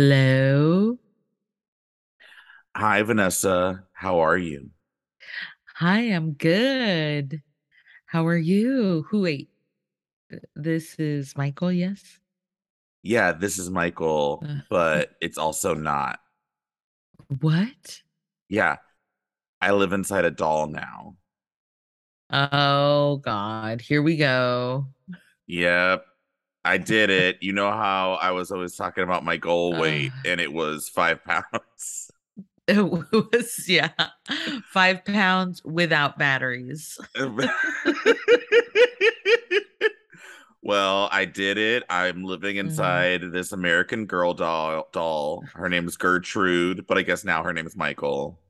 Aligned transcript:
Hello. 0.00 0.98
Hi, 2.76 3.02
Vanessa. 3.02 3.84
How 3.92 4.20
are 4.20 4.36
you? 4.36 4.70
Hi, 5.76 6.00
I'm 6.00 6.32
good. 6.32 7.42
How 8.06 8.26
are 8.26 8.36
you? 8.36 9.04
Who 9.10 9.22
wait? 9.22 9.50
This 10.54 10.94
is 10.98 11.36
Michael, 11.36 11.72
yes? 11.72 12.20
Yeah, 13.02 13.32
this 13.32 13.58
is 13.58 13.70
Michael, 13.70 14.44
Uh, 14.44 14.60
but 14.68 15.10
it's 15.20 15.38
also 15.38 15.74
not. 15.74 16.18
what? 17.40 18.02
Yeah, 18.48 18.76
I 19.60 19.72
live 19.72 19.92
inside 19.92 20.24
a 20.24 20.30
doll 20.30 20.68
now. 20.68 21.16
Oh 22.30 23.16
God, 23.18 23.80
here 23.80 24.02
we 24.02 24.16
go. 24.16 24.86
Yep, 25.46 26.04
I 26.66 26.78
did 26.78 27.10
it. 27.10 27.38
You 27.42 27.52
know 27.52 27.70
how 27.70 28.14
I 28.20 28.32
was 28.32 28.50
always 28.50 28.74
talking 28.76 29.04
about 29.04 29.24
my 29.24 29.36
goal 29.36 29.76
Uh, 29.76 29.80
weight, 29.80 30.12
and 30.26 30.40
it 30.40 30.52
was 30.52 30.88
five 30.88 31.22
pounds. 31.24 32.10
it 32.68 32.82
was, 32.82 33.68
yeah, 33.68 33.90
five 34.72 35.04
pounds 35.04 35.62
without 35.64 36.18
batteries. 36.18 36.98
Well, 40.62 41.08
I 41.12 41.26
did 41.26 41.58
it. 41.58 41.84
I'm 41.88 42.24
living 42.24 42.56
Mhm. 42.56 42.60
inside 42.60 43.20
this 43.30 43.52
American 43.52 44.04
Girl 44.06 44.34
doll. 44.34 44.88
Doll. 44.90 45.44
Her 45.54 45.68
name 45.68 45.86
is 45.86 45.96
Gertrude, 45.96 46.88
but 46.88 46.98
I 46.98 47.02
guess 47.02 47.24
now 47.24 47.44
her 47.44 47.52
name 47.52 47.68
is 47.68 47.76
Michael. 47.76 48.40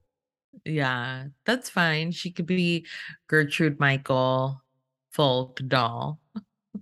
Yeah, 0.64 1.26
that's 1.44 1.68
fine. 1.68 2.12
She 2.12 2.30
could 2.30 2.46
be 2.46 2.86
Gertrude 3.26 3.78
Michael 3.78 4.62
Folk 5.10 5.60
doll. 5.68 6.18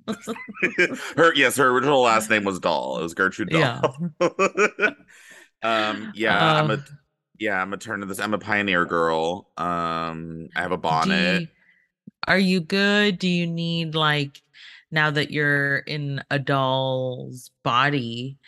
her 1.16 1.34
yes, 1.34 1.56
her 1.56 1.68
original 1.68 2.00
last 2.00 2.30
name 2.30 2.44
was 2.44 2.58
Doll. 2.58 2.98
It 2.98 3.02
was 3.02 3.14
Gertrude 3.14 3.50
Doll. 3.50 3.60
Yeah. 4.20 4.30
um, 5.62 6.12
yeah, 6.14 6.60
I'm 6.60 6.70
a 6.70 6.84
yeah, 7.38 7.60
I'm 7.60 7.72
a 7.72 7.76
turn 7.76 8.02
of 8.02 8.08
this. 8.08 8.20
I'm 8.20 8.34
a 8.34 8.38
pioneer 8.38 8.84
girl. 8.84 9.50
Um, 9.56 10.48
I 10.54 10.62
have 10.62 10.72
a 10.72 10.78
bonnet. 10.78 11.42
you, 11.42 11.48
are 12.26 12.38
you 12.38 12.60
good? 12.60 13.18
Do 13.18 13.28
you 13.28 13.46
need 13.46 13.94
like 13.94 14.42
now 14.90 15.10
that 15.10 15.30
you're 15.30 15.78
in 15.78 16.22
a 16.30 16.38
doll's 16.38 17.50
body, 17.62 18.38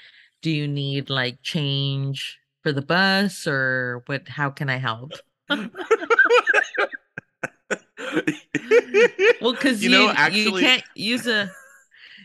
do 0.43 0.51
you 0.51 0.69
need 0.69 1.11
like 1.11 1.43
change 1.43 2.39
for 2.63 2.73
the 2.73 2.83
bus 2.83 3.47
or 3.47 4.03
what 4.07 4.29
how 4.29 4.51
can 4.51 4.71
I 4.71 4.77
help? 4.77 5.13
Well, 9.67 9.75
cuz 9.75 9.83
you 9.85 9.91
know, 9.91 10.13
you 10.29 10.57
you 10.57 10.61
can't 10.61 10.85
use 10.95 11.27
a 11.27 11.51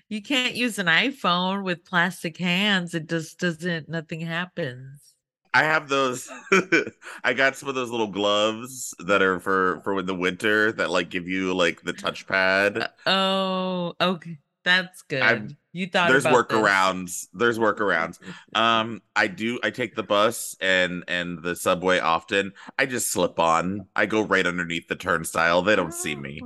you 0.10 0.22
can't 0.22 0.56
use 0.56 0.78
an 0.78 0.88
iPhone 0.88 1.64
with 1.64 1.86
plastic 1.86 2.38
hands. 2.38 2.94
It 2.94 3.10
just 3.10 3.40
doesn't 3.40 3.90
nothing 3.90 4.22
happens. 4.22 5.16
I 5.54 5.64
have 5.64 5.90
those. 5.90 6.30
I 7.24 7.34
got 7.34 7.56
some 7.58 7.68
of 7.68 7.76
those 7.76 7.90
little 7.90 8.08
gloves 8.08 8.94
that 9.00 9.22
are 9.22 9.40
for 9.40 9.82
for 9.84 10.00
in 10.00 10.06
the 10.06 10.16
winter 10.16 10.72
that 10.74 10.90
like 10.90 11.10
give 11.10 11.28
you 11.28 11.54
like 11.54 11.82
the 11.82 11.94
touchpad. 11.94 12.82
Uh, 12.82 12.88
oh, 13.10 13.94
okay. 14.00 14.38
That's 14.64 15.02
good. 15.02 15.56
You 15.74 15.88
thought 15.88 16.10
there's 16.10 16.26
workarounds. 16.26 17.28
There's 17.34 17.58
workarounds. 17.58 18.20
Um, 18.54 19.02
I 19.16 19.28
do. 19.28 19.60
I 19.64 19.72
take 19.72 19.96
the 19.96 20.04
bus 20.04 20.56
and 20.62 21.04
and 21.08 21.42
the 21.42 21.56
subway 21.56 22.00
often. 22.00 22.54
I 22.78 22.86
just 22.86 23.10
slip 23.10 23.40
on. 23.40 23.88
I 23.96 24.06
go 24.06 24.22
right 24.22 24.46
underneath 24.46 24.88
the 24.88 24.96
turnstile. 24.96 25.62
They 25.62 25.76
don't 25.76 25.94
see 25.94 26.16
me. 26.16 26.42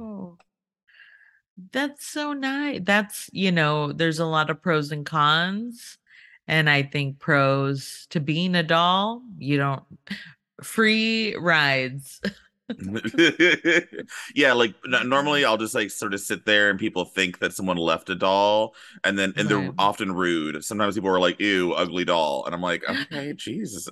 That's 1.71 2.05
so 2.05 2.33
nice. 2.33 2.81
That's, 2.83 3.29
you 3.31 3.51
know, 3.51 3.91
there's 3.91 4.19
a 4.19 4.25
lot 4.25 4.49
of 4.49 4.61
pros 4.61 4.91
and 4.91 5.05
cons. 5.05 5.97
And 6.47 6.69
I 6.69 6.83
think 6.83 7.19
pros 7.19 8.07
to 8.11 8.19
being 8.19 8.55
a 8.55 8.63
doll, 8.63 9.23
you 9.39 9.57
don't 9.57 9.83
free 10.61 11.35
rides. 11.35 12.21
yeah, 14.35 14.53
like 14.53 14.73
normally 14.85 15.45
I'll 15.45 15.57
just 15.57 15.75
like 15.75 15.91
sort 15.91 16.13
of 16.13 16.19
sit 16.19 16.45
there 16.45 16.69
and 16.69 16.79
people 16.79 17.05
think 17.05 17.39
that 17.39 17.53
someone 17.53 17.77
left 17.77 18.09
a 18.09 18.15
doll, 18.15 18.75
and 19.03 19.17
then 19.17 19.33
and 19.37 19.47
they're 19.47 19.71
often 19.77 20.11
rude. 20.11 20.63
Sometimes 20.63 20.95
people 20.95 21.09
are 21.09 21.19
like, 21.19 21.39
"Ew, 21.39 21.73
ugly 21.73 22.05
doll," 22.05 22.43
and 22.45 22.55
I'm 22.55 22.61
like, 22.61 22.83
"Okay, 22.87 23.33
Jesus." 23.37 23.87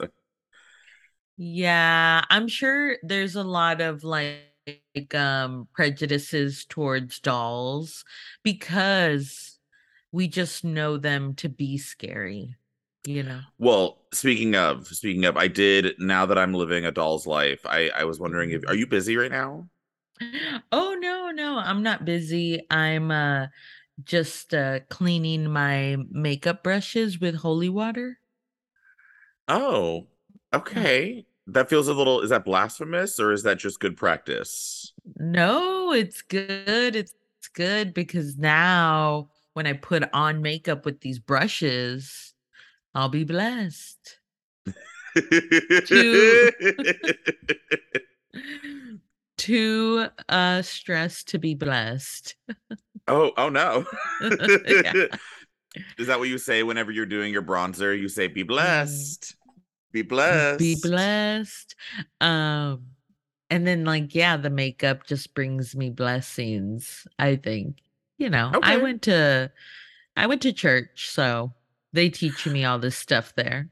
Yeah, 1.37 2.23
I'm 2.29 2.47
sure 2.47 2.97
there's 3.03 3.35
a 3.35 3.43
lot 3.43 3.81
of 3.81 4.03
like 4.03 4.52
um 5.15 5.67
prejudices 5.73 6.65
towards 6.65 7.19
dolls 7.19 8.05
because 8.43 9.59
we 10.11 10.27
just 10.27 10.63
know 10.63 10.97
them 10.97 11.35
to 11.35 11.49
be 11.49 11.77
scary, 11.77 12.55
you 13.05 13.23
know. 13.23 13.41
Well, 13.57 14.05
speaking 14.13 14.55
of 14.55 14.87
speaking 14.87 15.25
of, 15.25 15.37
I 15.37 15.47
did 15.47 15.95
now 15.99 16.25
that 16.25 16.37
I'm 16.37 16.53
living 16.53 16.85
a 16.85 16.91
doll's 16.91 17.25
life. 17.27 17.65
I 17.65 17.89
I 17.89 18.03
was 18.05 18.19
wondering 18.19 18.51
if 18.51 18.63
are 18.67 18.75
Mhm. 18.75 18.79
you 18.79 18.87
busy 18.87 19.17
right 19.17 19.31
now? 19.31 19.69
Oh 20.71 20.95
no, 20.99 21.31
no, 21.31 21.57
I'm 21.57 21.83
not 21.83 22.05
busy. 22.05 22.65
I'm 22.69 23.11
uh 23.11 23.47
just 24.03 24.53
uh 24.53 24.81
cleaning 24.89 25.51
my 25.51 25.97
makeup 26.09 26.63
brushes 26.63 27.19
with 27.19 27.35
holy 27.35 27.69
water. 27.69 28.19
Oh, 29.47 30.07
okay. 30.53 31.25
That 31.47 31.69
feels 31.69 31.87
a 31.87 31.93
little, 31.93 32.21
is 32.21 32.29
that 32.29 32.45
blasphemous 32.45 33.19
or 33.19 33.31
is 33.31 33.43
that 33.43 33.57
just 33.59 33.79
good 33.79 33.97
practice? 33.97 34.93
No, 35.17 35.91
it's 35.93 36.21
good. 36.21 36.95
It's, 36.95 37.13
it's 37.39 37.47
good 37.49 37.93
because 37.93 38.37
now 38.37 39.29
when 39.53 39.67
I 39.67 39.73
put 39.73 40.03
on 40.13 40.41
makeup 40.41 40.85
with 40.85 41.01
these 41.01 41.19
brushes, 41.19 42.33
I'll 42.95 43.09
be 43.09 43.23
blessed. 43.23 44.19
Too 45.85 46.49
too 49.37 50.07
uh 50.29 50.61
stressed 50.61 51.27
to 51.29 51.39
be 51.39 51.55
blessed. 51.55 52.35
Oh, 53.07 53.31
oh 53.37 53.49
no. 53.49 53.85
yeah. 54.65 54.93
Is 55.97 56.07
that 56.07 56.19
what 56.19 56.29
you 56.29 56.37
say 56.37 56.63
whenever 56.63 56.91
you're 56.91 57.05
doing 57.05 57.33
your 57.33 57.41
bronzer? 57.41 57.97
You 57.97 58.07
say, 58.09 58.27
be 58.27 58.43
Mm, 58.59 59.17
blessed, 59.17 59.35
be 59.93 60.01
blessed. 60.01 60.59
be 60.59 60.75
blessed. 60.81 61.75
Um 62.19 62.87
and 63.49 63.67
then 63.67 63.85
like 63.85 64.13
yeah, 64.15 64.35
the 64.35 64.49
makeup 64.49 65.05
just 65.05 65.33
brings 65.33 65.75
me 65.75 65.89
blessings, 65.89 67.07
I 67.19 67.35
think. 67.35 67.77
You 68.17 68.29
know, 68.29 68.51
I 68.61 68.77
went 68.77 69.03
to 69.03 69.51
I 70.15 70.27
went 70.27 70.41
to 70.43 70.53
church, 70.53 71.09
so 71.09 71.53
they 71.93 72.09
teach 72.09 72.45
me 72.45 72.65
all 72.65 72.79
this 72.79 72.97
stuff 72.97 73.33
there. 73.35 73.69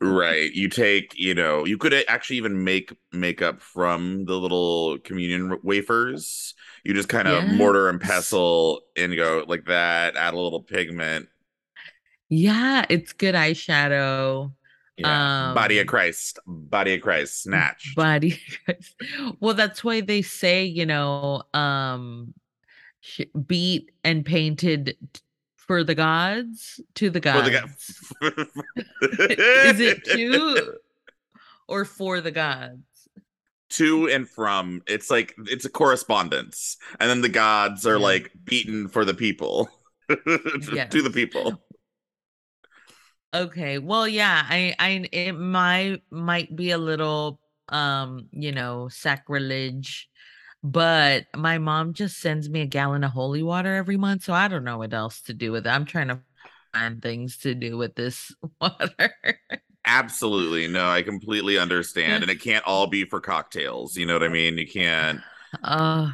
Right. 0.00 0.52
You 0.52 0.68
take, 0.68 1.12
you 1.16 1.34
know, 1.34 1.64
you 1.64 1.78
could 1.78 1.92
actually 2.08 2.36
even 2.36 2.64
make 2.64 2.96
makeup 3.12 3.60
from 3.60 4.24
the 4.24 4.34
little 4.34 4.98
communion 4.98 5.58
wafers. 5.62 6.54
You 6.84 6.94
just 6.94 7.08
kind 7.08 7.28
of 7.28 7.46
mortar 7.48 7.88
and 7.88 8.00
pestle 8.00 8.82
and 8.96 9.14
go 9.14 9.44
like 9.46 9.66
that, 9.66 10.16
add 10.16 10.34
a 10.34 10.40
little 10.40 10.62
pigment. 10.62 11.28
Yeah, 12.28 12.84
it's 12.88 13.12
good 13.12 13.34
eyeshadow. 13.34 14.52
Yeah. 14.98 15.52
Body 15.54 15.78
of 15.78 15.82
Um, 15.84 15.88
Christ. 15.88 16.38
Body 16.46 16.94
of 16.94 17.00
Christ. 17.02 17.42
snatch. 17.42 17.94
body 17.96 18.40
well, 19.40 19.54
that's 19.54 19.82
why 19.84 20.00
they 20.00 20.22
say, 20.22 20.64
you 20.64 20.84
know, 20.86 21.42
um, 21.54 22.34
beat 23.46 23.90
and 24.04 24.24
painted 24.24 24.96
for 25.56 25.84
the 25.84 25.94
gods, 25.94 26.80
to 26.94 27.10
the 27.10 27.20
For 27.20 27.42
the 27.42 27.50
gods. 27.50 28.12
Is 29.02 29.80
it 29.80 30.04
to 30.16 30.74
or 31.68 31.84
for 31.84 32.20
the 32.20 32.30
gods? 32.32 32.82
to 33.70 34.08
and 34.08 34.26
from. 34.26 34.82
It's 34.86 35.10
like 35.10 35.34
it's 35.46 35.66
a 35.66 35.70
correspondence. 35.70 36.78
And 37.00 37.10
then 37.10 37.20
the 37.20 37.28
gods 37.28 37.86
are 37.86 37.96
Yeah. 37.98 38.02
like 38.02 38.32
beaten 38.44 38.88
for 38.88 39.04
the 39.04 39.12
people. 39.14 39.68
to 40.08 40.16
the 41.02 41.10
people. 41.12 41.62
Okay. 43.34 43.78
Well, 43.78 44.08
yeah, 44.08 44.44
I 44.48 44.74
I 44.78 45.06
it 45.12 45.32
might 45.32 46.02
might 46.10 46.54
be 46.56 46.70
a 46.70 46.78
little 46.78 47.40
um, 47.68 48.28
you 48.32 48.52
know, 48.52 48.88
sacrilege, 48.88 50.08
but 50.62 51.26
my 51.36 51.58
mom 51.58 51.92
just 51.92 52.18
sends 52.18 52.48
me 52.48 52.62
a 52.62 52.66
gallon 52.66 53.04
of 53.04 53.10
holy 53.12 53.42
water 53.42 53.74
every 53.76 53.96
month, 53.98 54.24
so 54.24 54.32
I 54.32 54.48
don't 54.48 54.64
know 54.64 54.78
what 54.78 54.94
else 54.94 55.20
to 55.22 55.34
do 55.34 55.52
with 55.52 55.66
it. 55.66 55.70
I'm 55.70 55.84
trying 55.84 56.08
to 56.08 56.20
find 56.72 57.02
things 57.02 57.36
to 57.38 57.54
do 57.54 57.76
with 57.76 57.94
this 57.94 58.34
water. 58.60 59.14
Absolutely. 59.84 60.68
No, 60.68 60.88
I 60.88 61.02
completely 61.02 61.58
understand. 61.58 62.22
And 62.22 62.30
it 62.30 62.40
can't 62.40 62.64
all 62.66 62.86
be 62.86 63.04
for 63.04 63.20
cocktails. 63.20 63.96
You 63.96 64.06
know 64.06 64.12
what 64.12 64.22
I 64.22 64.28
mean? 64.28 64.58
You 64.58 64.66
can't. 64.66 65.22
Oh, 65.62 66.12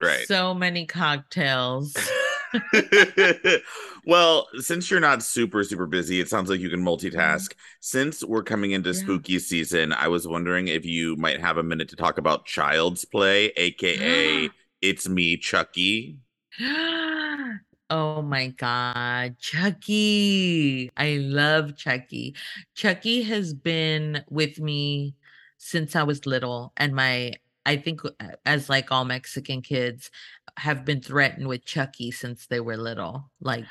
Right. 0.00 0.26
so 0.26 0.54
many 0.54 0.86
cocktails. 0.86 2.14
well, 4.04 4.48
since 4.58 4.90
you're 4.90 5.00
not 5.00 5.22
super, 5.22 5.62
super 5.64 5.86
busy, 5.86 6.20
it 6.20 6.28
sounds 6.28 6.48
like 6.50 6.60
you 6.60 6.70
can 6.70 6.82
multitask. 6.84 7.52
Since 7.80 8.24
we're 8.24 8.42
coming 8.42 8.72
into 8.72 8.92
Yeah. 8.92 8.94
spooky 8.94 9.38
season, 9.38 9.92
I 9.92 10.08
was 10.08 10.26
wondering 10.26 10.68
if 10.68 10.84
you 10.84 11.16
might 11.16 11.40
have 11.40 11.58
a 11.58 11.62
minute 11.62 11.88
to 11.90 11.96
talk 11.96 12.18
about 12.18 12.46
Child's 12.46 13.04
Play, 13.04 13.46
aka 13.56 14.50
It's 14.80 15.08
Me, 15.08 15.36
Chucky. 15.36 16.18
Oh 17.90 18.20
my 18.20 18.48
god, 18.48 19.38
Chucky. 19.38 20.90
I 20.94 21.16
love 21.22 21.74
Chucky. 21.78 22.34
Chucky 22.74 23.22
has 23.22 23.54
been 23.54 24.22
with 24.28 24.58
me 24.60 25.14
since 25.56 25.96
I 25.96 26.02
was 26.02 26.26
little, 26.26 26.72
and 26.76 26.94
my 26.94 27.32
I 27.64 27.76
think 27.78 28.04
uh, 28.04 28.10
as 28.44 28.68
like 28.68 28.92
all 28.92 29.06
Mexican 29.06 29.62
kids 29.62 30.10
have 30.58 30.84
been 30.84 31.00
threatened 31.00 31.48
with 31.48 31.64
Chucky 31.64 32.10
since 32.10 32.46
they 32.46 32.60
were 32.60 32.76
little. 32.76 33.30
Like, 33.40 33.64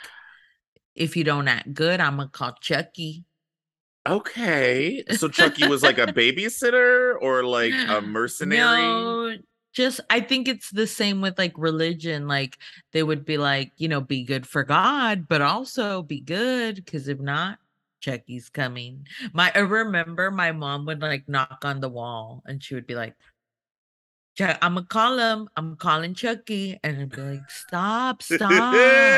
if 0.95 1.16
you 1.16 1.24
don't 1.24 1.48
act 1.48 1.74
good, 1.74 2.00
I'm 2.00 2.18
gonna 2.18 2.30
call 2.30 2.54
Chucky. 2.60 3.25
Okay. 4.07 5.04
So 5.12 5.28
Chucky 5.28 5.68
was 5.68 5.84
like 5.84 5.98
a 5.98 6.07
babysitter 6.07 7.16
or 7.19 7.44
like 7.44 7.74
a 7.74 8.01
mercenary? 8.01 8.81
No, 8.81 9.38
just 9.74 10.00
I 10.10 10.22
think 10.22 10.48
it's 10.48 10.72
the 10.72 10.88
same 10.88 11.22
with 11.22 11.38
like 11.38 11.54
religion. 11.57 12.28
Like 12.28 12.57
they 12.94 13.04
would 13.04 13.25
be 13.25 13.38
like, 13.38 13.72
you 13.78 13.88
know, 13.88 14.01
be 14.01 14.24
good 14.24 14.48
for 14.48 14.63
God, 14.63 15.28
but 15.28 15.42
also 15.42 16.01
be 16.01 16.22
good 16.22 16.75
because 16.75 17.07
if 17.07 17.19
not, 17.19 17.60
Chucky's 18.00 18.50
coming. 18.50 19.06
My 19.33 19.51
I 19.54 19.60
remember 19.60 20.31
my 20.31 20.51
mom 20.51 20.86
would 20.86 21.01
like 21.01 21.28
knock 21.28 21.60
on 21.63 21.80
the 21.81 21.90
wall 21.90 22.44
and 22.45 22.63
she 22.63 22.75
would 22.75 22.88
be 22.88 22.95
like, 22.95 23.12
"Chuck, 23.12 23.22
I'm 24.39 24.75
gonna 24.75 24.86
call 24.86 25.18
him. 25.18 25.50
I'm 25.57 25.75
calling 25.75 26.13
Chucky," 26.13 26.80
and 26.84 27.01
I'd 27.01 27.10
be 27.10 27.22
like, 27.22 27.50
"Stop, 27.50 28.22
stop." 28.22 28.74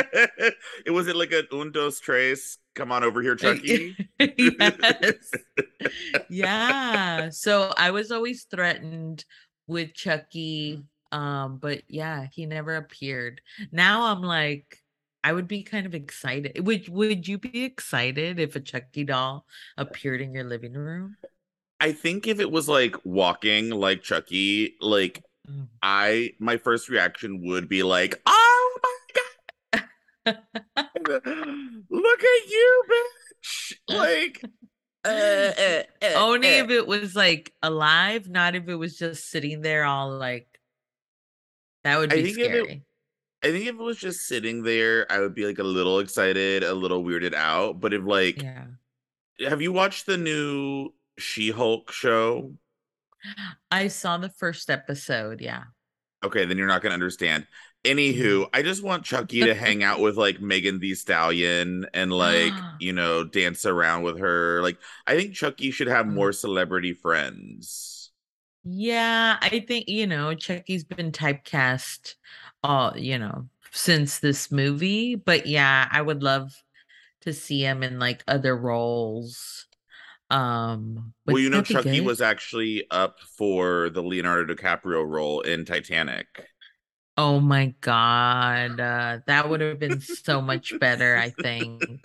it 0.85 0.91
was 0.91 1.07
it 1.07 1.15
like 1.15 1.31
a 1.31 1.43
un 1.53 1.71
dos 1.71 1.99
tres. 1.99 2.57
Come 2.75 2.91
on 2.91 3.03
over 3.03 3.21
here, 3.21 3.35
Chucky. 3.37 3.95
yes. 4.19 5.31
yeah. 6.29 7.29
So 7.29 7.73
I 7.77 7.91
was 7.91 8.11
always 8.11 8.43
threatened 8.43 9.25
with 9.67 9.93
Chucky. 9.93 10.83
Um, 11.11 11.57
but 11.57 11.81
yeah, 11.87 12.27
he 12.31 12.45
never 12.45 12.75
appeared. 12.75 13.41
Now 13.71 14.03
I'm 14.03 14.21
like, 14.21 14.77
I 15.23 15.33
would 15.33 15.47
be 15.47 15.63
kind 15.63 15.85
of 15.85 15.95
excited. 15.95 16.65
Would 16.65 16.87
would 16.87 17.27
you 17.27 17.37
be 17.37 17.63
excited 17.65 18.39
if 18.39 18.55
a 18.55 18.59
Chucky 18.61 19.03
doll 19.03 19.45
appeared 19.77 20.21
in 20.21 20.33
your 20.33 20.45
living 20.45 20.73
room? 20.73 21.17
I 21.79 21.91
think 21.93 22.27
if 22.27 22.39
it 22.39 22.51
was 22.51 22.67
like 22.67 22.95
walking 23.05 23.69
like 23.69 24.01
Chucky, 24.01 24.75
like 24.81 25.23
Mm. 25.49 25.67
I 25.81 26.33
my 26.39 26.57
first 26.57 26.89
reaction 26.89 27.41
would 27.47 27.67
be 27.67 27.81
like, 27.81 28.21
"Oh 28.27 28.79
my 28.83 29.81
god, 30.25 30.37
look 31.89 32.23
at 32.23 32.49
you, 32.49 32.83
bitch!" 32.89 33.73
Like, 33.89 34.41
uh, 35.05 35.07
uh, 35.09 35.83
uh, 36.03 36.13
Only 36.15 36.59
uh. 36.59 36.63
if 36.65 36.69
it 36.69 36.85
was 36.85 37.15
like 37.15 37.53
alive, 37.63 38.29
not 38.29 38.55
if 38.55 38.67
it 38.67 38.75
was 38.75 38.95
just 38.97 39.29
sitting 39.29 39.61
there 39.61 39.85
all 39.85 40.11
like 40.11 40.59
that 41.83 41.97
would 41.97 42.11
I 42.13 42.17
be 42.17 42.29
it- 42.29 42.33
scary. 42.33 42.83
I 43.41 43.47
think 43.51 43.63
if 43.67 43.75
it 43.75 43.81
was 43.81 43.97
just 43.97 44.27
sitting 44.27 44.63
there, 44.63 45.09
I 45.09 45.19
would 45.21 45.33
be 45.33 45.45
like 45.45 45.59
a 45.59 45.63
little 45.63 45.99
excited, 45.99 46.61
a 46.61 46.73
little 46.73 47.01
weirded 47.03 47.33
out. 47.33 47.79
But 47.79 47.93
if 47.93 48.03
like, 48.03 48.41
yeah. 48.43 48.65
have 49.47 49.61
you 49.61 49.71
watched 49.71 50.05
the 50.05 50.17
new 50.17 50.93
She-Hulk 51.19 51.91
show? 51.91 52.53
I 53.69 53.87
saw 53.87 54.17
the 54.17 54.29
first 54.29 54.69
episode, 54.69 55.41
yeah. 55.41 55.63
Okay, 56.23 56.45
then 56.45 56.57
you're 56.57 56.67
not 56.67 56.81
gonna 56.81 56.93
understand. 56.93 57.47
Mm-hmm. 57.85 57.97
Anywho, 57.97 58.49
I 58.53 58.61
just 58.61 58.83
want 58.83 59.05
Chucky 59.05 59.41
to 59.41 59.55
hang 59.55 59.83
out 59.83 59.99
with 59.99 60.17
like 60.17 60.41
Megan 60.41 60.79
Thee 60.79 60.95
Stallion 60.95 61.85
and 61.93 62.11
like, 62.11 62.53
you 62.79 62.93
know, 62.93 63.23
dance 63.23 63.65
around 63.65 64.03
with 64.03 64.19
her. 64.19 64.61
Like, 64.61 64.77
I 65.07 65.15
think 65.15 65.33
Chucky 65.33 65.71
should 65.71 65.87
have 65.87 66.05
mm. 66.05 66.13
more 66.13 66.31
celebrity 66.31 66.93
friends. 66.93 68.11
Yeah, 68.63 69.37
I 69.41 69.63
think, 69.65 69.87
you 69.87 70.05
know, 70.05 70.33
Chucky's 70.33 70.83
been 70.83 71.11
typecast 71.11 72.15
all, 72.61 72.97
you 72.97 73.17
know, 73.17 73.47
since 73.71 74.19
this 74.19 74.51
movie. 74.51 75.15
But 75.15 75.47
yeah, 75.47 75.87
I 75.89 76.01
would 76.01 76.21
love 76.21 76.51
to 77.21 77.33
see 77.33 77.63
him 77.63 77.83
in 77.83 77.99
like 77.99 78.23
other 78.27 78.57
roles. 78.57 79.67
Um 80.29 81.13
Well, 81.25 81.39
you 81.39 81.49
know, 81.49 81.61
Chucky 81.61 81.99
good? 81.99 82.05
was 82.05 82.21
actually 82.21 82.85
up 82.91 83.19
for 83.37 83.89
the 83.89 84.01
Leonardo 84.03 84.53
DiCaprio 84.53 85.07
role 85.07 85.41
in 85.41 85.65
Titanic. 85.65 86.27
Oh 87.17 87.39
my 87.39 87.75
god. 87.81 88.79
Uh, 88.79 89.19
that 89.27 89.49
would 89.49 89.61
have 89.61 89.79
been 89.79 89.99
so 89.99 90.41
much 90.41 90.79
better, 90.79 91.17
I 91.17 91.31
think. 91.31 92.01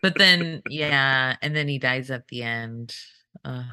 But 0.00 0.16
then 0.16 0.62
yeah, 0.66 1.36
and 1.42 1.54
then 1.54 1.68
he 1.68 1.78
dies 1.78 2.10
at 2.10 2.28
the 2.28 2.42
end. 2.42 2.94
Uh, 3.44 3.64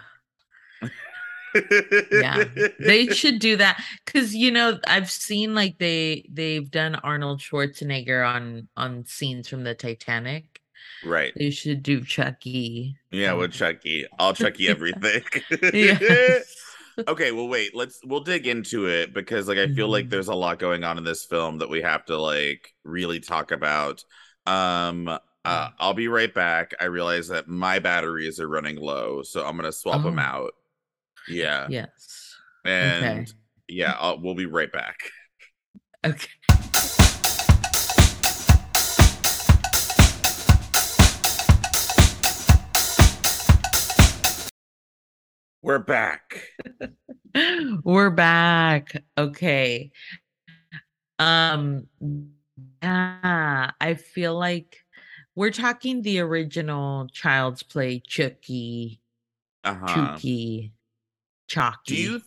yeah 2.12 2.44
they 2.80 3.08
should 3.12 3.40
do 3.40 3.56
that 3.56 3.82
because 4.06 4.36
you 4.36 4.52
know 4.52 4.78
i've 4.88 5.10
seen 5.10 5.56
like 5.56 5.78
they 5.80 6.28
they've 6.32 6.70
done 6.70 6.96
arnold 6.96 7.40
schwarzenegger 7.40 8.28
on 8.28 8.68
on 8.76 9.06
scenes 9.06 9.48
from 9.48 9.64
the 9.64 9.74
titanic 9.74 10.62
right. 11.06 11.34
they 11.36 11.50
should 11.52 11.84
do 11.84 12.04
chucky 12.04 12.98
Yeah, 13.12 13.34
with 13.34 13.54
Chucky. 13.54 14.06
I'll 14.20 14.34
Chucky 14.34 14.68
everything. 14.70 15.24
yes 15.74 16.56
okay, 17.08 17.32
well 17.32 17.48
wait, 17.48 17.76
let's 17.76 18.00
we'll 18.06 18.22
dig 18.22 18.48
into 18.48 18.88
it 18.88 19.14
because 19.14 19.48
like 19.48 19.58
I 19.58 19.68
feel 19.68 19.88
like 19.90 20.06
Mhm. 20.06 20.10
there's 20.12 20.28
a 20.30 20.36
lot 20.36 20.60
going 20.60 20.84
on 20.84 20.98
in 20.98 21.04
this 21.04 21.26
film 21.26 21.60
that 21.60 21.70
we 21.70 21.82
have 21.82 22.06
to 22.06 22.18
like 22.18 22.74
really 22.84 23.20
talk 23.20 23.52
about. 23.52 24.04
Um 24.46 25.08
uh, 25.48 25.70
I'll 25.78 25.94
be 25.94 26.08
right 26.08 26.34
back. 26.34 26.74
I 26.82 26.86
realize 26.86 27.28
that 27.28 27.48
my 27.48 27.78
batteries 27.78 28.40
are 28.40 28.48
running 28.50 28.78
low, 28.78 29.22
so 29.22 29.46
I'm 29.46 29.56
gonna 29.56 29.72
swap 29.72 30.02
them 30.04 30.18
Oh. 30.18 30.22
out. 30.22 30.52
Yeah, 31.28 31.68
yes 31.70 32.36
and 32.66 33.06
okay 33.06 33.32
yeah, 33.68 33.96
I'll, 34.00 34.20
we'll 34.22 34.36
be 34.36 34.46
right 34.48 34.72
back. 34.72 34.98
okay 36.06 36.30
We're 45.66 45.80
back. 45.80 46.44
we're 47.84 48.12
back 48.12 49.04
okay 49.18 49.92
um 51.18 51.88
yeah 52.84 53.72
i 53.82 53.94
feel 53.96 54.38
like 54.38 54.78
we're 55.36 55.50
talking 55.50 56.04
the 56.04 56.20
original 56.20 57.08
child's 57.12 57.64
play 57.64 58.00
chucky 58.06 59.02
Uh-huh. 59.64 59.88
Chucky, 59.88 60.72
Chalky. 61.48 61.96
Do 61.96 61.96
you 61.96 62.22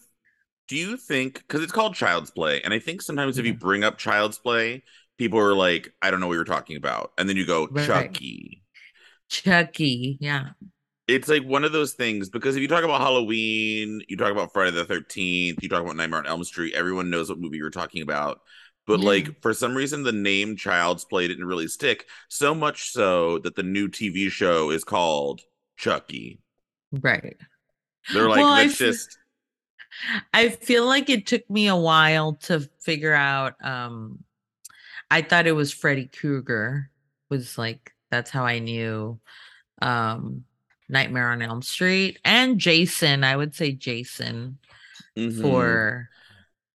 do 0.66 0.76
you 0.76 0.96
think 0.96 1.34
because 1.34 1.62
it's 1.62 1.70
called 1.72 1.94
child's 1.94 2.32
play, 2.32 2.60
and 2.62 2.74
I 2.74 2.80
think 2.80 3.02
sometimes 3.02 3.38
if 3.38 3.46
you 3.46 3.54
bring 3.54 3.84
up 3.84 3.98
child's 3.98 4.38
play, 4.38 4.82
people 5.16 5.38
are 5.38 5.54
like, 5.54 5.92
I 6.02 6.10
don't 6.10 6.18
know 6.18 6.26
what 6.26 6.34
you're 6.34 6.44
talking 6.44 6.76
about. 6.76 7.12
And 7.16 7.28
then 7.28 7.36
you 7.36 7.46
go, 7.46 7.68
Right. 7.70 7.86
Chucky. 7.86 8.64
Chucky? 9.30 10.18
Yeah, 10.20 10.50
It's 11.08 11.28
like 11.28 11.42
one 11.44 11.64
of 11.64 11.72
those 11.72 11.94
things 11.94 12.28
because 12.28 12.54
if 12.56 12.62
you 12.62 12.68
talk 12.68 12.84
about 12.84 13.00
Halloween, 13.00 14.02
you 14.08 14.16
talk 14.16 14.30
about 14.32 14.52
Friday 14.52 14.72
the 14.72 14.84
13th, 14.84 15.62
you 15.62 15.68
talk 15.68 15.82
about 15.82 15.96
Nightmare 15.96 16.20
on 16.20 16.26
Elm 16.26 16.44
Street, 16.44 16.74
everyone 16.74 17.10
knows 17.10 17.30
what 17.30 17.40
movie 17.40 17.56
you're 17.56 17.70
talking 17.70 18.02
about. 18.02 18.40
But 18.86 19.00
Yeah. 19.00 19.06
like 19.06 19.42
for 19.42 19.54
some 19.54 19.74
reason, 19.74 20.02
the 20.02 20.12
name 20.12 20.56
Child's 20.56 21.04
Play 21.06 21.28
didn't 21.28 21.46
really 21.46 21.68
stick. 21.68 22.06
So 22.28 22.54
much 22.54 22.90
so 22.92 23.38
that 23.40 23.56
the 23.56 23.62
new 23.62 23.88
TV 23.88 24.30
show 24.30 24.70
is 24.70 24.84
called 24.84 25.40
Chucky. 25.78 26.40
right. 26.92 27.36
They're 28.12 28.28
like, 28.28 28.38
Well, 28.38 28.54
f- 28.54 28.76
just 28.76 29.18
I 30.32 30.48
feel 30.50 30.86
like 30.86 31.10
it 31.10 31.26
took 31.26 31.48
me 31.50 31.66
a 31.68 31.76
while 31.76 32.34
to 32.44 32.60
figure 32.80 33.14
out. 33.14 33.54
Um, 33.64 34.24
I 35.10 35.22
thought 35.22 35.46
it 35.46 35.52
was 35.52 35.72
Freddy 35.72 36.06
Krueger. 36.06 36.90
Was 37.30 37.58
like 37.58 37.92
that's 38.10 38.30
how 38.30 38.44
I 38.46 38.58
knew. 38.58 39.20
Um, 39.82 40.44
Nightmare 40.88 41.30
on 41.30 41.42
Elm 41.42 41.62
Street 41.62 42.18
and 42.24 42.58
Jason. 42.58 43.24
I 43.24 43.36
would 43.36 43.54
say 43.54 43.72
Jason 43.72 44.58
Mhm. 45.16 45.40
for 45.42 46.08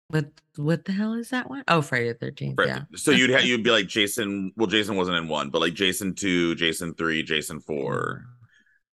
what? 0.09 0.25
What 0.57 0.83
the 0.85 0.91
hell 0.91 1.13
is 1.13 1.29
that 1.29 1.49
one? 1.49 1.63
Oh, 1.69 1.81
Friday 1.81 2.09
the 2.09 2.13
Thirteenth. 2.15 2.57
Right. 2.57 2.67
Yeah. 2.67 2.81
So 2.95 3.11
you'd 3.11 3.31
ha- 3.31 3.39
you'd 3.43 3.63
be 3.63 3.71
like 3.71 3.87
Jason. 3.87 4.51
Well, 4.57 4.67
Jason 4.67 4.95
wasn't 4.97 5.17
in 5.17 5.27
one, 5.29 5.49
but 5.49 5.61
like 5.61 5.73
Jason 5.73 6.13
two, 6.13 6.55
Jason 6.55 6.93
three, 6.95 7.23
Jason 7.23 7.59
four. 7.61 8.25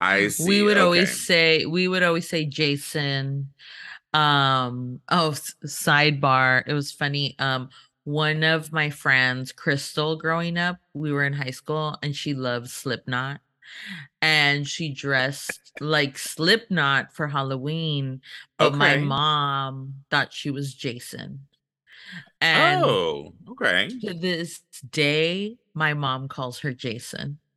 I 0.01 0.29
see. 0.29 0.47
we 0.47 0.63
would 0.63 0.77
okay. 0.77 0.85
always 0.85 1.27
say 1.27 1.67
we 1.67 1.89
would 1.89 2.05
always 2.05 2.29
say 2.29 2.45
jason 2.45 3.49
um 4.15 5.01
oh 5.11 5.33
s- 5.33 5.57
sidebar 5.67 6.63
it 6.69 6.73
was 6.73 6.93
funny 6.93 7.35
um 7.41 7.69
one 8.05 8.45
of 8.45 8.73
my 8.73 8.91
friends 8.91 9.51
crystal 9.51 10.17
growing 10.17 10.57
up 10.57 10.77
we 10.95 11.11
were 11.11 11.25
in 11.25 11.33
high 11.33 11.51
school 11.51 11.99
and 12.03 12.15
she 12.15 12.33
loved 12.33 12.71
slipknot 12.71 13.41
and 14.23 14.67
she 14.67 14.93
dressed 14.93 15.73
like 15.81 16.19
slipknot 16.19 17.13
for 17.15 17.29
halloween 17.29 18.21
but 18.57 18.75
my 18.75 18.97
mom 18.97 19.95
thought 20.11 20.33
she 20.33 20.51
was 20.51 20.75
jason 20.75 21.41
and 22.41 22.83
oh, 22.85 23.35
okay. 23.51 23.89
to 24.01 24.15
this 24.15 24.61
day 24.91 25.57
my 25.75 25.95
mom 25.95 26.29
calls 26.29 26.61
her 26.61 26.73
jason 26.73 27.39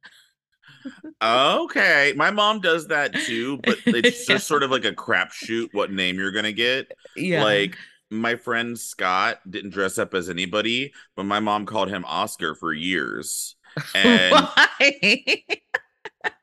Okay. 1.24 2.14
My 2.16 2.32
mom 2.32 2.60
does 2.60 2.88
that 2.88 3.14
too, 3.14 3.58
but 3.58 3.78
it's 3.86 4.28
Yeah. 4.28 4.36
just 4.36 4.48
sort 4.48 4.64
of 4.64 4.72
like 4.72 4.86
a 4.86 4.92
crapshoot 4.92 5.70
what 5.74 5.92
name 5.92 6.18
you're 6.18 6.32
gonna 6.32 6.52
get. 6.52 6.92
yeah 7.16 7.44
Like 7.44 7.78
my 8.10 8.36
friend 8.36 8.78
Scott 8.80 9.40
didn't 9.50 9.70
dress 9.72 10.00
up 10.00 10.14
as 10.16 10.30
anybody, 10.30 10.94
but 11.16 11.24
my 11.24 11.40
mom 11.40 11.68
called 11.68 11.90
him 11.90 12.04
Oscar 12.06 12.56
for 12.56 12.74
years. 12.74 13.56
And 13.96 14.34
Why? 14.34 15.44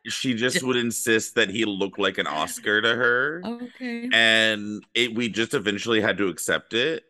She 0.07 0.35
just 0.35 0.63
would 0.63 0.77
insist 0.77 1.35
that 1.35 1.51
he 1.51 1.65
look 1.65 1.99
like 1.99 2.19
an 2.19 2.27
Oscar 2.27 2.81
to 2.81 2.95
her. 2.95 3.43
okay. 3.45 4.09
And 4.13 4.85
it 4.95 5.15
we 5.15 5.29
just 5.29 5.55
eventually 5.55 6.01
had 6.01 6.19
to 6.19 6.29
accept 6.29 6.73
it. 6.75 7.05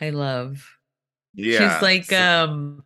I 0.00 0.10
love. 0.10 0.64
Yeah. 1.34 1.74
She's 1.74 1.82
like 1.82 2.04
so- 2.06 2.44
um 2.44 2.84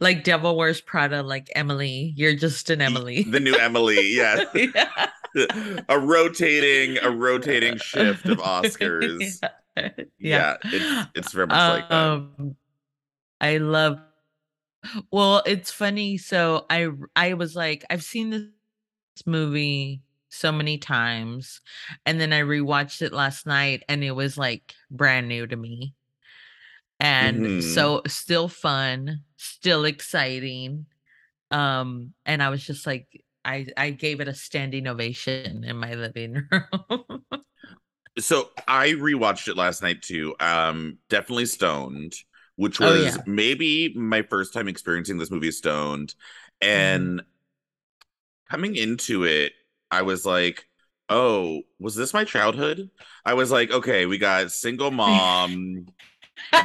like 0.00 0.22
Devil 0.22 0.54
Wears 0.56 0.82
Prada, 0.82 1.22
like 1.22 1.48
Emily. 1.54 2.12
You're 2.16 2.34
just 2.36 2.68
an 2.68 2.82
Emily. 2.82 3.22
the 3.22 3.40
new 3.40 3.54
Emily, 3.56 4.12
yeah. 4.14 4.44
yeah. 4.54 5.06
a 5.88 5.98
rotating, 5.98 6.98
a 7.02 7.10
rotating 7.10 7.78
shift 7.78 8.26
of 8.26 8.36
Oscars. 8.38 9.38
Yeah. 9.76 9.88
Yeah, 10.18 10.56
it's 10.64 11.08
it's 11.14 11.32
very 11.32 11.46
much 11.46 11.56
like 11.56 11.88
that. 11.88 11.94
Um, 11.96 12.56
I 13.40 13.56
love. 13.56 13.98
Well, 15.10 15.42
it's 15.46 15.70
funny. 15.70 16.18
So 16.18 16.66
I 16.70 16.88
I 17.16 17.34
was 17.34 17.54
like, 17.56 17.84
I've 17.90 18.02
seen 18.02 18.30
this 18.30 19.26
movie 19.26 20.02
so 20.30 20.52
many 20.52 20.78
times, 20.78 21.60
and 22.06 22.20
then 22.20 22.32
I 22.32 22.40
rewatched 22.42 23.02
it 23.02 23.12
last 23.12 23.46
night, 23.46 23.84
and 23.88 24.02
it 24.04 24.12
was 24.12 24.38
like 24.38 24.74
brand 24.90 25.28
new 25.28 25.46
to 25.46 25.56
me, 25.56 25.94
and 27.00 27.48
Mhm. 27.48 27.58
so 27.58 28.02
still 28.06 28.48
fun, 28.48 29.20
still 29.36 29.84
exciting. 29.84 30.86
Um, 31.50 32.14
and 32.26 32.42
I 32.42 32.50
was 32.50 32.64
just 32.66 32.86
like, 32.86 33.08
I 33.44 33.66
I 33.76 33.90
gave 33.90 34.20
it 34.20 34.28
a 34.28 34.34
standing 34.34 34.86
ovation 34.88 35.64
in 35.64 35.76
my 35.78 35.94
living 35.94 36.48
room. 36.52 37.24
So 38.18 38.50
I 38.68 38.90
rewatched 38.90 39.48
it 39.48 39.56
last 39.56 39.82
night 39.82 40.02
too. 40.02 40.34
Um, 40.38 40.98
definitely 41.08 41.46
stoned, 41.46 42.12
which 42.56 42.80
Oh, 42.80 42.92
was 43.04 43.16
yeah. 43.16 43.22
maybe 43.26 43.94
my 43.94 44.22
first 44.22 44.52
time 44.52 44.68
experiencing 44.68 45.18
this 45.18 45.30
movie 45.30 45.50
stoned. 45.50 46.14
Mm-hmm. 46.62 46.68
And 46.68 47.22
coming 48.48 48.76
into 48.76 49.24
it, 49.24 49.52
I 49.90 50.02
was 50.02 50.24
like, 50.24 50.66
oh, 51.08 51.62
was 51.78 51.94
this 51.94 52.14
my 52.14 52.24
childhood? 52.24 52.90
I 53.24 53.34
was 53.34 53.50
like, 53.50 53.70
okay, 53.70 54.06
we 54.06 54.18
got 54.18 54.50
single 54.52 54.90
mom. 54.90 55.86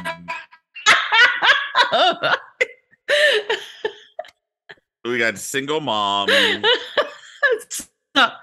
we 5.04 5.18
got 5.18 5.38
single 5.38 5.80
mom. 5.80 6.28
Stop. 7.70 8.40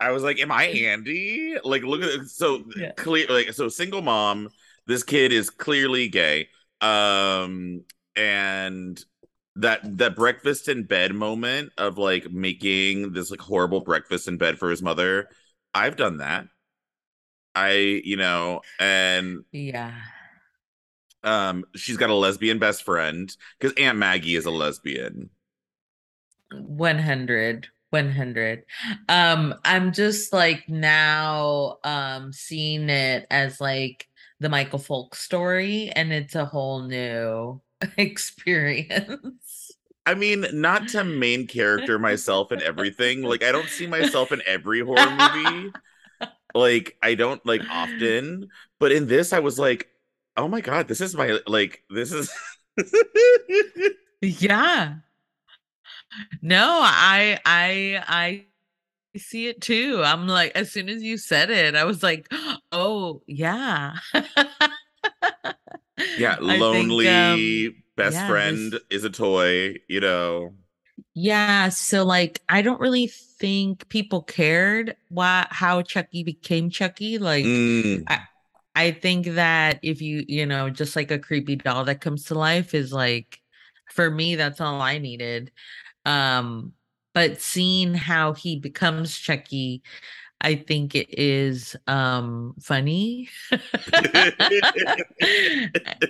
I 0.00 0.10
was 0.12 0.22
like, 0.22 0.38
"Am 0.40 0.52
I 0.52 0.64
Andy?" 0.64 1.56
Like, 1.64 1.82
look 1.82 2.02
at 2.02 2.08
it. 2.10 2.28
So 2.28 2.64
Yeah. 2.76 2.92
clear, 2.96 3.26
like, 3.28 3.52
so 3.52 3.68
single 3.68 4.02
mom. 4.02 4.50
This 4.86 5.02
kid 5.02 5.32
is 5.32 5.50
clearly 5.50 6.08
gay. 6.08 6.48
Um, 6.80 7.84
and 8.16 9.02
that 9.56 9.80
that 9.98 10.14
breakfast 10.16 10.68
in 10.68 10.84
bed 10.84 11.14
moment 11.14 11.72
of 11.78 11.98
like 11.98 12.30
making 12.30 13.12
this 13.12 13.30
like 13.30 13.40
horrible 13.40 13.80
breakfast 13.80 14.28
in 14.28 14.38
bed 14.38 14.58
for 14.58 14.70
his 14.70 14.82
mother. 14.82 15.28
I've 15.74 15.96
done 15.96 16.18
that. 16.18 16.46
I, 17.54 18.00
you 18.04 18.16
know, 18.16 18.62
and 18.78 19.44
yeah. 19.52 19.94
um, 21.22 21.64
she's 21.74 21.96
got 21.96 22.10
a 22.10 22.14
lesbian 22.14 22.58
best 22.58 22.82
friend 22.84 23.34
because 23.58 23.74
Aunt 23.76 23.98
Maggie 23.98 24.36
is 24.36 24.46
a 24.46 24.50
lesbian. 24.50 25.30
100 26.52 27.68
100 27.90 28.64
um 29.08 29.54
i'm 29.64 29.92
just 29.92 30.32
like 30.32 30.68
now 30.68 31.78
um 31.84 32.32
seeing 32.32 32.88
it 32.90 33.26
as 33.30 33.60
like 33.60 34.08
the 34.40 34.48
michael 34.48 34.78
folk 34.78 35.14
story 35.14 35.90
and 35.96 36.12
it's 36.12 36.34
a 36.34 36.44
whole 36.44 36.82
new 36.82 37.60
experience 37.96 39.72
I 40.06 40.14
mean, 40.14 40.46
not 40.54 40.88
to 40.88 41.04
main 41.04 41.46
character 41.46 41.98
myself 41.98 42.50
and 42.50 42.62
everything. 42.62 43.20
Like, 43.20 43.42
I 43.44 43.52
don't 43.52 43.68
see 43.68 43.86
myself 43.86 44.32
in 44.32 44.40
every 44.46 44.80
horror 44.80 45.10
movie. 45.10 45.70
Like, 46.54 46.96
I 47.02 47.14
don't 47.14 47.44
like 47.44 47.60
often, 47.70 48.48
but 48.78 48.90
in 48.90 49.06
this, 49.06 49.34
I 49.34 49.40
was 49.40 49.58
like, 49.58 49.88
oh 50.34 50.48
my 50.48 50.62
god, 50.62 50.88
this 50.88 51.02
is 51.02 51.14
my 51.14 51.38
like, 51.46 51.84
this 51.90 52.12
is. 52.12 52.32
yeah 54.22 54.94
no 56.42 56.80
i 56.82 57.38
i 57.44 58.02
i 58.08 58.44
see 59.18 59.48
it 59.48 59.60
too 59.60 60.02
i'm 60.04 60.28
like 60.28 60.52
as 60.54 60.72
soon 60.72 60.88
as 60.88 61.02
you 61.02 61.18
said 61.18 61.50
it 61.50 61.76
i 61.76 61.84
was 61.84 62.02
like 62.02 62.28
oh 62.72 63.22
yeah 63.26 63.94
yeah, 66.16 66.36
I 66.48 66.62
think, 66.62 67.04
lonely 67.04 67.04
um, 67.04 67.74
best 67.96 68.22
yeah, 68.22 68.24
friend 68.24 68.74
this- 68.74 68.80
is 68.90 69.04
a 69.04 69.10
toy, 69.10 69.74
you 69.88 70.00
know. 70.00 70.54
Yeah, 71.14 71.68
so 71.70 72.04
like 72.04 72.40
I 72.48 72.62
don't 72.62 72.80
really 72.80 73.08
think 73.08 73.88
people 73.88 74.22
cared 74.22 74.96
why 75.08 75.46
how 75.50 75.82
Chucky 75.82 76.22
became 76.22 76.70
Chucky. 76.70 77.18
Like 77.18 77.44
Mm, 77.44 78.08
I 78.74 78.92
think 78.92 79.26
that 79.34 79.80
if 79.82 80.00
you, 80.00 80.24
you 80.28 80.46
know, 80.46 80.70
just 80.70 80.94
like 80.96 81.10
a 81.10 81.18
creepy 81.18 81.56
doll 81.56 81.84
that 81.84 82.00
comes 82.00 82.24
to 82.26 82.34
life 82.34 82.74
is 82.74 82.92
like 82.92 83.40
for 83.92 84.10
me 84.10 84.36
that's 84.36 84.60
all 84.60 84.80
I 84.80 84.98
needed. 84.98 85.50
Um 86.04 86.72
but 87.14 87.40
seeing 87.40 87.94
how 87.94 88.32
he 88.32 88.56
becomes 88.56 89.16
Chucky, 89.16 89.82
I 90.40 90.54
think 90.54 90.94
it 90.94 91.08
is 91.10 91.74
um 91.86 92.54
funny. 92.60 93.28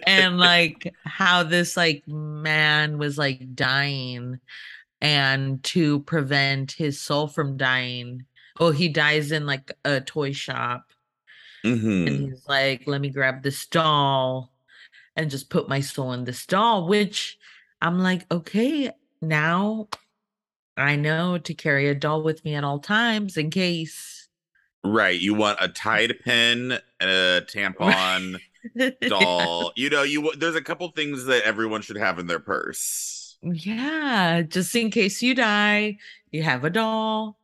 and 0.07 0.39
like 0.39 0.95
how 1.05 1.43
this 1.43 1.77
like 1.77 2.07
man 2.07 2.99
was 2.99 3.17
like 3.17 3.55
dying 3.55 4.39
and 5.01 5.63
to 5.63 6.01
prevent 6.01 6.73
his 6.73 7.01
soul 7.01 7.29
from 7.29 7.57
dying. 7.57 8.25
Oh, 8.61 8.71
he 8.71 8.89
dies 8.89 9.33
in 9.33 9.47
like 9.47 9.73
a 9.85 10.01
toy 10.01 10.33
shop 10.33 10.91
mhm. 11.65 12.07
and 12.07 12.21
he's 12.21 12.45
like, 12.49 12.87
let 12.87 13.01
me 13.01 13.11
grab 13.11 13.43
this 13.43 13.67
doll 13.67 14.53
and 15.17 15.31
just 15.31 15.51
put 15.51 15.69
my 15.69 15.81
soul 15.81 16.13
in 16.13 16.25
this 16.25 16.47
doll, 16.47 16.87
which 16.87 17.39
I'm 17.81 18.01
like, 18.01 18.27
okay, 18.31 18.91
now 19.21 19.89
I 20.77 20.97
know 20.97 21.39
to 21.39 21.55
carry 21.55 21.89
a 21.89 21.95
doll 21.95 22.23
with 22.23 22.45
me 22.45 22.55
at 22.55 22.65
all 22.65 22.81
times 22.81 23.37
in 23.37 23.51
case. 23.51 24.29
Right. 24.85 25.19
You 25.19 25.35
want 25.35 25.59
a 25.61 25.69
Tide 25.69 26.15
pen 26.25 26.79
and 27.01 27.11
a 27.11 27.43
tampon 27.43 28.41
doll. 29.07 29.73
You 29.77 29.91
know, 29.91 30.03
you 30.03 30.33
there's 30.37 30.57
a 30.57 30.63
couple 30.63 30.89
things 30.93 31.27
that 31.27 31.45
everyone 31.45 31.83
should 31.83 31.97
have 31.97 32.19
in 32.19 32.27
their 32.27 32.41
purse. 32.41 33.39
yeah, 33.43 34.43
just 34.43 34.75
in 34.75 34.91
case 34.91 35.23
you 35.23 35.35
die, 35.35 35.99
you 36.31 36.43
have 36.43 36.65
a 36.65 36.71
doll. 36.71 37.39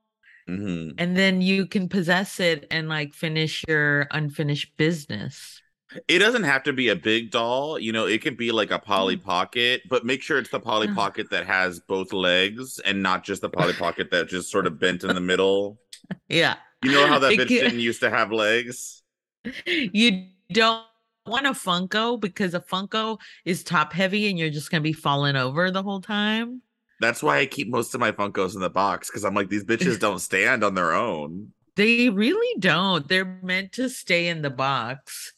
hmm 0.47 0.99
and 0.99 1.16
then 1.16 1.40
you 1.43 1.66
can 1.66 1.88
possess 1.88 2.38
it 2.40 2.66
and 2.71 2.88
like 2.88 3.14
finish 3.14 3.64
your 3.69 4.07
unfinished 4.11 4.76
business. 4.76 5.61
It 6.09 6.19
doesn't 6.19 6.45
have 6.45 6.63
to 6.65 6.73
be 6.73 6.89
a 6.89 6.97
big 6.97 7.31
doll. 7.31 7.79
You 7.79 7.93
know, 7.93 8.07
it 8.07 8.23
can 8.23 8.35
be 8.35 8.53
like 8.53 8.71
a 8.71 8.79
Polly 8.79 9.17
Mm. 9.17 9.25
Pocket, 9.25 9.83
but 9.89 10.05
make 10.05 10.23
sure 10.23 10.39
it's 10.39 10.51
the 10.51 10.61
Polly. 10.61 10.89
Pocket 10.89 11.31
that 11.31 11.47
has 11.47 11.81
both 11.81 12.13
legs 12.13 12.79
and 12.81 13.03
not 13.03 13.25
just 13.25 13.43
the 13.43 13.49
Polly 13.49 13.73
Pocket 13.73 14.11
that 14.11 14.29
just 14.29 14.51
sort 14.51 14.67
of 14.67 14.79
bent 14.79 15.05
in 15.05 15.15
the 15.15 15.21
middle. 15.21 15.79
Yeah. 16.29 16.57
You 16.83 16.93
know 16.93 17.07
how 17.07 17.19
that 17.19 17.33
bitch 17.33 17.49
didn't 17.49 17.81
used 17.81 18.01
to 18.01 18.11
have 18.11 18.31
legs? 18.31 19.03
You 19.67 20.27
don't 20.53 20.85
want 21.27 21.47
a 21.47 21.51
Funko 21.53 22.21
because 22.21 22.53
a 22.55 22.61
Funko 22.61 23.19
is 23.47 23.65
top 23.65 23.93
heavy 23.95 24.29
and 24.29 24.39
you're 24.39 24.51
just 24.51 24.71
going 24.71 24.83
to 24.83 24.87
be 24.87 24.93
falling 24.93 25.37
over 25.37 25.71
the 25.71 25.83
whole 25.83 26.01
time. 26.03 26.61
That's 27.01 27.23
why 27.23 27.39
I 27.39 27.47
keep 27.47 27.69
most 27.69 27.95
of 27.95 28.01
my 28.01 28.13
Funkos 28.13 28.55
in 28.55 28.61
the 28.61 28.71
box 28.71 29.09
because 29.09 29.25
I'm 29.25 29.35
like, 29.35 29.49
these 29.49 29.65
bitches 29.65 29.99
don't 30.07 30.19
stand 30.19 30.63
on 30.63 30.75
their 30.75 30.93
own. 30.93 31.53
They 31.77 32.09
really 32.09 32.59
don't. 32.61 33.09
They're 33.09 33.39
meant 33.43 33.73
to 33.73 33.89
stay 33.89 34.29
in 34.29 34.43
the 34.43 34.51
box. 34.51 35.33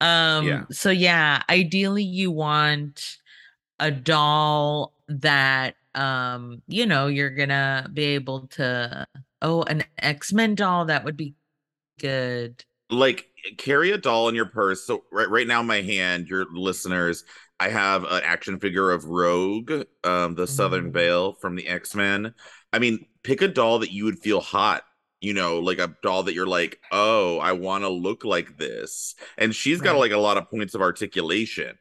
Um 0.00 0.46
Yeah. 0.46 0.64
so 0.70 0.90
yeah, 0.90 1.42
ideally 1.50 2.04
you 2.04 2.30
want 2.30 3.18
a 3.80 3.90
doll 3.90 4.94
that 5.08 5.76
um 5.94 6.62
you 6.68 6.86
know 6.86 7.06
you're 7.08 7.30
going 7.30 7.48
to 7.50 7.88
be 7.92 8.04
able 8.04 8.48
to 8.48 9.06
oh 9.42 9.62
an 9.64 9.84
X-Men 9.98 10.54
doll 10.56 10.86
that 10.86 11.04
would 11.04 11.16
be 11.16 11.34
good. 12.00 12.64
like 12.90 13.26
carry 13.58 13.90
a 13.92 13.98
doll 13.98 14.28
in 14.28 14.34
your 14.34 14.46
purse. 14.46 14.84
So 14.84 15.04
right 15.12 15.28
right 15.28 15.46
now 15.46 15.60
in 15.60 15.66
my 15.66 15.82
hand, 15.82 16.28
your 16.28 16.46
listeners, 16.52 17.24
I 17.60 17.68
have 17.68 18.04
an 18.04 18.22
action 18.24 18.58
figure 18.60 18.90
of 18.90 19.04
Rogue, 19.04 19.72
um, 20.04 20.34
the 20.34 20.46
Southern 20.46 20.90
Mm. 20.90 20.92
Veil 20.92 21.32
from 21.34 21.54
the 21.56 21.66
X-Men. 21.68 22.34
I 22.72 22.78
mean, 22.78 23.06
pick 23.22 23.42
a 23.42 23.48
doll 23.48 23.80
that 23.80 23.92
you 23.92 24.04
would 24.04 24.18
feel 24.20 24.40
hot, 24.40 24.84
you 25.20 25.34
know, 25.34 25.58
like 25.60 25.78
a 25.78 25.94
doll 26.02 26.24
that 26.24 26.34
you're 26.34 26.46
like, 26.46 26.80
oh, 26.92 27.38
I 27.38 27.52
want 27.52 27.84
to 27.84 27.88
look 27.88 28.24
like 28.24 28.56
this. 28.58 29.14
And 29.36 29.54
she's 29.54 29.80
got 29.80 29.96
Right. 29.96 29.98
like 29.98 30.12
a 30.12 30.18
lot 30.18 30.36
of 30.38 30.50
points 30.50 30.74
of 30.74 30.80
articulation. 30.82 31.78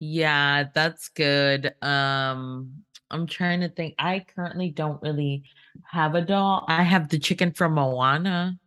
Yeah, 0.00 0.64
that's 0.74 1.08
good. 1.10 1.74
Um, 1.82 2.84
I'm 3.10 3.26
trying 3.26 3.60
to 3.60 3.68
think. 3.68 3.94
I 3.98 4.20
currently 4.34 4.70
don't 4.70 5.00
really 5.02 5.44
have 5.84 6.14
a 6.14 6.22
doll. 6.22 6.64
I 6.68 6.82
have 6.82 7.08
the 7.08 7.18
chicken 7.18 7.52
from 7.52 7.74
Moana. 7.74 8.58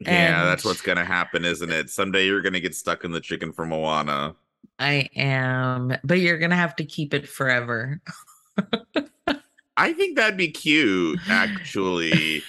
Yeah, 0.00 0.42
And 0.42 0.48
that's 0.48 0.64
what's 0.64 0.82
gonna 0.82 1.04
happen, 1.04 1.44
isn't 1.44 1.70
it? 1.70 1.88
Someday 1.90 2.26
you're 2.26 2.42
gonna 2.42 2.60
get 2.60 2.74
stuck 2.74 3.04
in 3.04 3.12
the 3.12 3.20
chicken 3.20 3.52
from 3.52 3.70
Moana. 3.70 4.36
I 4.78 5.08
am, 5.16 5.96
but 6.02 6.20
you're 6.20 6.38
gonna 6.38 6.56
have 6.56 6.76
to 6.76 6.84
keep 6.84 7.14
it 7.14 7.28
forever. 7.28 8.00
I 9.76 9.92
think 9.92 10.16
that'd 10.16 10.36
be 10.36 10.50
cute, 10.50 11.20
actually. 11.28 12.48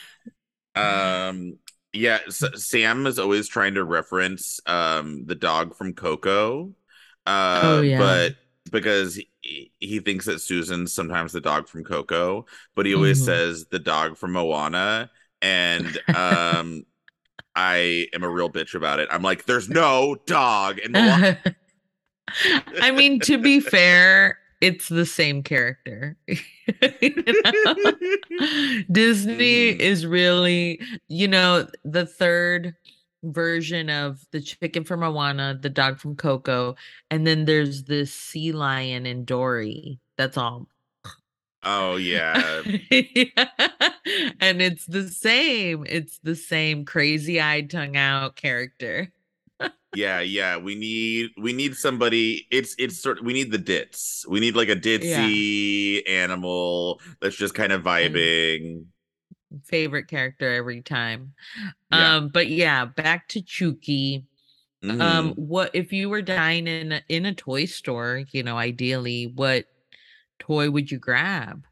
um, 0.76 1.60
yeah, 1.94 2.20
S- 2.28 2.66
Sam 2.68 3.08
is 3.08 3.20
always 3.20 3.48
trying 3.50 3.76
to 3.76 3.84
reference 3.86 4.60
um 4.68 5.26
the 5.28 5.36
dog 5.36 5.76
from 5.78 5.94
Coco. 5.94 6.74
Oh 7.62 7.80
Uh, 7.80 7.82
yeah. 7.82 8.20
but 8.24 8.36
because 8.72 9.16
he, 9.42 9.72
he 9.80 10.00
thinks 10.00 10.26
that 10.26 10.40
Susan's 10.42 10.94
sometimes 10.94 11.34
the 11.34 11.42
dog 11.42 11.68
from 11.70 11.84
Coco, 11.84 12.46
but 12.76 12.86
he 12.88 12.96
always 12.96 13.22
Mhm. 13.22 13.26
says 13.26 13.68
the 13.68 13.80
dog 13.80 14.18
from 14.18 14.34
Moana. 14.34 15.12
And 15.42 15.98
um 16.16 16.86
I 17.56 18.08
am 18.14 18.24
a 18.24 18.30
real 18.30 18.52
bitch 18.52 18.76
about 18.76 19.00
it. 19.00 19.10
I'm 19.12 19.24
like, 19.24 19.46
there's 19.46 19.70
no 19.70 20.16
dog 20.28 20.80
in 20.80 20.94
Moana. 20.94 21.22
I 22.80 22.92
mean, 22.92 23.22
to 23.22 23.38
be 23.38 23.60
fair, 23.60 24.38
it's 24.62 24.90
the 24.90 25.06
same 25.06 25.44
character. 25.44 26.18
Disney 28.92 29.74
Mhm. 29.76 29.80
is 29.80 30.06
really, 30.06 30.80
you 31.08 31.28
know, 31.28 31.68
the 31.84 32.06
third 32.06 32.76
version 33.24 33.90
of 33.90 34.26
the 34.32 34.42
chicken 34.42 34.84
from 34.84 35.00
Moana, 35.02 35.58
the 35.60 35.70
dog 35.70 36.00
from 36.00 36.16
Coco, 36.16 36.76
and 37.10 37.26
then 37.26 37.46
there's 37.46 37.84
this 37.86 38.14
sea 38.14 38.52
lion 38.52 39.06
in 39.06 39.26
Dory. 39.26 40.00
That's 40.18 40.38
all. 40.38 40.68
Oh 41.64 41.96
yeah. 41.98 42.62
Yeah. 42.92 43.48
And 44.40 44.62
it's 44.62 44.86
the 44.86 45.10
same. 45.10 45.84
It's 45.90 46.20
the 46.24 46.36
same 46.36 46.86
crazy-eyed, 46.86 47.72
tongue-out 47.72 48.36
character. 48.36 49.12
Yeah, 49.94 50.20
yeah. 50.20 50.58
We 50.58 50.76
need 50.76 51.32
we 51.38 51.54
need 51.54 51.76
somebody. 51.76 52.48
It's 52.52 52.76
it's 52.78 53.02
sort 53.02 53.24
we 53.24 53.32
need 53.34 53.52
the 53.52 53.58
dits. 53.58 54.26
We 54.28 54.42
need 54.42 54.56
like 54.56 54.68
a 54.70 54.76
ditzy 54.76 56.08
animal 56.10 57.00
that's 57.22 57.36
just 57.38 57.56
kind 57.56 57.72
of 57.72 57.84
vibing. 57.84 58.88
Favorite 59.64 60.08
character 60.08 60.54
every 60.54 60.82
time. 60.82 61.34
Yeah. 61.92 62.16
Um, 62.18 62.28
but 62.30 62.48
yeah, 62.50 62.86
back 62.86 63.30
to 63.30 63.42
Chucky. 63.42 64.26
Um, 64.84 65.34
Mhm. 65.34 65.38
what 65.38 65.72
if 65.74 65.94
you 65.94 66.10
were 66.10 66.22
dying 66.22 66.68
in 66.68 66.92
a, 66.92 67.02
in 67.10 67.26
a 67.26 67.34
toy 67.34 67.66
store, 67.66 68.24
you 68.32 68.44
know, 68.44 68.58
ideally, 68.58 69.28
what 69.28 69.66
toy 70.40 70.70
would 70.70 70.92
you 70.92 71.00
grab? 71.00 71.66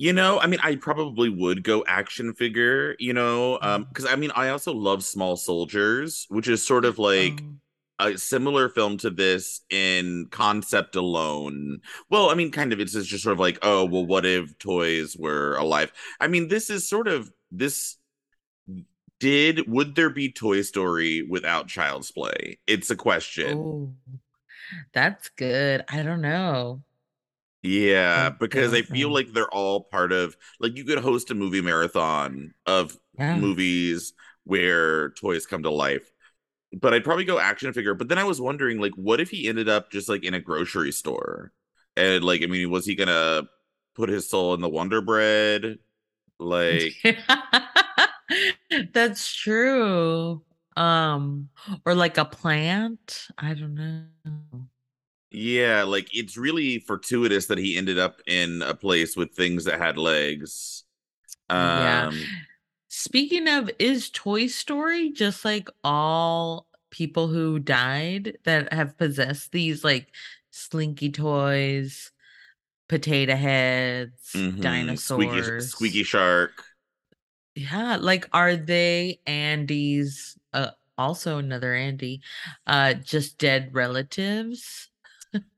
You 0.00 0.14
know, 0.14 0.40
I 0.40 0.46
mean, 0.46 0.60
I 0.62 0.76
probably 0.76 1.28
would 1.28 1.62
go 1.62 1.84
action 1.86 2.32
figure, 2.32 2.96
you 2.98 3.12
know, 3.12 3.58
um, 3.60 3.84
Mhm. 3.84 3.88
because 3.90 4.06
I 4.06 4.16
mean, 4.16 4.30
I 4.34 4.48
also 4.48 4.72
love 4.72 5.04
Small 5.04 5.36
Soldiers, 5.36 6.24
which 6.30 6.48
is 6.48 6.62
sort 6.66 6.86
of 6.86 6.98
like 6.98 7.42
Oh, 7.98 8.06
a 8.08 8.16
similar 8.16 8.70
film 8.70 8.96
to 8.96 9.10
this 9.10 9.60
in 9.68 10.28
concept 10.30 10.96
alone. 10.96 11.82
Well, 12.08 12.30
I 12.30 12.34
mean, 12.34 12.50
kind 12.50 12.72
of, 12.72 12.80
it's 12.80 12.94
just 12.94 13.10
just 13.10 13.22
sort 13.24 13.34
of 13.34 13.40
like, 13.40 13.58
oh, 13.60 13.84
well, 13.84 14.06
what 14.06 14.24
if 14.24 14.56
toys 14.58 15.18
were 15.18 15.56
alive? 15.56 15.92
I 16.18 16.28
mean, 16.28 16.48
this 16.48 16.70
is 16.70 16.88
sort 16.88 17.06
of 17.06 17.30
this. 17.50 17.98
Did 19.18 19.68
would 19.68 19.96
there 19.96 20.08
be 20.08 20.32
Toy 20.32 20.62
Story 20.62 21.20
without 21.28 21.68
Child's 21.68 22.10
Play? 22.10 22.58
It's 22.66 22.88
a 22.90 22.96
question. 22.96 23.58
oh, 23.58 23.94
that's 24.94 25.28
good. 25.28 25.84
I 25.90 26.02
don't 26.02 26.22
know. 26.22 26.82
Yeah, 27.62 28.30
because 28.30 28.72
I 28.72 28.82
feel 28.82 29.12
like 29.12 29.32
they're 29.32 29.52
all 29.52 29.82
part 29.84 30.12
of 30.12 30.36
like 30.60 30.76
you 30.76 30.84
could 30.84 30.98
host 30.98 31.30
a 31.30 31.34
movie 31.34 31.60
marathon 31.60 32.54
of 32.66 32.96
Yeah. 33.18 33.42
movies 33.42 34.14
where 34.44 35.10
toys 35.10 35.46
come 35.46 35.62
to 35.64 35.70
life. 35.70 36.10
But 36.72 36.94
I'd 36.94 37.04
probably 37.04 37.24
go 37.24 37.38
action 37.40 37.72
figure. 37.72 37.94
But 37.94 38.08
then 38.08 38.18
I 38.18 38.24
was 38.24 38.40
wondering, 38.40 38.80
like, 38.80 38.92
what 38.96 39.20
if 39.20 39.30
he 39.30 39.48
ended 39.48 39.68
up 39.68 39.90
just 39.92 40.08
like 40.08 40.24
in 40.24 40.34
a 40.34 40.40
grocery 40.40 40.92
store? 40.92 41.52
And 41.96 42.24
like, 42.24 42.42
I 42.42 42.46
mean, 42.46 42.70
was 42.70 42.86
he 42.86 42.94
gonna 42.96 43.44
put 43.96 44.08
his 44.10 44.30
soul 44.30 44.54
in 44.54 44.60
the 44.60 44.68
Wonder 44.68 45.02
Bread? 45.02 45.78
Like, 46.38 46.96
That's 48.92 49.34
true. 49.34 50.42
Um, 50.76 51.50
or 51.84 51.94
like 51.94 52.18
a 52.18 52.24
plant. 52.24 53.28
I 53.38 53.54
don't 53.54 53.74
know. 53.74 54.69
Yeah, 55.30 55.84
like 55.84 56.08
it's 56.12 56.36
really 56.36 56.78
fortuitous 56.80 57.46
that 57.46 57.58
he 57.58 57.76
ended 57.76 57.98
up 57.98 58.20
in 58.26 58.62
a 58.62 58.74
place 58.74 59.16
with 59.16 59.32
things 59.34 59.64
that 59.64 59.80
had 59.80 59.96
legs. 59.96 60.84
Yeah. 61.58 62.08
Um, 62.08 62.32
Speaking 62.88 63.48
of, 63.48 63.70
is 63.78 64.10
Toy 64.10 64.46
Story 64.48 65.10
just 65.12 65.44
like 65.44 65.68
all 65.84 66.66
people 66.90 67.28
who 67.28 67.58
died 67.58 68.38
that 68.44 68.72
have 68.72 68.98
possessed 68.98 69.52
these 69.52 69.84
like 69.84 70.08
slinky 70.50 71.10
toys, 71.10 72.12
potato 72.88 73.36
heads, 73.36 74.20
mhm, 74.34 74.96
squeaky 74.96 75.42
dinosaurs? 75.42 75.70
squeaky 75.70 76.02
shark. 76.02 76.64
Yeah, 77.54 77.96
like 78.00 78.28
are 78.32 78.56
they 78.56 79.20
Andy's 79.26 80.38
uh 80.52 80.70
also 80.96 81.38
another 81.38 81.74
Andy, 81.74 82.22
uh 82.66 82.94
just 82.94 83.38
dead 83.38 83.74
relatives? 83.74 84.89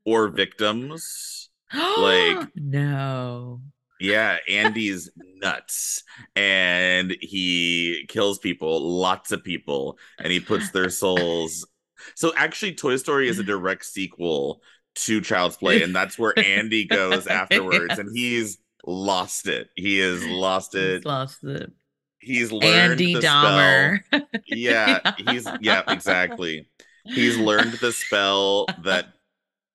Or 0.05 0.27
victims. 0.29 1.49
Like- 1.73 2.49
no. 2.55 3.61
Yeah, 3.99 4.37
Andy's 4.49 5.09
nuts 5.15 6.03
and 6.35 7.15
he 7.21 8.05
kills 8.09 8.37
people, 8.39 8.81
lots 8.99 9.31
of 9.31 9.43
people, 9.45 9.97
and 10.19 10.31
he 10.31 10.39
puts 10.39 10.71
their 10.71 10.89
souls. 10.89 11.65
So 12.15 12.33
actually, 12.35 12.73
Toy 12.75 12.97
Story 12.97 13.29
is 13.29 13.39
a 13.39 13.43
direct 13.43 13.85
sequel 13.85 14.61
to 14.95 15.21
Child's 15.21 15.55
Play, 15.55 15.83
and 15.83 15.95
that's 15.95 16.19
where 16.19 16.37
Andy 16.37 16.83
goes 16.83 17.27
afterwards, 17.41 17.97
and 17.97 18.09
he's 18.13 18.57
lost 18.85 19.47
it. 19.47 19.69
He 19.77 19.99
has 19.99 20.21
lost 20.25 20.73
He's 20.73 20.81
it. 20.83 21.05
lost 21.05 21.45
it. 21.45 21.71
He's 22.19 22.51
learned 22.51 22.65
Andy 22.65 23.13
the 23.13 23.21
spell. 23.21 23.45
Dahmer. 23.45 23.99
Yeah, 24.47 25.13
he's 25.29 25.47
yeah, 25.61 25.83
exactly. 25.87 26.69
He's 27.05 27.37
learned 27.37 27.71
the 27.75 27.93
spell 27.93 28.65
that 28.83 29.07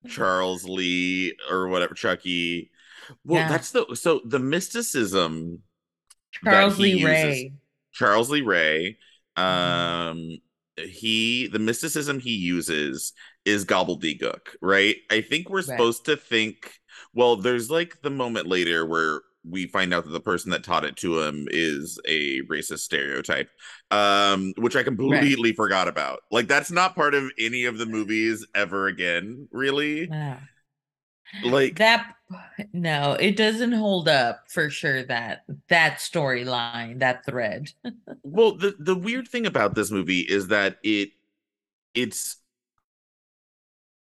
Charles 0.09 0.63
Lee 0.65 1.35
or 1.49 1.67
whatever 1.67 1.93
Chucky. 1.93 2.71
Well, 3.23 3.41
Yeah. 3.41 3.49
that's 3.49 3.71
the 3.71 3.95
so 3.95 4.21
the 4.25 4.39
mysticism 4.39 5.63
Charles 6.43 6.77
Lee 6.79 6.91
uses- 6.91 7.05
Ray. 7.05 7.53
Charles 7.93 8.29
Lee 8.29 8.41
Ray. 8.41 8.97
Mhm. 9.37 9.41
Um, 9.43 10.37
he 10.77 11.47
the 11.47 11.59
mysticism 11.59 12.19
he 12.19 12.35
uses 12.35 13.13
is 13.45 13.65
gobbledygook, 13.65 14.55
right? 14.61 14.95
I 15.09 15.21
think 15.21 15.49
we're 15.49 15.57
Right. 15.57 15.65
supposed 15.65 16.05
to 16.05 16.15
think. 16.17 16.73
Well, 17.13 17.35
there's 17.37 17.69
like 17.71 18.01
the 18.01 18.09
moment 18.11 18.47
later 18.47 18.85
where 18.85 19.21
we 19.47 19.67
find 19.67 19.93
out 19.93 20.03
that 20.05 20.11
the 20.11 20.19
person 20.19 20.51
that 20.51 20.63
taught 20.63 20.85
it 20.85 20.97
to 20.97 21.21
him 21.21 21.47
is 21.49 21.99
a 22.07 22.41
racist 22.43 22.79
stereotype, 22.79 23.49
um, 23.91 24.53
which 24.57 24.75
I 24.75 24.83
completely 24.83 25.53
forgot 25.53 25.87
about. 25.87 26.19
Like 26.31 26.47
that's 26.47 26.71
not 26.71 26.95
part 26.95 27.13
of 27.13 27.31
any 27.39 27.65
of 27.65 27.77
the 27.77 27.85
movies 27.85 28.45
ever 28.53 28.87
again, 28.87 29.47
really. 29.51 30.07
Yeah. 30.09 30.39
Like 31.43 31.77
That 31.77 32.15
no, 32.73 33.13
it 33.13 33.37
doesn't 33.37 33.71
hold 33.71 34.07
up 34.07 34.45
for 34.49 34.69
sure 34.69 35.03
that 35.03 35.43
that 35.67 35.97
storyline, 35.97 36.99
that 36.99 37.25
thread. 37.25 37.71
Well, 38.23 38.55
the 38.55 38.75
the 38.77 38.95
weird 38.95 39.27
thing 39.27 39.45
about 39.45 39.75
this 39.75 39.89
movie 39.91 40.19
is 40.19 40.47
that 40.47 40.77
it 40.83 41.11
it's 41.95 42.37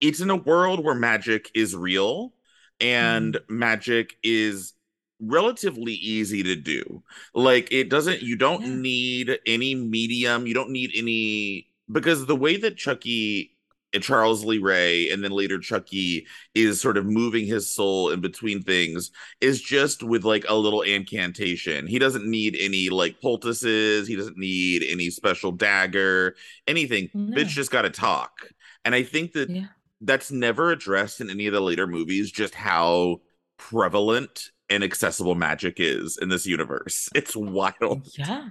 it's 0.00 0.20
in 0.20 0.30
a 0.30 0.36
world 0.36 0.82
where 0.84 0.94
magic 0.94 1.50
is 1.54 1.76
real 1.76 2.32
and 2.80 3.38
magic 3.48 4.16
is 4.22 4.72
relatively 5.20 5.92
easy 5.94 6.42
to 6.42 6.56
do. 6.56 7.02
Like 7.34 7.70
it 7.72 7.90
doesn't 7.90 8.22
you 8.22 8.36
don't 8.36 8.62
Yeah. 8.62 8.74
need 8.74 9.38
any 9.46 9.74
medium, 9.74 10.46
you 10.46 10.54
don't 10.54 10.70
need 10.70 10.90
any 10.94 11.68
because 11.90 12.26
the 12.26 12.36
way 12.36 12.56
that 12.56 12.76
Chucky 12.76 13.56
and 13.92 14.02
Charles 14.04 14.44
Lee 14.44 14.58
Ray 14.58 15.10
and 15.10 15.24
then 15.24 15.32
later 15.32 15.58
Chucky 15.58 16.24
is 16.54 16.80
sort 16.80 16.96
of 16.96 17.04
moving 17.06 17.44
his 17.44 17.68
soul 17.68 18.10
in 18.10 18.20
between 18.20 18.62
things 18.62 19.10
is 19.40 19.60
just 19.60 20.04
with 20.04 20.24
like 20.24 20.44
a 20.48 20.54
little 20.54 20.82
incantation. 20.82 21.88
He 21.88 21.98
doesn't 21.98 22.24
need 22.24 22.56
any 22.60 22.88
like 22.88 23.20
poultices. 23.20 24.06
He 24.06 24.14
doesn't 24.14 24.38
need 24.38 24.84
any 24.88 25.10
special 25.10 25.50
dagger, 25.50 26.36
anything. 26.68 27.10
No. 27.14 27.36
Bitch 27.36 27.48
just 27.48 27.72
got 27.72 27.82
to 27.82 27.90
talk. 27.90 28.52
And 28.84 28.94
I 28.94 29.02
think 29.02 29.32
that 29.32 29.50
Yeah. 29.50 29.66
that's 30.00 30.30
never 30.30 30.70
addressed 30.70 31.20
in 31.20 31.28
any 31.28 31.48
of 31.48 31.52
the 31.52 31.60
later 31.60 31.88
movies, 31.88 32.30
just 32.30 32.54
how 32.54 33.20
prevalent 33.58 34.50
and 34.70 34.82
accessible 34.84 35.34
magic 35.34 35.74
is 35.78 36.18
in 36.18 36.28
this 36.28 36.46
universe. 36.46 37.08
It's 37.14 37.36
wild. 37.36 38.08
Yeah. 38.16 38.48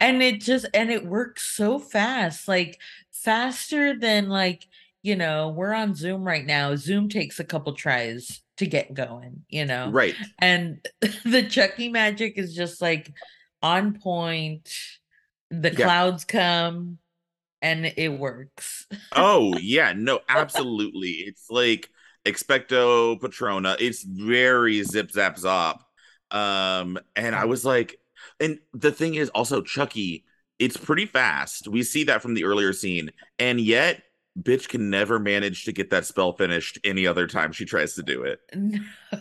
And 0.00 0.22
it 0.22 0.40
just 0.40 0.66
and 0.74 0.90
it 0.90 1.06
works 1.06 1.42
so 1.42 1.78
fast, 1.78 2.48
like 2.48 2.78
faster 3.12 3.98
than 3.98 4.28
like, 4.28 4.66
you 5.02 5.16
know, 5.16 5.48
we're 5.50 5.72
on 5.72 5.94
Zoom 5.94 6.24
right 6.24 6.44
now. 6.44 6.76
Zoom 6.76 7.08
takes 7.08 7.40
a 7.40 7.44
couple 7.44 7.72
tries 7.74 8.42
to 8.58 8.66
get 8.66 8.92
going, 8.94 9.42
you 9.48 9.64
know. 9.64 9.90
Right. 9.90 10.14
And 10.38 10.86
the 11.24 11.46
Chucky 11.48 11.88
magic 11.88 12.34
is 12.36 12.54
just 12.54 12.82
like 12.82 13.12
on 13.62 13.98
point, 13.98 14.68
the 15.50 15.70
Yeah. 15.70 15.86
clouds 15.86 16.24
come 16.24 16.98
and 17.62 17.86
it 17.96 18.10
works. 18.10 18.86
Oh 19.12 19.56
yeah, 19.62 19.94
no, 19.96 20.20
absolutely. 20.28 21.10
It's 21.10 21.48
like 21.48 21.88
expecto 22.24 23.20
patrona. 23.20 23.76
It's 23.78 24.02
very 24.02 24.82
zip 24.82 25.10
zap 25.10 25.36
zop. 25.36 25.80
Um, 26.30 26.98
and 27.16 27.34
I 27.34 27.44
was 27.44 27.64
like, 27.64 27.98
and 28.40 28.58
the 28.72 28.92
thing 28.92 29.14
is 29.14 29.28
also 29.30 29.62
Chucky, 29.62 30.24
it's 30.58 30.76
pretty 30.76 31.06
fast. 31.06 31.68
We 31.68 31.82
see 31.82 32.04
that 32.04 32.22
from 32.22 32.34
the 32.34 32.44
earlier 32.44 32.72
scene, 32.72 33.10
and 33.38 33.60
yet 33.60 34.02
bitch 34.40 34.68
can 34.68 34.90
never 34.90 35.18
manage 35.18 35.64
to 35.64 35.72
get 35.72 35.90
that 35.90 36.06
spell 36.06 36.32
finished 36.32 36.78
any 36.84 37.06
other 37.06 37.26
time 37.26 37.52
she 37.52 37.64
tries 37.64 37.94
to 37.94 38.02
do 38.02 38.24
it. 38.24 38.40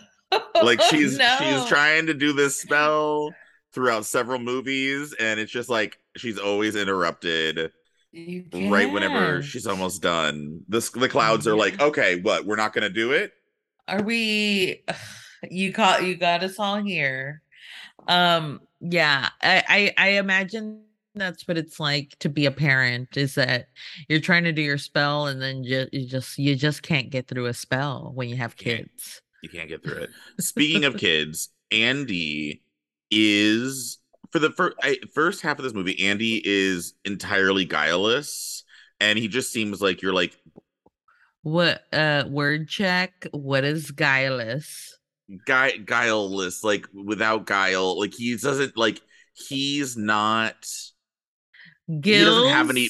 Like 0.64 0.82
she's 0.82 1.12
she's 1.12 1.66
trying 1.66 2.08
to 2.08 2.14
do 2.16 2.34
this 2.34 2.60
spell 2.60 3.36
throughout 3.72 4.06
several 4.06 4.40
movies, 4.40 5.14
and 5.20 5.40
it's 5.40 5.52
just 5.52 5.70
like 5.70 6.00
she's 6.18 6.40
always 6.40 6.76
interrupted 6.76 7.72
right 8.54 8.92
whenever 8.92 9.42
she's 9.42 9.68
almost 9.68 10.02
done. 10.02 10.62
This 10.68 10.90
the 10.90 11.10
clouds 11.10 11.48
are 11.48 11.56
like, 11.56 11.82
okay, 11.82 12.20
what? 12.22 12.46
We're 12.46 12.56
not 12.56 12.74
gonna 12.74 12.90
do 12.90 13.12
it. 13.12 13.32
Are 13.88 14.02
we 14.02 14.84
you 15.50 15.74
caught 15.74 16.04
you 16.04 16.16
got 16.16 16.44
us 16.44 16.60
all 16.60 16.82
here. 16.82 17.42
Um 18.08 18.62
yeah, 18.80 19.30
I, 19.42 19.64
I 19.68 19.94
I 19.98 20.08
imagine 20.18 20.84
that's 21.16 21.48
what 21.48 21.58
it's 21.58 21.80
like 21.80 22.16
to 22.20 22.30
be 22.30 22.46
a 22.46 22.52
parent 22.52 23.18
is 23.18 23.36
that 23.36 23.68
you're 24.10 24.20
trying 24.20 24.44
to 24.44 24.52
do 24.52 24.62
your 24.62 24.78
spell 24.78 25.28
and 25.28 25.42
then 25.42 25.64
ju- 25.64 25.88
you 25.92 26.08
just 26.08 26.38
you 26.38 26.56
just 26.56 26.82
can't 26.82 27.10
get 27.10 27.28
through 27.28 27.46
a 27.46 27.54
spell 27.54 28.12
when 28.16 28.30
you 28.30 28.36
have 28.36 28.56
Can't. 28.58 28.90
kids. 28.90 29.22
You 29.42 29.50
can't 29.50 29.70
get 29.70 29.84
through 29.84 30.04
it. 30.04 30.10
Speaking 30.40 30.86
of 30.86 30.98
kids, 30.98 31.50
Andy 31.72 32.62
is 33.12 34.00
for 34.34 34.40
the 34.40 34.52
first 34.52 34.78
I, 34.84 34.98
first 35.16 35.44
half 35.44 35.60
of 35.60 35.64
this 35.66 35.76
movie. 35.76 36.06
Andy 36.08 36.42
is 36.46 36.96
entirely 37.06 37.66
guileless, 37.66 38.66
and 39.02 39.20
he 39.20 39.30
just 39.30 39.54
seems 39.54 39.82
like 39.82 40.04
you're 40.04 40.14
like 40.14 40.38
What 41.44 41.84
uh 41.94 42.26
word 42.28 42.68
check? 42.70 43.28
What 43.32 43.64
is 43.64 43.92
guileless? 43.92 44.98
guy 45.46 45.72
guileless, 45.78 46.64
like 46.64 46.88
without 46.94 47.46
guile. 47.46 48.00
Like 48.00 48.14
he 48.14 48.36
doesn't 48.38 48.78
like 48.78 49.02
he's 49.34 49.98
not. 49.98 50.56
Gills? 52.00 52.20
He 52.20 52.24
doesn't 52.26 52.50
have 52.50 52.70
any- 52.70 52.90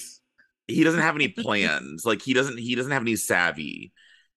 he 0.67 0.83
doesn't 0.83 1.01
have 1.01 1.15
any 1.15 1.27
plans. 1.27 2.05
like 2.05 2.21
he 2.21 2.33
doesn't 2.33 2.57
he 2.57 2.75
doesn't 2.75 2.91
have 2.91 3.01
any 3.01 3.15
savvy. 3.15 3.93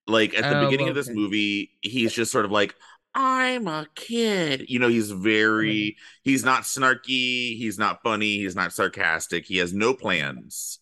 Like 0.06 0.34
at 0.34 0.48
the 0.48 0.56
Oh, 0.56 0.64
beginning 0.66 0.88
of 0.88 0.94
this 0.94 1.10
movie, 1.10 1.72
he's 1.82 2.12
just 2.12 2.32
sort 2.32 2.44
of 2.44 2.50
like, 2.52 2.74
I'm 3.18 3.66
a 3.66 3.86
kid. 3.94 4.66
You 4.68 4.78
know, 4.78 4.88
he's 4.88 5.10
very 5.10 5.96
he's 6.22 6.44
not 6.44 6.64
snarky, 6.64 7.56
he's 7.56 7.78
not 7.78 8.02
funny, 8.02 8.36
he's 8.36 8.54
not 8.54 8.74
sarcastic, 8.74 9.46
he 9.46 9.56
has 9.56 9.72
no 9.72 9.94
plans. 9.94 10.80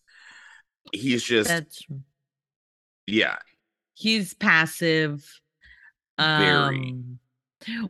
He's 0.91 1.23
just 1.23 1.47
That's 1.47 1.81
yeah, 3.07 3.37
he's 3.93 4.33
passive. 4.33 5.25
Very. 6.19 6.77
Um, 6.77 7.19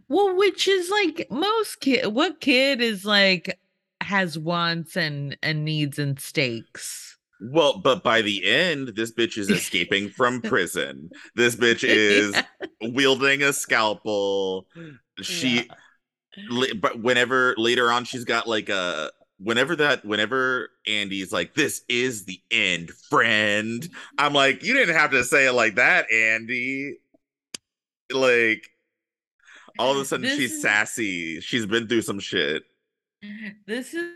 well, 0.07 0.35
which 0.35 0.67
is 0.67 0.91
like 0.91 1.27
most 1.31 1.79
kid. 1.79 2.07
What 2.13 2.39
kid 2.39 2.81
is 2.81 3.03
like 3.03 3.59
has 4.01 4.37
wants 4.37 4.95
and 4.95 5.35
and 5.41 5.65
needs 5.65 5.97
and 5.97 6.19
stakes? 6.19 7.14
Well, 7.51 7.77
but 7.79 8.03
by 8.03 8.21
the 8.21 8.45
end, 8.45 8.89
this 8.95 9.11
bitch 9.13 9.37
is 9.37 9.49
escaping 9.49 10.09
from 10.09 10.41
prison. 10.43 11.09
This 11.35 11.55
bitch 11.55 11.83
is 11.87 12.33
Yeah, 12.33 12.89
wielding 12.91 13.43
a 13.43 13.53
scalpel. 13.53 14.67
She 15.21 15.67
yeah. 16.37 16.73
but 16.81 16.99
whenever 17.01 17.55
later 17.57 17.91
on 17.91 18.03
she's 18.05 18.25
got 18.25 18.47
like 18.47 18.69
a 18.69 19.11
whenever 19.37 19.75
that 19.77 20.03
whenever 20.05 20.69
Andy's 20.87 21.31
like 21.33 21.53
this 21.55 21.83
is 21.89 22.25
the 22.25 22.41
end 22.51 22.89
friend 23.09 23.87
I'm 24.17 24.33
like 24.33 24.63
you 24.63 24.73
didn't 24.73 24.95
have 24.95 25.11
to 25.11 25.23
say 25.23 25.45
it 25.47 25.53
like 25.53 25.75
that 25.75 26.11
Andy 26.11 26.97
like 28.11 28.65
all 29.79 29.91
of 29.91 29.97
a 29.97 30.05
sudden 30.05 30.25
This 30.25 30.37
she's 30.37 30.51
is- 30.53 30.61
sassy 30.61 31.39
she's 31.41 31.65
been 31.65 31.87
through 31.87 32.01
some 32.03 32.19
shit 32.19 32.63
This 33.67 33.93
is 33.93 34.11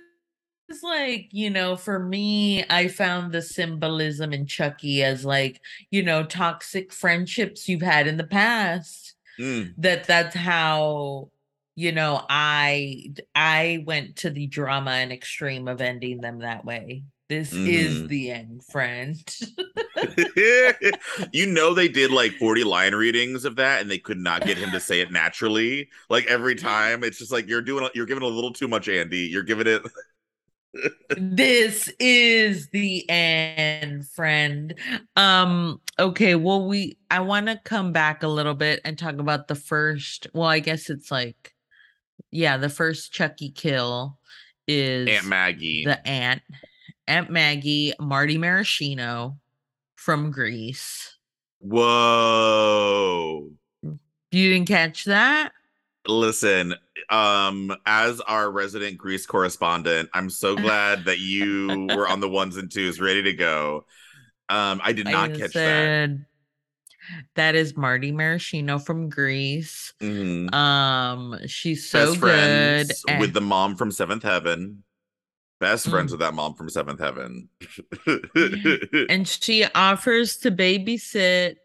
is 0.70 0.84
like, 0.84 1.30
you 1.32 1.50
know, 1.50 1.76
for 1.76 2.00
me, 2.00 2.64
I 2.70 2.88
found 2.88 3.32
the 3.32 3.42
symbolism 3.42 4.34
in 4.34 4.46
Chucky 4.46 5.04
as 5.04 5.26
like, 5.26 5.62
you 5.92 6.04
know, 6.04 6.24
toxic 6.24 6.94
friendships 6.94 7.68
you've 7.68 7.82
had 7.82 8.08
in 8.08 8.18
the 8.18 8.28
past. 8.28 9.16
Mm, 9.40 9.76
That 9.78 10.06
that's 10.06 10.36
how, 10.36 11.32
you 11.76 11.92
know, 11.94 12.26
I 12.30 13.14
I 13.36 13.84
went 13.86 14.18
to 14.18 14.30
the 14.32 14.48
drama 14.48 14.92
and 14.92 15.12
extreme 15.12 15.68
of 15.68 15.82
ending 15.82 16.22
them 16.22 16.40
that 16.40 16.66
way. 16.66 17.04
This 17.30 17.60
is 17.66 18.06
Mhm. 18.06 18.08
the 18.08 18.32
end, 18.32 18.64
friend. 18.66 19.18
you 21.34 21.46
know 21.46 21.74
they 21.74 21.88
did 21.88 22.12
like 22.12 22.32
40 22.34 22.64
line 22.64 22.96
readings 22.96 23.44
of 23.46 23.56
that 23.58 23.82
and 23.82 23.92
they 23.92 23.98
could 23.98 24.18
not 24.18 24.46
get 24.46 24.58
him 24.58 24.72
to 24.72 24.80
say 24.80 25.02
it 25.02 25.12
naturally 25.12 25.90
like 26.10 26.26
every 26.28 26.56
time 26.56 27.04
it's 27.04 27.18
just 27.18 27.32
like 27.32 27.48
you're 27.48 27.62
doing 27.62 27.88
you're 27.94 28.06
giving 28.06 28.24
a 28.24 28.28
little 28.28 28.54
too 28.54 28.68
much 28.68 28.88
Andy 28.88 29.20
you're 29.28 29.44
giving 29.44 29.68
it 29.68 29.82
this 31.18 31.92
is 32.00 32.70
the 32.70 33.10
end 33.10 34.08
friend. 34.08 34.76
Um 35.16 35.82
okay 36.00 36.36
well 36.36 36.66
we 36.66 36.98
i 37.12 37.20
want 37.20 37.48
to 37.48 37.60
come 37.66 37.92
back 37.92 38.24
a 38.24 38.28
little 38.28 38.54
bit 38.54 38.80
and 38.86 38.98
talk 38.98 39.18
about 39.18 39.48
the 39.48 39.56
first 39.56 40.28
well 40.34 40.48
i 40.48 40.60
guess 40.60 40.90
it's 40.90 41.12
like 41.12 41.54
yeah 42.32 42.56
the 42.56 42.70
first 42.70 43.12
chucky 43.12 43.52
kill 43.52 44.18
is 44.68 45.10
Aunt 45.10 45.26
Maggie. 45.26 45.84
the 45.84 46.08
aunt 46.08 46.42
aunt 47.08 47.30
maggie 47.30 47.94
marty 48.00 48.38
maraschino 48.38 49.38
from 49.96 50.32
grease. 50.32 51.18
Whoa. 51.60 53.50
you 53.84 54.54
didn't 54.54 54.68
catch 54.68 55.04
that 55.04 55.52
Listen, 56.08 56.74
um, 57.10 57.76
as 57.86 58.20
our 58.22 58.50
resident 58.52 58.98
Grease 58.98 59.26
correspondent, 59.26 60.10
I'm 60.14 60.30
so 60.30 60.56
glad 60.58 61.06
that 61.06 61.20
you 61.20 61.88
were 61.96 62.08
on 62.08 62.20
the 62.20 62.30
ones 62.30 62.58
and 62.58 62.72
twos 62.72 63.00
ready 63.00 63.24
to 63.24 63.34
go. 63.34 63.86
Um, 64.50 64.82
I 64.84 64.94
did 64.94 65.06
not 65.06 65.32
I 65.32 65.38
catch 65.38 65.52
said, 65.52 66.26
that 67.36 67.56
is 67.56 67.76
marty 67.78 68.12
maraschino 68.12 68.80
from 68.80 69.10
grease 69.10 69.94
that. 70.00 70.06
Mhm. 70.08 70.54
um 70.54 71.40
she's 71.48 71.90
so 71.90 72.12
Best 72.16 72.22
good 72.22 72.92
and- 73.08 73.20
with 73.20 73.34
the 73.34 73.42
mom 73.42 73.76
from 73.76 73.92
Seventh 73.92 74.24
Heaven. 74.24 74.84
Best 75.60 75.90
friends 75.90 76.10
Mm. 76.10 76.14
with 76.14 76.20
that 76.22 76.34
mom 76.34 76.54
from 76.56 76.70
Seventh 76.70 77.00
Heaven. 77.00 77.50
and 79.10 79.28
she 79.28 79.66
offers 79.76 80.38
to 80.38 80.52
babysit 80.52 81.56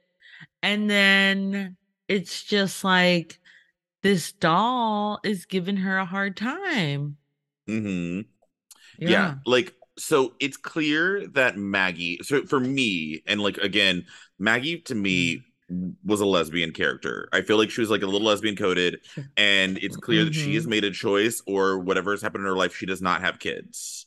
and 0.62 0.90
then 0.90 1.77
it's 2.09 2.42
just 2.42 2.83
like 2.85 3.38
this 4.05 4.33
doll 4.33 5.19
is 5.25 5.47
giving 5.47 5.79
her 5.79 5.97
a 5.97 6.05
hard 6.05 6.37
time. 6.37 7.17
Mm-hmm. 7.69 8.21
yeah. 8.99 9.37
like 9.47 9.73
so 9.97 10.35
it's 10.38 10.59
clear 10.59 11.27
that 11.29 11.57
maggie 11.57 12.19
so 12.23 12.45
for 12.45 12.61
me 12.61 13.23
and 13.27 13.40
like 13.40 13.57
again 13.57 14.05
maggie 14.38 14.81
to 14.81 14.95
me 14.95 15.43
was 16.05 16.21
a 16.21 16.27
lesbian 16.27 16.73
character. 16.73 17.27
I 17.33 17.40
feel 17.40 17.57
like 17.57 17.71
she 17.71 17.81
was 17.81 17.88
like 17.88 18.03
a 18.03 18.07
little 18.07 18.27
lesbian 18.27 18.55
coded 18.55 18.99
and 19.38 19.79
it's 19.79 19.97
clear 19.97 20.27
that 20.27 20.35
she 20.35 20.55
has 20.57 20.67
made 20.67 20.85
a 20.85 20.90
choice 20.90 21.43
or 21.47 21.79
whatever 21.79 22.11
has 22.11 22.21
happened 22.21 22.43
in 22.43 22.51
her 22.51 22.57
life 22.57 22.77
she 22.77 22.85
does 22.85 23.01
not 23.01 23.23
have 23.23 23.38
kids. 23.38 24.07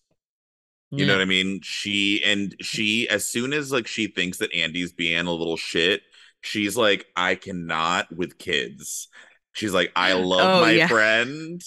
You 0.92 1.06
know 1.08 1.14
what 1.14 1.22
i 1.22 1.26
mean? 1.26 1.62
She 1.64 2.24
and 2.24 2.56
she 2.62 3.10
as 3.10 3.26
soon 3.26 3.52
as 3.54 3.72
like 3.72 3.88
she 3.88 4.08
thinks 4.08 4.38
that 4.38 4.54
andy's 4.54 4.94
being 4.94 5.26
a 5.26 5.34
little 5.34 5.58
shit 5.58 6.04
she's 6.42 6.78
like 6.78 7.08
i 7.16 7.36
cannot 7.36 8.16
with 8.16 8.38
kids 8.38 9.10
she's 9.58 9.74
like 9.74 9.92
i 9.96 10.14
love 10.14 10.54
Oh, 10.54 10.62
my 10.62 10.78
yeah. 10.78 10.88
friend. 10.88 11.62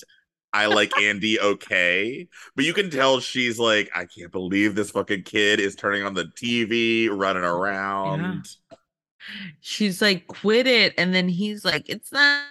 I 0.52 0.66
like 0.66 0.98
Andy 0.98 1.38
okay, 1.40 2.26
but 2.56 2.64
you 2.64 2.74
can 2.74 2.90
tell 2.90 3.20
she's 3.20 3.58
like, 3.60 3.88
I 3.94 4.04
can't 4.06 4.32
believe 4.32 4.74
this 4.74 4.90
fucking 4.90 5.22
kid 5.22 5.60
is 5.60 5.76
turning 5.76 6.02
on 6.02 6.14
the 6.14 6.26
TV, 6.36 7.08
running 7.08 7.44
around. 7.44 8.48
she's 9.60 10.00
like 10.02 10.26
quit 10.26 10.66
it. 10.66 10.94
And 10.98 11.14
then 11.14 11.28
he's 11.28 11.64
like 11.64 11.88
it's 11.88 12.12
not, 12.12 12.44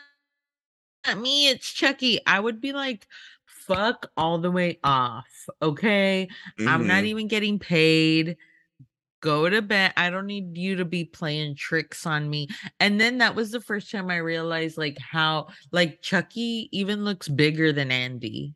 not 1.05 1.19
me 1.19 1.49
it's 1.49 1.71
chucky. 1.71 2.19
I 2.25 2.39
would 2.39 2.61
be 2.61 2.73
like 2.73 3.07
fuck 3.45 4.07
all 4.17 4.39
the 4.39 4.51
way 4.51 4.79
off 4.83 5.47
okay? 5.61 6.27
I'm 6.65 6.87
not 6.87 7.03
Mhm. 7.03 7.05
even 7.05 7.27
getting 7.27 7.59
paid 7.59 8.37
go 9.21 9.49
to 9.49 9.61
bed 9.61 9.93
i 9.97 10.09
don't 10.09 10.25
need 10.27 10.57
you 10.57 10.75
to 10.77 10.85
be 10.85 11.03
playing 11.05 11.55
tricks 11.55 12.05
on 12.05 12.29
me 12.29 12.47
and 12.79 12.99
then 12.99 13.17
that 13.19 13.35
was 13.35 13.51
the 13.51 13.61
first 13.61 13.91
time 13.91 14.09
i 14.09 14.17
realized 14.17 14.77
like 14.77 14.97
how 14.99 15.47
like 15.71 16.01
chucky 16.01 16.69
even 16.71 17.03
looks 17.03 17.27
bigger 17.27 17.71
than 17.73 17.91
andy 17.91 18.53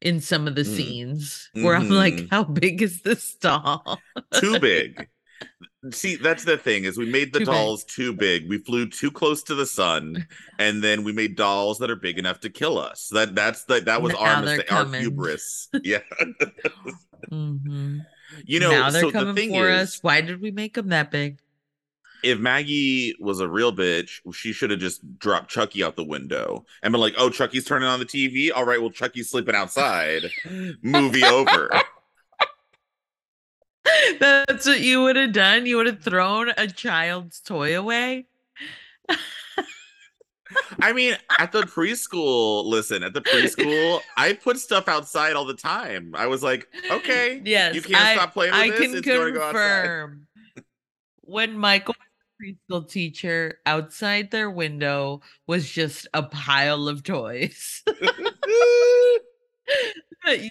in 0.00 0.20
some 0.20 0.46
of 0.46 0.54
the 0.54 0.62
Mm. 0.62 0.76
scenes 0.76 1.50
where 1.54 1.74
i'm 1.76 1.88
like 1.90 2.14
Mhm. 2.14 2.30
how 2.30 2.44
big 2.44 2.82
is 2.82 3.02
this 3.02 3.34
doll 3.34 4.00
too 4.32 4.58
big. 4.58 5.08
See, 5.90 6.16
that's 6.16 6.44
the 6.44 6.56
thing 6.56 6.84
is 6.84 6.96
we 6.96 7.04
made 7.04 7.34
the 7.34 7.40
Too 7.40 7.44
big. 7.46 7.52
dolls 7.52 7.84
too 7.84 8.14
big. 8.14 8.48
We 8.48 8.56
flew 8.56 8.88
too 8.88 9.10
close 9.10 9.42
to 9.44 9.54
the 9.54 9.66
sun, 9.66 10.26
and 10.58 10.82
then 10.82 11.04
we 11.04 11.12
made 11.12 11.36
dolls 11.36 11.78
that 11.80 11.90
are 11.90 11.96
big 11.96 12.18
enough 12.18 12.40
to 12.40 12.48
kill 12.48 12.78
us. 12.78 13.08
That 13.12 13.34
that's 13.34 13.64
the 13.64 13.80
that 13.82 14.00
was 14.00 14.14
Now 14.14 14.18
our 14.20 14.42
mistake, 14.42 14.72
our 14.72 14.86
hubris. 14.86 15.68
Yeah, 15.84 15.98
Mhm. 17.30 18.06
You 18.44 18.60
know. 18.60 18.70
now 18.70 18.90
they're 18.90 19.02
so 19.02 19.06
the 19.08 19.12
coming 19.12 19.34
thing 19.34 19.50
for 19.50 19.68
is, 19.68 19.82
us. 19.82 20.02
Why 20.02 20.20
did 20.20 20.40
we 20.40 20.50
make 20.50 20.74
them 20.74 20.88
that 20.88 21.10
big? 21.10 21.38
if 22.24 22.38
Maggie 22.38 23.14
was 23.20 23.40
a 23.40 23.48
real 23.48 23.72
bitch, 23.72 24.20
she 24.32 24.52
should 24.52 24.70
have 24.70 24.80
just 24.80 25.18
dropped 25.18 25.50
Chucky 25.50 25.84
out 25.84 25.94
the 25.94 26.04
window 26.04 26.64
and 26.82 26.90
been 26.90 27.00
like, 27.00 27.14
"Oh, 27.18 27.28
Chucky's 27.28 27.66
turning 27.66 27.86
on 27.86 27.98
the 28.00 28.06
TV. 28.06 28.50
All 28.52 28.64
right, 28.64 28.80
well, 28.80 28.90
Chucky's 28.90 29.30
sleeping 29.30 29.54
outside. 29.54 30.22
Movie 30.82 31.22
over." 31.22 31.70
That's 34.18 34.66
what 34.66 34.80
you 34.80 35.02
would 35.02 35.16
have 35.16 35.32
done. 35.32 35.66
You 35.66 35.76
would 35.76 35.86
have 35.86 36.02
thrown 36.02 36.50
a 36.56 36.66
child's 36.66 37.40
toy 37.40 37.78
away. 37.78 38.26
I 40.80 40.92
mean, 40.92 41.16
at 41.38 41.52
the 41.52 41.62
preschool, 41.62 42.64
listen, 42.66 43.02
at 43.02 43.14
the 43.14 43.20
preschool, 43.22 44.00
I 44.16 44.34
put 44.34 44.58
stuff 44.58 44.88
outside 44.88 45.34
all 45.34 45.44
the 45.44 45.54
time. 45.54 46.14
I 46.16 46.26
was 46.26 46.42
like, 46.42 46.68
okay, 46.90 47.40
Yes, 47.44 47.74
you 47.74 47.82
can't 47.82 48.02
I, 48.04 48.14
stop 48.14 48.32
playing 48.34 48.52
with 48.52 48.60
I 48.60 48.70
this. 48.70 48.80
can 48.80 48.96
it's 48.98 49.06
go 49.06 49.32
confirm. 49.32 50.26
when 51.22 51.56
Michael, 51.58 51.94
preschool 52.42 52.88
teacher, 52.88 53.58
outside 53.66 54.30
their 54.30 54.50
window 54.50 55.20
was 55.46 55.70
just 55.70 56.06
a 56.14 56.22
pile 56.22 56.88
of 56.88 57.02
toys 57.02 57.82
that 57.86 58.42
you 60.40 60.44
were 60.44 60.50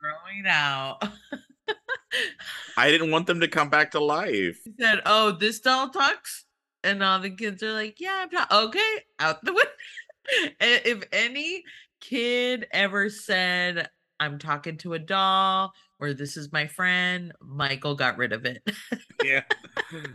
throwing 0.00 0.46
out. 0.46 1.02
I 2.76 2.90
didn't 2.90 3.10
want 3.10 3.26
them 3.26 3.40
to 3.40 3.48
come 3.48 3.68
back 3.68 3.90
to 3.90 4.00
life. 4.00 4.58
He 4.64 4.72
said, 4.80 5.02
"Oh, 5.04 5.32
this 5.32 5.60
doll 5.60 5.90
talks," 5.90 6.45
and 6.86 7.02
all 7.02 7.18
the 7.20 7.30
kids 7.30 7.62
are 7.62 7.72
like, 7.72 8.00
"Yeah, 8.00 8.22
I'm 8.22 8.28
not 8.32 8.50
okay." 8.50 9.04
Out 9.18 9.44
the 9.44 9.52
window. 9.54 10.52
If 10.60 11.04
any 11.12 11.62
kid 12.00 12.66
ever 12.72 13.10
said, 13.10 13.88
"I'm 14.20 14.38
talking 14.38 14.78
to 14.78 14.94
a 14.94 14.98
doll," 14.98 15.72
or 15.98 16.14
"This 16.14 16.36
is 16.36 16.52
my 16.52 16.66
friend," 16.66 17.32
Michael 17.40 17.94
got 17.94 18.16
rid 18.16 18.32
of 18.32 18.44
it. 18.46 18.62
Yeah. 19.24 19.42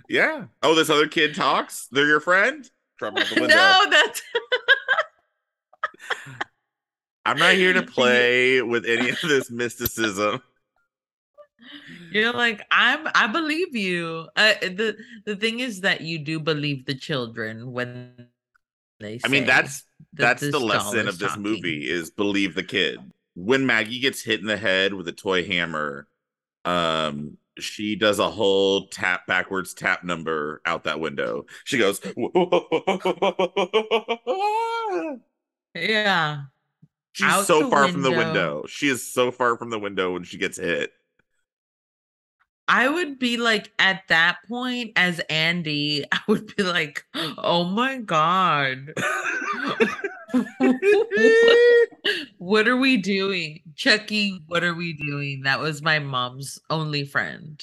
Yeah. 0.10 0.46
Oh, 0.64 0.76
this 0.76 0.90
other 0.90 1.08
kid 1.08 1.34
talks? 1.34 1.88
They're 1.92 2.08
your 2.08 2.20
friend? 2.20 2.70
Out 3.02 3.16
the 3.16 3.26
window. 3.40 3.56
no, 3.56 3.86
that's 3.90 4.22
I'm 7.26 7.38
not 7.38 7.54
here 7.54 7.72
to 7.74 7.84
play 7.84 8.62
with 8.62 8.86
any 8.86 9.10
of 9.10 9.20
this 9.22 9.50
mysticism. 9.50 10.42
You're 12.12 12.34
like, 12.34 12.62
I'm. 12.72 13.08
I 13.16 13.28
believe 13.28 13.76
you. 13.76 14.28
Uh, 14.36 14.54
the 14.62 14.98
The 15.26 15.36
thing 15.36 15.60
is 15.60 15.82
that 15.82 16.02
you 16.02 16.20
do 16.20 16.40
believe 16.40 16.86
the 16.86 16.96
children 16.96 17.72
when 17.72 18.28
they. 19.00 19.20
Say 19.20 19.26
I 19.26 19.30
mean, 19.30 19.46
that's 19.46 19.84
that 20.14 20.40
that's 20.40 20.52
the 20.52 20.60
lesson 20.60 21.08
of 21.08 21.18
this 21.18 21.30
talking. 21.30 21.44
movie 21.44 21.90
is 21.90 22.12
believe 22.12 22.56
the 22.56 22.64
kid. 22.64 23.00
When 23.36 23.66
Maggie 23.66 24.00
gets 24.00 24.22
hit 24.22 24.42
in 24.42 24.46
the 24.46 24.58
head 24.58 24.94
with 24.94 25.08
a 25.08 25.14
toy 25.14 25.46
hammer, 25.46 26.08
um, 26.66 27.38
she 27.58 27.96
does 27.96 28.20
a 28.20 28.30
whole 28.30 28.88
tap 28.88 29.26
backwards 29.26 29.74
tap 29.74 30.04
number 30.04 30.62
out 30.66 30.84
that 30.84 31.00
window. 31.00 31.46
She 31.64 31.78
goes, 31.78 32.00
Yeah. 35.74 36.42
She's 37.14 37.28
Out 37.28 37.46
so 37.46 37.70
far 37.70 37.88
from 37.90 38.02
the 38.02 38.12
window. 38.12 38.26
window. 38.26 38.64
She 38.68 38.88
is 38.88 39.06
so 39.12 39.32
far 39.32 39.58
from 39.58 39.70
the 39.70 39.80
window 39.80 40.14
when 40.14 40.24
she 40.24 40.38
gets 40.38 40.58
hit. 40.58 40.92
I 42.72 42.88
would 42.88 43.20
be 43.20 43.36
like 43.36 43.70
at 43.80 44.04
that 44.08 44.38
point 44.48 44.94
as 44.96 45.20
Andy, 45.30 46.06
I 46.12 46.20
would 46.28 46.56
be 46.56 46.64
like, 46.64 47.04
"Oh 47.38 47.66
my 47.66 47.98
god. 47.98 48.94
what 52.38 52.68
are 52.68 52.78
we 52.78 52.96
doing? 52.98 53.60
Chucky, 53.76 54.42
what 54.48 54.64
are 54.64 54.74
we 54.74 54.94
doing?" 54.94 55.42
That 55.44 55.60
was 55.60 55.82
my 55.82 56.00
mom's 56.00 56.60
only 56.70 57.04
friend. 57.04 57.62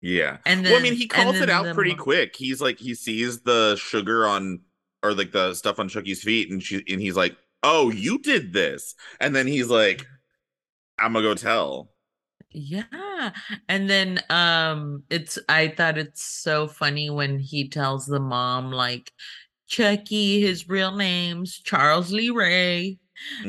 yeah. 0.00 0.38
And 0.46 0.64
then 0.64 0.72
well, 0.72 0.80
I 0.80 0.82
mean, 0.84 0.94
he 0.94 1.08
calls 1.08 1.40
it 1.40 1.50
out 1.50 1.74
pretty 1.74 1.96
mo- 1.96 2.02
quick. 2.02 2.36
He's 2.36 2.60
like, 2.60 2.78
he 2.78 2.94
sees 2.94 3.40
the 3.40 3.74
sugar 3.76 4.26
on, 4.26 4.60
or 5.02 5.14
like 5.14 5.32
the 5.32 5.54
stuff 5.54 5.80
on 5.80 5.88
Chucky's 5.88 6.22
feet, 6.22 6.50
and 6.50 6.62
she, 6.62 6.84
and 6.88 7.00
he's 7.00 7.16
like, 7.16 7.36
"Oh, 7.64 7.90
you 7.90 8.18
did 8.18 8.52
this," 8.52 8.94
and 9.20 9.34
then 9.34 9.48
he's 9.48 9.68
like, 9.68 10.06
"I'm 10.98 11.12
gonna 11.12 11.26
go 11.26 11.34
tell." 11.34 11.90
Yeah. 12.50 12.84
And 13.68 13.88
then 13.88 14.20
um 14.30 15.02
it's 15.10 15.38
I 15.48 15.68
thought 15.68 15.98
it's 15.98 16.22
so 16.22 16.68
funny 16.68 17.10
when 17.10 17.38
he 17.38 17.68
tells 17.68 18.06
the 18.06 18.20
mom 18.20 18.72
like 18.72 19.12
Chucky, 19.66 20.40
his 20.40 20.68
real 20.68 20.96
name's 20.96 21.58
Charles 21.58 22.12
Lee 22.12 22.30
Ray. 22.30 22.98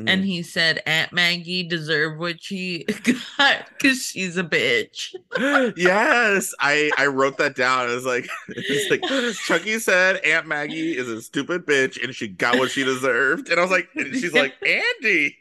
And 0.08 0.26
he 0.26 0.42
said 0.42 0.82
Aunt 0.86 1.14
Maggie 1.14 1.64
deserved 1.64 2.20
what 2.20 2.42
she 2.42 2.86
got 3.38 3.66
because 3.70 4.02
she's 4.02 4.38
a 4.38 4.44
bitch. 4.44 5.16
yes, 5.78 6.54
I 6.60 6.92
I 6.98 7.08
wrote 7.08 7.38
that 7.38 7.56
down. 7.56 7.90
It 7.90 7.94
was 7.94 8.06
like, 8.06 8.28
it's 8.50 8.90
like 8.90 9.04
Chucky 9.46 9.80
said 9.80 10.18
Aunt 10.26 10.48
Maggie 10.48 10.98
is 10.98 11.08
a 11.08 11.22
stupid 11.22 11.66
bitch, 11.66 12.04
and 12.04 12.14
she 12.14 12.28
got 12.28 12.58
what 12.58 12.72
she 12.72 12.84
deserved. 12.84 13.50
And 13.50 13.60
I 13.60 13.64
was 13.64 13.72
like, 13.72 13.90
and 13.96 14.14
she's 14.16 14.34
like, 14.34 14.56
Andy. 14.66 15.38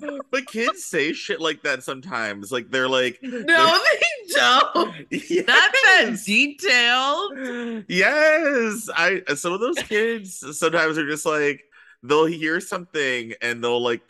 But 0.30 0.46
kids 0.46 0.84
say 0.84 1.12
shit 1.12 1.40
like 1.40 1.62
that 1.62 1.82
sometimes. 1.82 2.50
Like 2.52 2.70
they're 2.70 2.88
like, 2.88 3.18
no, 3.22 3.32
they 3.46 4.32
don't. 4.34 4.74
Not 4.74 5.04
that 5.10 5.72
Yes. 5.82 6.24
detailed. 6.24 7.84
Yes, 7.88 8.88
I 8.94 9.22
some 9.34 9.52
of 9.52 9.60
those 9.60 9.78
kids 9.82 10.58
sometimes 10.58 10.98
are 10.98 11.08
just 11.08 11.26
like 11.26 11.64
they'll 12.02 12.26
hear 12.26 12.60
something 12.60 13.32
and 13.40 13.62
they'll 13.62 13.82
like 13.82 14.02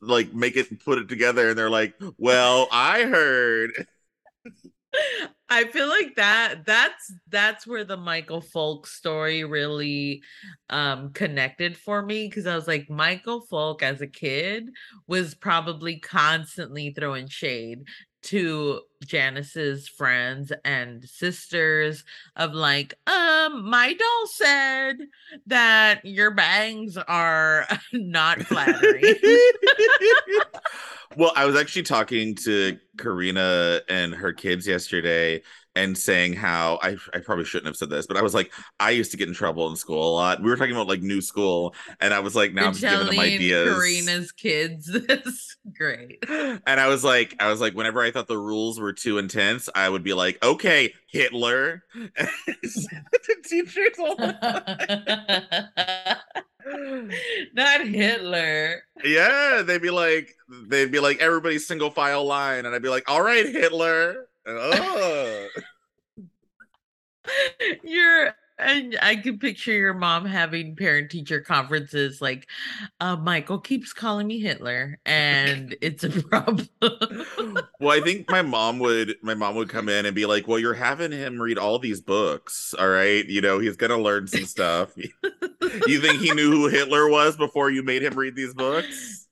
like 0.00 0.32
make 0.34 0.56
it 0.56 0.84
put 0.84 0.98
it 0.98 1.08
together 1.08 1.50
and 1.50 1.58
they're 1.58 1.70
like, 1.70 1.94
"Well, 2.18 2.68
I 2.70 3.04
heard." 3.04 3.86
I 5.52 5.64
feel 5.64 5.88
like 5.88 6.14
that 6.14 6.64
that's 6.64 7.12
that's 7.28 7.66
where 7.66 7.82
the 7.82 7.96
Michael 7.96 8.40
Folk 8.40 8.86
story 8.86 9.42
really 9.42 10.22
um 10.70 11.12
connected 11.12 11.76
for 11.76 12.02
me 12.02 12.28
because 12.28 12.46
I 12.46 12.54
was 12.54 12.68
like 12.68 12.88
Michael 12.88 13.40
Folk 13.40 13.82
as 13.82 14.00
a 14.00 14.06
kid 14.06 14.70
was 15.08 15.34
probably 15.34 15.98
constantly 15.98 16.92
throwing 16.92 17.26
shade 17.28 17.82
to 18.22 18.80
Janice's 19.04 19.88
friends 19.88 20.52
and 20.64 21.04
sisters 21.08 22.04
of 22.36 22.52
like 22.52 22.94
um 23.06 23.68
my 23.68 23.94
doll 23.94 24.26
said 24.26 24.96
that 25.46 26.04
your 26.04 26.30
bangs 26.30 26.96
are 26.96 27.66
not 27.92 28.42
flattering. 28.42 29.02
well, 31.16 31.32
I 31.34 31.46
was 31.46 31.56
actually 31.56 31.82
talking 31.82 32.34
to 32.36 32.78
Karina 32.98 33.80
and 33.88 34.14
her 34.14 34.32
kids 34.32 34.66
yesterday 34.66 35.42
and 35.76 35.96
saying 35.96 36.34
how 36.34 36.78
I, 36.82 36.96
I 37.14 37.20
probably 37.20 37.44
shouldn't 37.44 37.66
have 37.66 37.76
said 37.76 37.90
this, 37.90 38.06
but 38.06 38.16
I 38.16 38.22
was 38.22 38.34
like, 38.34 38.52
I 38.78 38.90
used 38.90 39.10
to 39.12 39.16
get 39.16 39.28
in 39.28 39.34
trouble 39.34 39.68
in 39.70 39.76
school 39.76 40.10
a 40.10 40.14
lot. 40.14 40.42
We 40.42 40.50
were 40.50 40.56
talking 40.56 40.74
about 40.74 40.88
like 40.88 41.02
new 41.02 41.20
school, 41.20 41.74
and 42.00 42.12
I 42.12 42.20
was 42.20 42.34
like, 42.34 42.52
now 42.52 42.62
You're 42.62 42.68
I'm 42.68 42.74
just 42.74 42.82
giving 42.82 43.06
them 43.06 43.18
ideas. 43.18 43.74
Karina's 43.74 44.32
kids 44.32 44.86
this 45.06 45.56
great. 45.76 46.24
and 46.28 46.60
I 46.66 46.88
was 46.88 47.04
like, 47.04 47.36
I 47.40 47.48
was 47.48 47.60
like, 47.60 47.74
whenever 47.74 48.02
I 48.02 48.10
thought 48.10 48.26
the 48.26 48.38
rules 48.38 48.80
were 48.80 48.92
too 48.92 49.18
intense, 49.18 49.68
I 49.74 49.88
would 49.88 50.02
be 50.02 50.14
like, 50.14 50.42
okay, 50.42 50.94
Hitler. 51.06 51.84
the 51.94 53.36
teachers 53.44 53.98
all. 53.98 54.16
Not 57.54 57.86
Hitler. 57.86 58.82
Yeah, 59.04 59.62
they'd 59.64 59.82
be 59.82 59.90
like, 59.90 60.34
they'd 60.68 60.92
be 60.92 61.00
like, 61.00 61.18
everybody 61.20 61.58
single 61.58 61.90
file 61.90 62.24
line, 62.24 62.66
and 62.66 62.74
I'd 62.74 62.82
be 62.82 62.88
like, 62.88 63.08
all 63.08 63.22
right, 63.22 63.46
Hitler. 63.46 64.26
Oh. 64.46 65.48
You're 67.82 68.34
and 68.60 68.98
I 69.00 69.16
can 69.16 69.38
picture 69.38 69.72
your 69.72 69.94
mom 69.94 70.24
having 70.24 70.76
parent 70.76 71.10
teacher 71.10 71.40
conferences 71.40 72.20
like 72.20 72.46
uh 73.00 73.16
Michael 73.16 73.58
keeps 73.58 73.92
calling 73.92 74.26
me 74.26 74.38
Hitler 74.40 74.98
and 75.06 75.74
it's 75.80 76.04
a 76.04 76.10
problem. 76.10 76.68
well, 77.80 77.90
I 77.90 78.00
think 78.02 78.30
my 78.30 78.42
mom 78.42 78.78
would, 78.80 79.16
my 79.22 79.34
mom 79.34 79.54
would 79.56 79.68
come 79.68 79.88
in 79.88 80.06
and 80.06 80.14
be 80.14 80.26
like, 80.26 80.46
well, 80.46 80.58
you're 80.58 80.74
having 80.74 81.12
him 81.12 81.40
read 81.40 81.58
all 81.58 81.78
these 81.78 82.00
books, 82.00 82.74
all 82.78 82.88
right? 82.88 83.26
You 83.26 83.40
know, 83.40 83.58
he's 83.58 83.76
gonna 83.76 83.98
learn 83.98 84.26
some 84.26 84.44
stuff. 84.44 84.92
you 85.86 86.00
think 86.00 86.20
he 86.20 86.32
knew 86.32 86.50
who 86.50 86.68
Hitler 86.68 87.08
was 87.08 87.36
before 87.36 87.70
you 87.70 87.82
made 87.82 88.02
him 88.02 88.14
read 88.14 88.36
these 88.36 88.54
books? 88.54 89.26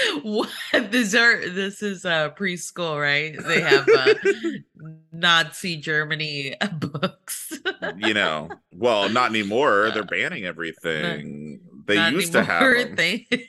what 0.22 0.50
these 0.90 1.14
are 1.14 1.48
this 1.48 1.82
is 1.82 2.04
uh 2.04 2.30
preschool, 2.30 3.00
right? 3.00 3.36
They 3.46 3.60
have 3.60 3.88
uh 3.88 4.14
Nazi 5.12 5.76
Germany 5.76 6.54
books. 6.78 7.52
You 7.96 8.14
know, 8.14 8.50
well, 8.72 9.08
not 9.08 9.30
anymore. 9.30 9.90
They're 9.92 10.04
banning 10.04 10.44
everything. 10.44 11.60
They 11.86 11.96
Not 11.96 12.12
used 12.12 12.32
to 12.32 12.44
have 12.44 12.62
anymore. 12.62 12.96
them. 12.96 13.40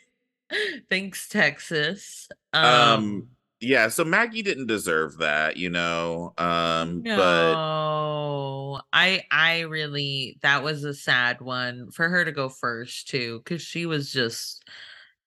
Thanks, 0.90 1.30
Texas. 1.30 2.30
Um, 2.54 3.28
yeah, 3.60 3.90
so 3.90 4.06
Maggie 4.06 4.42
didn't 4.42 4.68
deserve 4.68 5.18
that, 5.18 5.58
you 5.58 5.70
know. 5.70 6.34
Um, 6.38 7.04
no, 7.04 7.18
but 7.18 8.84
I 8.94 9.24
I 9.32 9.62
really 9.62 10.40
that 10.42 10.64
was 10.64 10.84
a 10.86 10.94
sad 10.94 11.42
one 11.42 11.92
for 11.92 12.08
her 12.08 12.24
to 12.24 12.32
go 12.32 12.48
first 12.50 13.10
too, 13.10 13.42
because 13.44 13.62
she 13.62 13.86
was 13.86 14.12
just, 14.12 14.64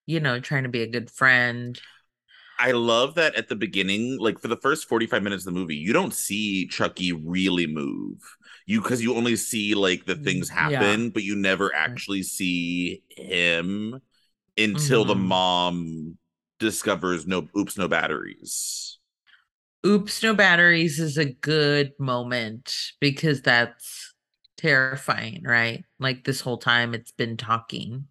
you 0.07 0.21
know, 0.21 0.41
trying 0.41 0.65
to 0.65 0.69
be 0.69 0.83
a 0.83 0.89
good 0.91 1.11
friend. 1.11 1.81
I 2.59 2.73
love 2.73 3.17
that 3.17 3.35
at 3.35 3.49
the 3.49 3.57
beginning, 3.57 4.19
like 4.19 4.39
for 4.39 4.49
the 4.49 4.57
first 4.57 4.89
45 4.89 5.23
minutes 5.23 5.45
of 5.47 5.53
the 5.53 5.59
movie, 5.59 5.77
you 5.77 5.93
don't 5.93 6.15
see 6.15 6.67
Chucky 6.69 7.13
really 7.13 7.67
move. 7.67 8.19
You 8.67 8.81
because 8.81 9.03
you 9.03 9.15
only 9.17 9.37
see 9.37 9.75
like 9.75 10.05
the 10.05 10.15
things 10.15 10.49
Mm, 10.49 10.53
yeah. 10.59 11.01
happen, 11.01 11.11
but 11.11 11.25
you 11.25 11.35
never 11.35 11.75
actually 11.75 12.23
see 12.23 13.03
him 13.11 14.01
until 14.59 15.05
the 15.05 15.15
Mhm. 15.15 15.17
mom 15.17 16.19
discovers 16.59 17.27
no 17.27 17.49
oops, 17.57 17.79
no 17.79 17.89
batteries. 17.89 18.99
Oops, 19.85 20.23
no 20.23 20.35
batteries 20.35 21.01
is 21.01 21.19
a 21.19 21.25
good 21.33 21.93
moment 21.99 22.73
because 23.01 23.43
that's 23.43 24.15
terrifying, 24.57 25.43
right? 25.45 25.85
Like 25.99 26.25
this 26.25 26.41
whole 26.41 26.59
time 26.59 26.95
it's 26.95 27.11
been 27.13 27.37
talking. 27.37 28.07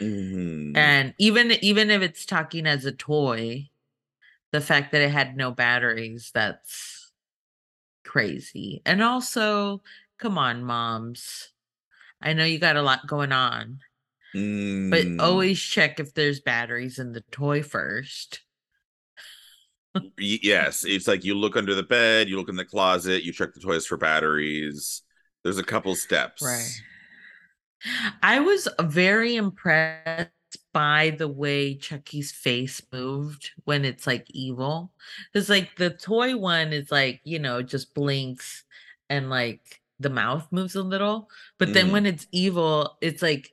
Mhm. 0.00 0.76
And 0.76 1.14
even 1.18 1.52
even 1.62 1.90
if 1.90 2.02
it's 2.02 2.26
talking 2.26 2.66
as 2.66 2.84
a 2.84 2.92
toy, 2.92 3.70
the 4.52 4.60
fact 4.60 4.92
that 4.92 5.02
it 5.02 5.10
had 5.10 5.36
no 5.36 5.50
batteries, 5.50 6.30
that's 6.34 7.12
crazy. 8.04 8.82
And 8.86 9.02
also, 9.02 9.82
come 10.18 10.38
on, 10.38 10.64
moms. 10.64 11.50
I 12.22 12.32
know 12.34 12.44
you 12.44 12.58
got 12.58 12.76
a 12.76 12.82
lot 12.82 13.06
going 13.06 13.32
on, 13.32 13.80
but 14.32 15.06
Mm. 15.06 15.20
always 15.20 15.60
check 15.60 16.00
if 16.00 16.14
there's 16.14 16.40
batteries 16.40 16.98
in 16.98 17.12
the 17.12 17.22
toy 17.32 17.62
first. 17.62 18.42
Yes, 20.18 20.84
it's 20.84 21.06
like 21.06 21.24
you 21.24 21.34
look 21.34 21.56
under 21.56 21.74
the 21.74 21.82
bed, 21.82 22.28
you 22.28 22.36
look 22.36 22.48
in 22.48 22.56
the 22.56 22.64
closet, 22.64 23.24
you 23.24 23.32
check 23.32 23.52
the 23.52 23.60
toys 23.60 23.86
for 23.86 23.96
batteries. 23.96 25.02
There's 25.42 25.58
a 25.58 25.64
couple 25.64 25.94
steps. 25.94 26.42
Right. 26.42 26.82
I 28.22 28.40
was 28.40 28.68
very 28.80 29.36
impressed 29.36 30.30
by 30.72 31.10
the 31.18 31.28
way 31.28 31.74
Chucky's 31.76 32.32
face 32.32 32.80
moved 32.92 33.50
when 33.64 33.84
it's 33.84 34.06
like 34.06 34.26
evil. 34.30 34.92
Because 35.32 35.48
like 35.48 35.76
the 35.76 35.90
toy 35.90 36.36
one 36.36 36.72
is 36.72 36.90
like, 36.90 37.20
you 37.24 37.38
know, 37.38 37.62
just 37.62 37.94
blinks 37.94 38.64
and 39.10 39.30
like 39.30 39.80
the 40.00 40.10
mouth 40.10 40.46
moves 40.50 40.74
a 40.74 40.82
little. 40.82 41.28
But 41.58 41.72
then 41.74 41.88
Mhm. 41.88 41.92
when 41.92 42.06
it's 42.06 42.26
evil, 42.32 42.96
it's 43.00 43.22
like 43.22 43.52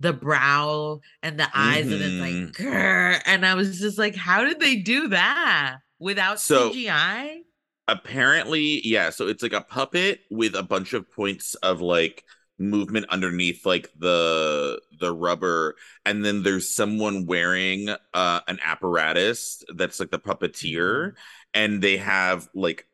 the 0.00 0.12
brow 0.14 1.00
and 1.22 1.38
the 1.38 1.48
eyes, 1.54 1.84
and 1.92 2.00
it's 2.02 2.20
like, 2.20 2.66
"Grr," 2.66 3.20
and 3.26 3.44
I 3.44 3.54
was 3.54 3.78
just 3.78 3.98
like, 3.98 4.16
how 4.16 4.44
did 4.44 4.58
they 4.58 4.76
do 4.76 5.08
that 5.08 5.78
without 5.98 6.40
So- 6.40 6.70
CGI? 6.72 7.42
apparently 7.88 8.80
yeah 8.86 9.10
so 9.10 9.26
it's 9.26 9.42
like 9.42 9.52
a 9.52 9.60
puppet 9.60 10.20
with 10.30 10.54
a 10.54 10.62
bunch 10.62 10.92
of 10.92 11.10
points 11.10 11.54
of 11.56 11.80
like 11.80 12.24
movement 12.60 13.06
underneath 13.10 13.66
like 13.66 13.90
the 13.98 14.80
the 15.00 15.12
rubber. 15.14 15.76
And 16.06 16.24
then 16.24 16.44
there's 16.44 16.68
someone 16.74 17.26
wearing 17.26 17.90
uh 18.14 18.40
an 18.48 18.60
apparatus 18.64 19.64
that's 19.76 20.00
like 20.00 20.10
the 20.12 20.20
puppeteer 20.20 21.14
and 21.54 21.82
they 21.82 21.98
have 21.98 22.48
like 22.54 22.86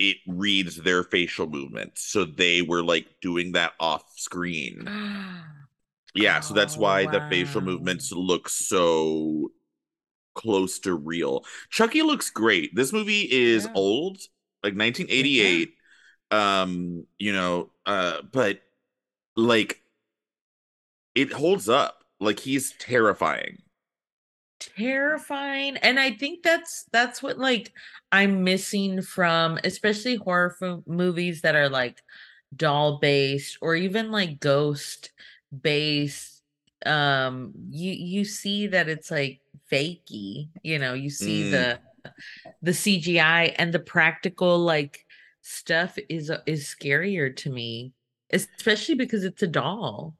it 0.00 0.16
reads 0.26 0.76
their 0.76 1.04
facial 1.04 1.46
movements 1.46 2.02
so 2.02 2.24
they 2.24 2.62
were 2.62 2.82
like 2.82 3.06
doing 3.22 3.52
that 3.52 3.74
off 3.80 4.04
screen. 4.16 4.90
Yeah 6.14 6.40
so 6.40 6.54
that's 6.54 6.76
Oh, 6.76 6.78
why 6.78 7.06
the 7.06 7.20
facial 7.20 7.60
movements 7.60 8.10
look 8.12 8.48
so 8.48 9.50
close 10.34 10.78
to 10.80 10.94
real. 10.94 11.44
Chucky 11.70 12.02
looks 12.02 12.30
great. 12.30 12.74
This 12.76 12.92
movie 12.92 13.28
is 13.30 13.66
Yeah. 13.66 13.72
old 13.74 14.18
like 14.64 14.76
1988 14.76 15.74
um 16.32 17.06
you 17.18 17.32
know 17.32 17.70
uh 17.86 18.22
but 18.32 18.60
like 19.40 19.82
it 21.14 21.32
holds 21.32 21.68
up. 21.68 22.04
Like 22.18 22.40
he's 22.40 22.72
terrifying. 22.72 23.62
Terrifying 24.76 25.78
and 25.78 25.98
i 25.98 26.10
think 26.10 26.42
that's 26.42 26.84
that's 26.92 27.22
what 27.22 27.38
like 27.38 27.72
i'm 28.12 28.44
missing 28.44 29.00
from 29.00 29.58
especially 29.64 30.16
horror 30.16 30.54
fo- 30.60 30.84
movies 30.86 31.40
that 31.40 31.56
are 31.56 31.70
like 31.70 32.02
doll 32.54 32.98
based 32.98 33.56
or 33.62 33.74
even 33.74 34.10
like 34.10 34.38
ghost 34.38 35.12
based 35.62 36.42
um 36.84 37.52
you 37.70 37.92
you 37.92 38.22
see 38.22 38.66
that 38.66 38.86
it's 38.86 39.10
like 39.10 39.40
fakey 39.72 40.50
you 40.62 40.78
know 40.78 40.92
you 40.92 41.08
see 41.08 41.42
Mm. 41.44 41.50
the 41.52 41.80
the 42.60 42.72
cgi 42.72 43.54
and 43.58 43.72
the 43.72 43.78
practical 43.78 44.58
like 44.58 45.06
stuff 45.40 45.98
is 46.10 46.30
is 46.46 46.64
scarier 46.66 47.34
to 47.34 47.50
me 47.50 47.94
especially 48.32 48.94
because 48.94 49.24
it's 49.24 49.42
a 49.42 49.46
doll. 49.46 50.16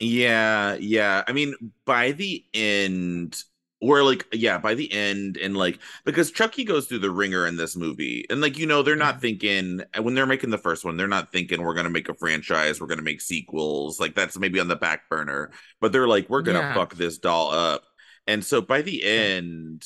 Yeah 0.00 0.74
yeah 0.74 1.22
i 1.28 1.32
mean 1.32 1.54
by 1.86 2.12
the 2.12 2.44
end 2.52 3.40
or 3.80 4.02
like 4.02 4.26
yeah 4.32 4.58
by 4.58 4.74
the 4.74 4.92
end 4.92 5.36
and 5.36 5.56
like 5.56 5.78
because 6.04 6.32
chucky 6.32 6.64
goes 6.64 6.86
through 6.86 6.98
the 6.98 7.10
ringer 7.10 7.46
in 7.46 7.56
this 7.56 7.76
movie 7.76 8.26
and 8.28 8.40
like 8.40 8.58
you 8.58 8.66
know 8.66 8.82
they're 8.82 8.96
not 8.96 9.20
thinking 9.20 9.80
and 9.94 10.04
when 10.04 10.14
they're 10.14 10.26
making 10.26 10.50
the 10.50 10.58
first 10.58 10.84
one 10.84 10.96
they're 10.96 11.06
not 11.06 11.30
thinking 11.30 11.62
we're 11.62 11.74
gonna 11.74 11.88
make 11.90 12.08
a 12.08 12.14
franchise 12.14 12.80
we're 12.80 12.88
gonna 12.88 13.02
make 13.02 13.20
sequels 13.20 14.00
like 14.00 14.14
that's 14.16 14.36
maybe 14.36 14.58
on 14.58 14.68
the 14.68 14.76
back 14.76 15.08
burner 15.08 15.52
but 15.80 15.92
they're 15.92 16.08
like 16.08 16.28
we're 16.28 16.42
gonna 16.42 16.58
Yeah. 16.58 16.74
fuck 16.74 16.94
this 16.94 17.18
doll 17.18 17.50
up 17.52 17.84
and 18.26 18.44
so 18.44 18.60
by 18.60 18.82
the 18.82 19.04
end 19.04 19.84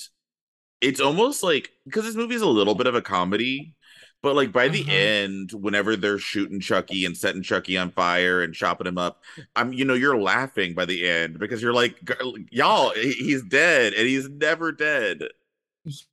it's 0.81 1.01
almost 1.01 1.43
like 1.43 1.71
because 1.87 2.05
this 2.05 2.15
movie 2.17 2.35
is 2.37 2.43
a 2.43 2.47
little 2.47 2.75
bit 2.75 2.87
of 2.87 2.95
a 2.95 3.03
comedy 3.03 3.75
but 4.23 4.35
like 4.37 4.53
by 4.53 4.69
the 4.69 4.83
Uh-huh. 4.83 4.93
end 4.93 5.53
whenever 5.53 5.97
they're 5.97 6.19
shooting 6.19 6.61
chucky 6.61 7.05
and 7.05 7.17
setting 7.17 7.43
chucky 7.43 7.77
on 7.79 7.91
fire 7.91 8.43
and 8.43 8.55
chopping 8.55 8.87
him 8.87 8.99
up 8.99 9.23
i'm 9.57 9.73
you 9.73 9.85
know 9.85 9.95
you're 9.95 10.21
laughing 10.21 10.75
by 10.75 10.85
the 10.85 11.09
end 11.09 11.39
because 11.39 11.63
you're 11.63 11.73
like 11.73 11.97
y'all 12.51 12.91
he's 12.95 13.43
dead 13.45 13.93
and 13.95 14.07
he's 14.09 14.29
never 14.29 14.73
dead 14.73 15.23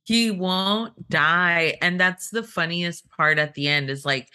he 0.04 0.30
won't 0.30 1.08
die. 1.10 1.76
And 1.82 2.00
that's 2.00 2.30
the 2.30 2.42
funniest 2.42 3.08
part 3.10 3.38
at 3.38 3.54
the 3.54 3.68
end 3.68 3.90
is 3.90 4.04
like 4.04 4.28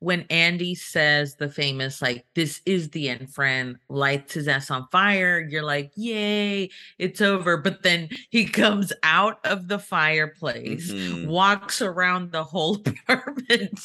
when 0.00 0.22
andy 0.30 0.74
says 0.74 1.36
the 1.36 1.48
famous 1.48 2.00
like 2.02 2.24
this 2.34 2.60
is 2.66 2.90
the 2.90 3.08
end 3.08 3.32
friend. 3.34 3.76
Lights 3.88 4.34
his 4.34 4.48
ass 4.48 4.70
on 4.70 4.86
fire. 4.90 5.40
You're 5.40 5.62
like 5.62 5.90
yay 5.96 6.70
it's 6.98 7.20
over. 7.20 7.56
But 7.56 7.82
then 7.82 8.08
he 8.30 8.44
comes 8.46 8.92
out 9.02 9.38
of 9.44 9.68
the 9.68 9.78
fireplace 9.78 10.90
Mhm. 10.92 11.26
walks 11.26 11.80
around 11.82 12.32
the 12.32 12.44
whole 12.44 12.76
apartment 12.86 13.80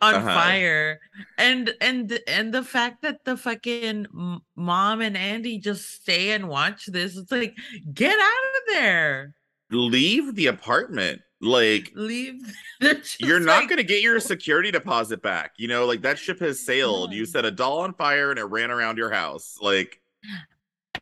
on 0.00 0.14
Uh-huh. 0.14 0.24
fire. 0.26 1.00
And 1.36 1.74
and 1.80 2.20
and 2.28 2.54
the 2.54 2.62
fact 2.62 3.02
that 3.02 3.24
the 3.24 3.36
fucking 3.36 4.06
mom 4.54 5.00
and 5.00 5.16
andy 5.16 5.58
just 5.58 5.90
stay 5.90 6.30
and 6.32 6.48
watch 6.48 6.86
this 6.86 7.16
it's 7.16 7.32
like 7.32 7.56
get 7.92 8.16
out 8.18 8.44
of 8.56 8.74
there 8.74 9.34
leave 9.70 10.34
the 10.34 10.46
apartment 10.46 11.20
like 11.40 11.92
leave. 11.94 12.40
You're 13.18 13.40
not 13.40 13.60
like, 13.60 13.68
going 13.68 13.78
to 13.78 13.84
get 13.84 14.02
your 14.02 14.20
security 14.20 14.70
deposit 14.70 15.22
back 15.22 15.52
you 15.56 15.68
know 15.68 15.86
like 15.86 16.02
that 16.02 16.18
ship 16.18 16.38
has 16.40 16.60
sailed 16.60 17.12
you 17.12 17.24
set 17.24 17.44
a 17.46 17.50
doll 17.50 17.80
on 17.80 17.94
fire 17.94 18.30
and 18.30 18.38
it 18.38 18.44
ran 18.44 18.70
around 18.70 18.98
your 18.98 19.10
house 19.10 19.56
like 19.62 20.00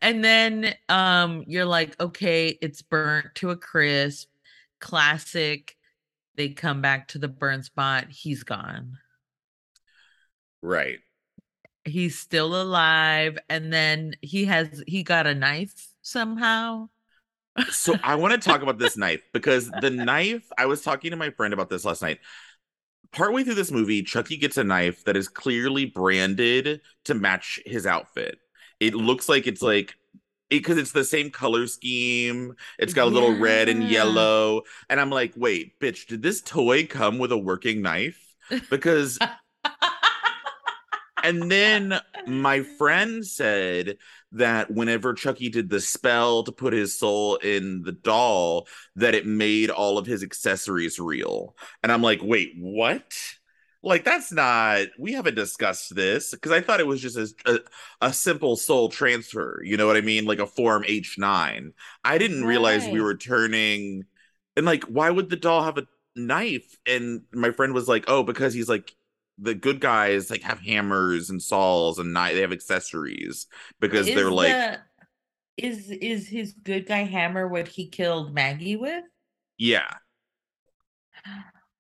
And 0.03 0.23
then 0.23 0.75
um, 0.89 1.45
you're 1.47 1.65
like, 1.65 2.01
okay, 2.01 2.59
it's 2.61 2.83
burnt 2.83 3.35
to 3.37 3.51
a 3.51 3.57
crisp. 3.57 4.29
Classic. 4.81 5.77
They 6.37 6.51
come 6.51 6.81
back 6.81 7.09
to 7.09 7.19
the 7.19 7.29
burn 7.29 7.63
spot. 7.63 8.07
He's 8.11 8.45
gone. 8.45 8.99
right 10.63 10.99
He's 11.85 12.19
still 12.19 12.61
alive. 12.61 13.39
And 13.49 13.73
then 13.73 14.15
he 14.21 14.45
has 14.45 14.83
he 14.87 15.03
got 15.03 15.27
a 15.27 15.35
knife 15.35 15.89
somehow. 16.03 16.89
So 17.71 17.95
I 18.03 18.15
want 18.17 18.41
to 18.41 18.49
talk 18.49 18.63
about 18.63 18.79
this 18.79 18.97
knife 18.97 19.23
because 19.33 19.71
the 19.81 19.91
knife, 19.91 20.45
I 20.57 20.67
was 20.67 20.83
talking 20.83 21.11
to 21.11 21.17
my 21.17 21.31
friend 21.31 21.55
about 21.55 21.69
this 21.69 21.85
last 21.85 22.03
night. 22.03 22.19
Partway 23.11 23.43
through 23.43 23.55
this 23.55 23.71
movie, 23.71 24.03
Chucky 24.03 24.37
gets 24.37 24.59
a 24.59 24.65
knife 24.65 25.05
that 25.05 25.17
is 25.17 25.29
clearly 25.29 25.87
branded 25.87 26.83
to 27.07 27.15
match 27.15 27.59
his 27.65 27.87
outfit. 27.87 28.39
It 28.81 28.95
looks 28.95 29.29
like 29.29 29.47
it's 29.47 29.63
like 29.63 29.95
because 30.51 30.79
it's 30.79 30.93
the 30.93 31.05
same 31.05 31.31
color 31.31 31.67
scheme. 31.67 32.55
It's 32.79 32.95
got 32.95 33.07
a 33.07 33.11
little 33.11 33.39
red 33.39 33.69
and 33.69 33.85
yellow. 33.85 34.63
And 34.89 35.01
I'm 35.01 35.11
like, 35.11 35.33
wait, 35.37 35.79
bitch, 35.81 36.07
did 36.07 36.23
this 36.23 36.41
toy 36.41 36.87
come 36.87 37.19
with 37.19 37.33
a 37.33 37.39
working 37.39 37.83
knife? 37.83 38.25
Because 38.71 39.19
and 41.23 41.51
then 41.51 42.01
my 42.27 42.63
friend 42.63 43.27
said 43.27 43.99
that 44.33 44.71
whenever 44.71 45.15
Chucky 45.15 45.49
did 45.49 45.71
the 45.71 45.81
spell 45.81 46.45
to 46.45 46.53
put 46.53 46.73
his 46.73 46.99
soul 46.99 47.37
in 47.37 47.83
the 47.83 47.93
doll, 47.93 48.69
that 48.97 49.15
it 49.15 49.27
made 49.27 49.71
all 49.71 49.99
of 49.99 50.07
his 50.07 50.23
accessories 50.23 50.99
real. 50.99 51.57
And 51.83 51.91
I'm 51.93 52.03
like, 52.03 52.21
wait, 52.23 52.53
what? 52.59 53.13
Like 53.83 54.05
that's 54.05 54.33
not. 54.33 54.89
We 54.99 55.13
haven't 55.13 55.37
discussed 55.37 55.95
this 55.95 56.33
because 56.33 56.51
I 56.53 56.61
thought 56.61 56.81
it 56.81 56.87
was 56.87 57.01
just 57.01 57.17
a, 57.17 57.31
a 57.47 58.09
a 58.09 58.13
simple 58.13 58.57
soul 58.57 58.89
transfer. 58.89 59.63
You 59.65 59.77
know 59.77 59.87
what 59.87 59.97
I 59.97 60.01
mean? 60.01 60.25
Like 60.27 60.41
a 60.41 60.47
form 60.47 60.85
H 60.87 61.17
nine. 61.17 61.73
I 62.05 62.19
didn't 62.19 62.45
realize 62.45 62.89
we 62.89 63.01
were 63.01 63.17
turning 63.17 64.05
And 64.57 64.67
like, 64.67 64.85
why 64.85 65.11
would 65.11 65.31
the 65.31 65.37
doll 65.37 65.65
have 65.65 65.79
a 65.79 65.87
knife? 66.17 66.77
And 66.87 67.23
my 67.33 67.51
friend 67.53 67.75
was 67.75 67.89
like, 67.89 68.05
oh, 68.09 68.23
because 68.23 68.55
he's 68.55 68.69
like 68.69 68.95
the 69.39 69.55
good 69.55 69.81
guys 69.81 70.31
like 70.31 70.43
have 70.43 70.61
hammers 70.61 71.31
and 71.31 71.43
saws 71.43 71.99
and 71.99 72.13
knife. 72.13 72.35
They 72.35 72.41
have 72.43 72.53
accessories 72.53 73.47
because 73.81 74.07
Is 74.09 74.15
they're 74.15 74.31
like, 74.31 74.59
the 74.75 74.81
is 75.57 75.91
is 75.91 76.29
his 76.29 76.53
good 76.55 76.87
guy 76.87 77.05
hammer 77.05 77.49
what 77.49 77.69
he 77.69 77.89
killed 77.89 78.35
Maggie 78.35 78.77
with? 78.77 79.05
yeah, 79.59 79.99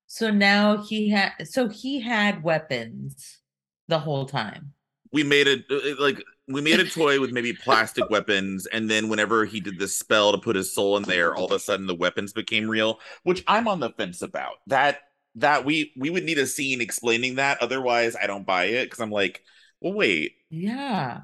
So 0.08 0.30
now 0.32 0.82
he 0.82 1.10
had 1.10 1.46
so 1.48 1.68
he 1.68 2.00
had 2.00 2.42
weapons 2.42 3.38
the 3.86 4.00
whole 4.00 4.26
time. 4.26 4.74
we 5.12 5.22
made 5.22 5.46
it 5.46 5.64
uh, 5.70 6.00
like 6.02 6.22
we 6.46 6.60
made 6.60 6.80
a 6.80 6.84
toy 6.88 7.20
with 7.20 7.30
maybe 7.32 7.52
plastic 7.52 8.08
weapons, 8.10 8.66
and 8.66 8.88
then 8.90 9.08
whenever 9.08 9.44
he 9.44 9.60
did 9.60 9.78
the 9.78 9.88
spell 9.88 10.32
to 10.32 10.38
put 10.38 10.56
his 10.56 10.72
soul 10.74 10.96
in 10.96 11.04
there, 11.04 11.34
all 11.34 11.46
of 11.46 11.52
a 11.52 11.58
sudden 11.58 11.86
the 11.86 11.94
weapons 11.94 12.32
became 12.32 12.68
real, 12.68 13.00
which 13.22 13.44
I'm 13.46 13.68
on 13.68 13.80
the 13.80 13.90
fence 13.90 14.22
about. 14.22 14.54
That 14.66 15.00
that 15.40 15.64
we 15.64 15.92
we 15.96 16.10
would 16.10 16.24
need 16.24 16.38
a 16.38 16.46
scene 16.46 16.80
explaining 16.80 17.36
that, 17.36 17.62
otherwise 17.62 18.16
I 18.20 18.26
don't 18.26 18.46
buy 18.46 18.66
it 18.66 18.86
because 18.86 19.00
I'm 19.00 19.10
like, 19.10 19.42
well, 19.80 19.92
wait, 19.94 20.32
Yeah. 20.50 21.22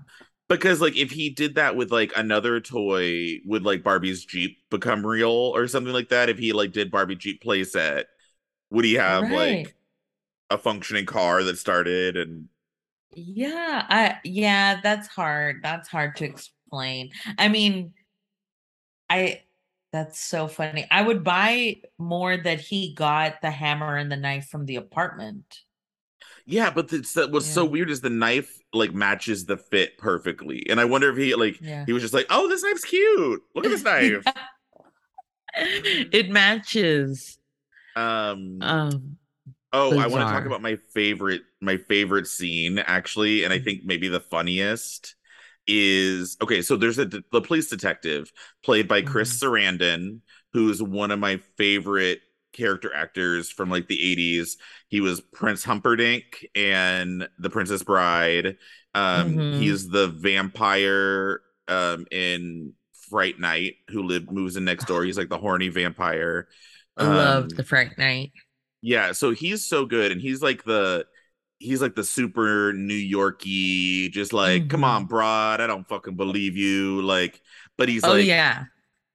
because 0.49 0.81
like 0.81 0.97
if 0.97 1.11
he 1.11 1.31
did 1.31 1.55
that 1.57 1.77
with 1.77 1.91
like 1.91 2.13
another 2.17 2.61
toy, 2.61 3.39
would 3.47 3.65
like 3.65 3.83
Barbie's 3.83 4.25
Jeep 4.25 4.59
become 4.71 5.05
real 5.07 5.31
or 5.31 5.67
something 5.69 5.93
like 5.93 6.11
that? 6.11 6.29
If 6.29 6.39
he 6.39 6.53
like 6.53 6.73
did 6.73 6.91
Barbie 6.91 7.17
Jeep 7.17 7.43
playset, 7.43 8.05
would 8.71 8.85
he 8.85 8.95
have 8.95 9.31
Right. 9.31 9.31
like 9.31 9.77
a 10.51 10.59
functioning 10.59 11.07
car 11.07 11.45
that 11.45 11.59
started 11.59 12.17
and 12.17 12.49
Yeah, 13.17 13.87
I 13.89 14.19
yeah, 14.25 14.81
that's 14.83 15.07
hard. 15.09 15.61
That's 15.63 15.89
hard 15.89 16.17
to 16.17 16.25
explain. 16.25 17.11
I 17.39 17.49
mean, 17.49 17.95
I 19.09 19.43
that's 19.95 20.19
so 20.19 20.49
funny. 20.49 20.89
I 20.91 21.03
would 21.03 21.23
buy 21.23 21.77
more 21.99 22.37
that 22.37 22.61
he 22.61 22.95
got 22.95 23.41
the 23.43 23.53
hammer 23.53 23.97
and 23.97 24.11
the 24.11 24.17
knife 24.17 24.49
from 24.49 24.67
the 24.67 24.77
apartment. 24.77 25.61
Yeah, 26.47 26.71
but 26.71 26.93
it's 26.93 27.15
that 27.15 27.31
what's 27.31 27.49
so 27.49 27.65
weird 27.65 27.91
is 27.91 28.01
the 28.01 28.11
knife 28.11 28.59
like 28.73 28.93
matches 28.93 29.47
the 29.47 29.57
fit 29.57 29.99
perfectly. 29.99 30.67
And 30.69 30.81
I 30.81 30.85
wonder 30.85 31.11
if 31.11 31.17
he 31.17 31.35
like 31.35 31.61
Yeah. 31.61 31.87
he 31.87 31.93
was 31.93 32.03
just 32.03 32.15
like, 32.15 32.27
"Oh, 32.31 32.49
this 32.49 32.63
knife's 32.63 32.85
cute. 32.85 33.43
Look 33.55 33.65
at 33.65 33.71
this 33.71 33.83
knife." 33.85 34.35
it 36.13 36.31
matches. 36.31 37.39
um 37.97 38.71
Um 38.71 39.17
oh, 39.73 39.97
I 39.99 40.07
want 40.09 40.27
to 40.27 40.33
talk 40.33 40.47
about 40.47 40.63
my 40.63 40.77
favorite 40.95 41.43
my 41.61 41.77
favorite 41.79 42.27
scene 42.27 42.79
actually, 42.79 43.45
and 43.45 43.53
I 43.53 43.59
Mhm. 43.59 43.65
think 43.65 43.85
maybe 43.85 44.09
the 44.09 44.21
funniest 44.21 45.17
is 45.67 46.37
okay, 46.43 46.63
so 46.63 46.77
there's 46.77 46.99
a 46.99 47.07
the 47.07 47.41
police 47.41 47.69
detective 47.69 48.33
played 48.65 48.89
by 48.89 49.03
Chris 49.03 49.41
Sarandon, 49.41 50.21
who's 50.53 50.83
one 50.83 51.11
of 51.11 51.19
my 51.19 51.39
favorite 51.57 52.21
character 52.53 52.95
actors 52.95 53.51
from 53.51 53.71
like 53.71 53.89
the 53.89 54.01
80s. 54.03 54.57
He 54.89 55.01
was 55.01 55.21
Prince 55.21 55.65
Humperdinck 55.65 56.47
and 56.55 57.29
The 57.39 57.51
Princess 57.51 57.83
Bride. 57.83 58.57
Um 58.95 59.43
Mhm. 59.43 59.51
he's 59.51 59.89
the 59.89 60.09
vampire 60.09 61.41
um 61.69 62.07
in 62.11 62.75
Fright 63.11 63.39
Night 63.41 63.75
who 63.89 64.03
lived 64.05 64.31
moves 64.31 64.57
in 64.57 64.65
next 64.65 64.85
door. 64.87 65.05
He's 65.05 65.19
like 65.19 65.29
the 65.29 65.39
horny 65.39 65.69
vampire. 65.69 66.49
I 66.99 67.05
love 67.07 67.49
Um, 67.49 67.57
the 67.57 67.63
Fright 67.65 67.97
Night. 67.99 68.33
yeah, 68.83 69.13
so 69.13 69.31
he's 69.31 69.65
so 69.67 69.87
good, 69.87 70.13
and 70.13 70.21
he's 70.21 70.43
like 70.43 70.65
the 70.65 71.07
he's 71.65 71.83
like 71.83 71.95
the 71.97 72.05
super 72.05 72.73
New 72.73 72.95
Yorky, 72.95 74.09
just 74.11 74.33
like, 74.33 74.69
come 74.69 74.83
Mhm. 74.83 74.85
on, 74.85 75.07
broad, 75.07 75.61
I 75.61 75.67
don't 75.67 75.89
fucking 75.89 76.17
believe 76.17 76.57
you. 76.57 77.03
Like, 77.03 77.41
but 77.77 77.89
he's 77.89 78.05
Oh 78.05 78.09
like, 78.09 78.27
yeah. 78.27 78.67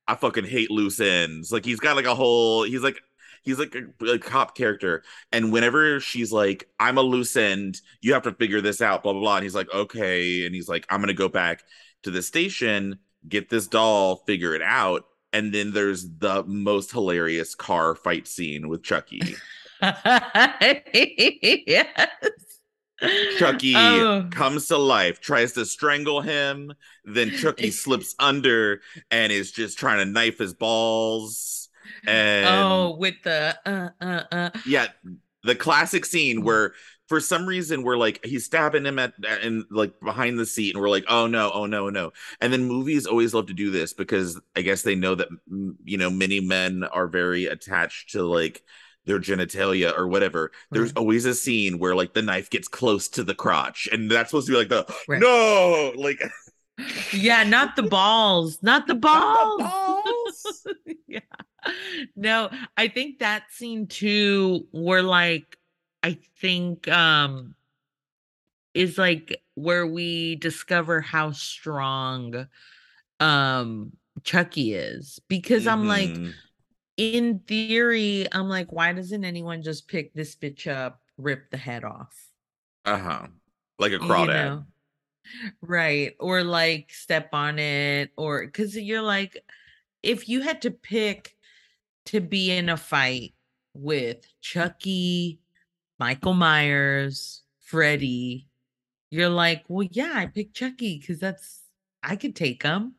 I 0.08 0.16
fucking 0.16 0.45
hate 0.45 0.72
loose 0.72 1.00
ends. 1.00 1.52
Like 1.52 1.66
he's 1.66 1.80
got 1.80 1.95
like 1.95 2.06
a 2.06 2.16
whole 2.16 2.64
he's 2.64 2.82
like 2.82 3.00
he's 3.43 3.60
like 3.60 3.76
a, 3.76 4.06
a 4.06 4.20
cop 4.20 4.56
character. 4.56 5.04
And 5.32 5.52
whenever 5.54 6.00
she's 6.00 6.32
like, 6.32 6.68
I'm 6.80 6.97
a 6.97 7.02
loose 7.02 7.36
end, 7.36 7.80
you 8.02 8.14
have 8.14 8.24
to 8.24 8.34
figure 8.34 8.62
this 8.62 8.82
out, 8.82 9.04
blah 9.04 9.14
blah 9.14 9.22
blah. 9.22 9.36
And 9.38 9.43
he's 9.43 9.56
like, 9.56 9.72
okay. 9.74 10.45
And 10.45 10.56
he's 10.56 10.68
like, 10.70 10.86
I'm 10.89 11.00
gonna 11.02 11.14
go 11.14 11.30
back 11.30 11.64
to 12.04 12.12
the 12.12 12.22
station, 12.24 13.00
get 13.28 13.50
this 13.50 13.68
doll, 13.68 14.18
figure 14.28 14.56
it 14.56 14.62
out. 14.64 15.06
And 15.32 15.54
then 15.54 15.72
there's 15.74 16.10
the 16.18 16.43
most 16.47 16.91
hilarious 16.91 17.54
car 17.56 17.93
fight 17.95 18.28
scene 18.28 18.68
with 18.68 18.82
Chucky. 18.84 19.22
Yes. 19.82 21.88
Chucky 23.38 23.73
Oh. 23.77 24.27
comes 24.30 24.67
to 24.67 24.77
life, 24.77 25.21
tries 25.21 25.53
to 25.53 25.65
strangle 25.65 26.21
him, 26.21 26.73
then 27.05 27.32
Chucky 27.32 27.71
slips 27.71 28.13
under 28.19 28.82
and 29.09 29.32
is 29.32 29.51
just 29.51 29.77
trying 29.77 29.99
to 29.99 30.05
knife 30.11 30.38
his 30.38 30.53
balls. 30.53 31.69
And 32.05 32.47
oh, 32.47 32.95
with 32.97 33.15
the 33.23 33.57
uh 33.65 33.89
uh 34.01 34.23
uh. 34.32 34.49
yeah, 34.65 34.88
the 35.43 35.55
classic 35.55 36.03
Mm. 36.03 36.07
scene 36.07 36.43
where 36.43 36.73
for 37.07 37.19
some 37.19 37.45
reason 37.45 37.84
we're 37.84 37.97
like 37.97 38.23
he's 38.23 38.45
stabbing 38.45 38.86
him 38.86 38.99
at 38.99 39.13
and 39.25 39.63
like 39.71 39.97
behind 40.01 40.38
the 40.38 40.45
seat 40.45 40.75
and 40.75 40.82
we're 40.82 40.89
like 40.89 41.05
oh 41.07 41.25
no 41.25 41.49
oh 41.51 41.65
no 41.65 41.89
no 41.89 42.11
and 42.39 42.53
then 42.53 42.65
movies 42.65 43.07
always 43.07 43.34
love 43.34 43.47
to 43.47 43.53
do 43.55 43.71
this 43.71 43.93
because 43.93 44.39
i 44.55 44.61
guess 44.61 44.84
they 44.84 44.93
know 44.93 45.15
that 45.15 45.27
mm, 45.51 45.73
you 45.84 45.97
know 45.97 46.11
many 46.11 46.39
men 46.39 46.84
are 46.84 47.07
very 47.07 47.47
attached 47.47 48.11
to 48.11 48.21
like 48.21 48.61
their 49.10 49.20
genitalia 49.20 49.91
or 49.97 50.07
whatever 50.07 50.51
there's 50.72 50.89
Right. 50.91 50.97
always 50.97 51.26
a 51.26 51.34
scene 51.36 51.80
where 51.80 51.95
like 51.95 52.14
the 52.14 52.22
knife 52.22 52.49
gets 52.49 52.68
close 52.70 53.10
to 53.10 53.24
the 53.24 53.36
crotch 53.36 53.89
and 53.91 54.10
that's 54.10 54.30
supposed 54.30 54.47
to 54.47 54.53
be 54.53 54.57
like 54.57 54.70
the 54.70 54.86
Right. 55.07 55.20
no 55.20 55.93
like 55.97 56.22
Yeah, 57.12 57.43
not 57.43 57.76
the 57.76 57.84
balls, 57.84 58.60
not 58.62 58.88
the 58.88 58.93
not 59.03 59.57
the 59.57 59.64
balls. 59.64 60.64
balls. 60.64 60.68
yeah. 61.07 61.20
No, 62.16 62.49
I 62.78 62.88
think 62.88 63.20
that 63.20 63.51
scene 63.51 63.88
too, 63.88 64.66
were 64.72 65.01
like, 65.01 65.57
I 66.03 66.18
think 66.39 66.88
um 66.88 67.55
is 68.74 68.97
like 68.97 69.41
where 69.55 69.86
we 69.86 70.36
discover 70.36 71.01
how 71.01 71.32
strong 71.32 72.47
um 73.20 73.91
Chucky 74.24 74.74
is. 74.74 75.20
Because 75.28 75.68
I'm 75.68 75.88
like, 75.88 76.10
Mhm. 76.10 76.34
In 77.00 77.39
theory, 77.47 78.28
I'm 78.32 78.50
like, 78.50 78.72
why 78.74 78.91
doesn't 78.91 79.24
anyone 79.24 79.64
just 79.64 79.88
pick 79.88 80.14
this 80.14 80.36
bitch 80.36 80.68
up, 80.68 81.02
rip 81.18 81.50
the 81.50 81.58
head 81.58 81.84
off? 81.84 82.14
uh-huh 82.86 83.28
like 83.78 83.91
a 83.91 83.95
you 83.95 84.00
crawdad 84.00 84.28
know? 84.28 84.66
Right. 85.62 86.16
Or 86.20 86.43
like 86.43 86.91
step 86.91 87.30
on 87.34 87.60
it, 87.60 88.12
or 88.18 88.45
because 88.45 88.76
you're 88.76 89.02
like, 89.02 89.38
if 90.04 90.28
you 90.28 90.41
had 90.41 90.62
to 90.64 90.72
pick 90.72 91.36
to 92.08 92.20
be 92.20 92.52
in 92.52 92.68
a 92.68 92.78
fight 92.78 93.34
with 93.74 94.26
Chucky, 94.41 95.39
Michael 96.00 96.34
Myers, 96.34 97.43
Freddy, 97.60 98.47
you're 99.12 99.30
like, 99.30 99.64
well, 99.68 99.88
yeah, 99.91 100.14
I 100.16 100.26
picked 100.26 100.56
Chucky 100.56 101.00
because 101.00 101.20
that's, 101.20 101.62
I 102.02 102.16
could 102.16 102.36
take 102.36 102.64
him, 102.64 102.95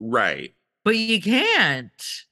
right 0.00 0.54
but 0.84 0.96
you 0.96 1.20
can't. 1.20 2.24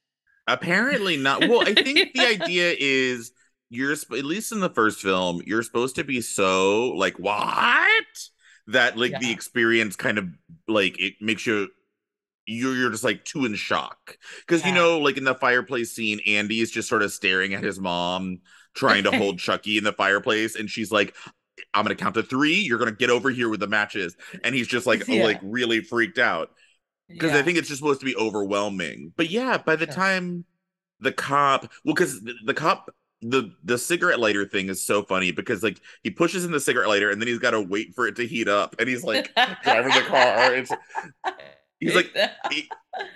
Apparently 0.52 1.16
not. 1.16 1.40
Well, 1.40 1.62
I 1.62 1.74
think 1.74 2.12
the 2.14 2.26
idea 2.42 2.74
is 2.78 3.32
you're 3.70 3.94
sp- 3.96 4.18
at 4.18 4.24
least 4.24 4.52
in 4.52 4.60
the 4.60 4.70
first 4.70 5.00
film, 5.00 5.42
you're 5.46 5.62
supposed 5.62 5.96
to 5.96 6.04
be 6.04 6.20
so 6.20 6.90
like 6.90 7.18
what 7.18 7.86
that 8.66 8.96
like 8.96 9.18
the 9.20 9.32
experience 9.32 9.96
kind 9.96 10.18
of 10.18 10.26
like 10.68 11.00
it 11.00 11.14
makes 11.20 11.46
you 11.46 11.68
you're 12.46 12.74
you're 12.74 12.90
just 12.90 13.04
like 13.04 13.24
too 13.24 13.44
in 13.44 13.54
shock 13.54 14.16
because 14.46 14.64
you 14.64 14.72
know 14.72 14.98
like 14.98 15.16
in 15.16 15.24
the 15.24 15.34
fireplace 15.34 15.92
scene, 15.92 16.20
Andy 16.26 16.60
is 16.60 16.70
just 16.70 16.88
sort 16.88 17.02
of 17.02 17.12
staring 17.12 17.54
at 17.54 17.62
his 17.62 17.78
mom 17.78 18.40
trying 18.74 19.04
to 19.04 19.10
hold 19.10 19.38
Chucky 19.40 19.78
in 19.78 19.84
the 19.84 19.92
fireplace, 19.92 20.56
and 20.56 20.68
she's 20.68 20.90
like. 20.92 21.14
I'm 21.74 21.84
gonna 21.84 21.94
count 21.94 22.14
to 22.14 22.22
three. 22.22 22.54
You're 22.54 22.78
gonna 22.78 22.90
get 22.90 23.10
over 23.10 23.28
here 23.28 23.50
with 23.50 23.60
the 23.60 23.66
matches, 23.66 24.16
and 24.42 24.54
he's 24.54 24.66
just 24.66 24.86
like, 24.86 25.06
Yeah. 25.06 25.24
like 25.24 25.40
really 25.42 25.82
freaked 25.82 26.16
out 26.18 26.52
because 27.10 27.32
I 27.32 27.42
think 27.42 27.58
it's 27.58 27.68
just 27.68 27.80
supposed 27.80 28.00
to 28.00 28.06
be 28.06 28.16
overwhelming. 28.16 29.12
But 29.16 29.30
yeah, 29.30 29.58
by 29.58 29.76
the 29.76 29.86
Sure. 29.86 29.94
time 29.94 30.44
the 31.00 31.12
cop, 31.12 31.62
well, 31.84 31.94
because 31.94 32.20
the, 32.22 32.34
the 32.44 32.54
cop, 32.54 32.94
the 33.22 33.52
the 33.64 33.76
cigarette 33.78 34.20
lighter 34.20 34.46
thing 34.46 34.68
is 34.68 34.84
so 34.84 35.02
funny 35.02 35.30
because 35.32 35.62
like 35.62 35.78
he 36.02 36.10
pushes 36.10 36.44
in 36.44 36.52
the 36.52 36.60
cigarette 36.60 36.88
lighter 36.88 37.10
and 37.10 37.20
then 37.20 37.28
he's 37.28 37.38
got 37.38 37.50
to 37.50 37.60
wait 37.60 37.94
for 37.94 38.06
it 38.06 38.16
to 38.16 38.26
heat 38.26 38.48
up, 38.48 38.76
and 38.78 38.88
he's 38.88 39.04
like 39.04 39.34
driving 39.62 39.92
the 39.94 40.04
car. 40.06 40.54
It's 40.54 40.72
he's 41.80 41.94
like 41.94 42.14
he- 42.50 42.68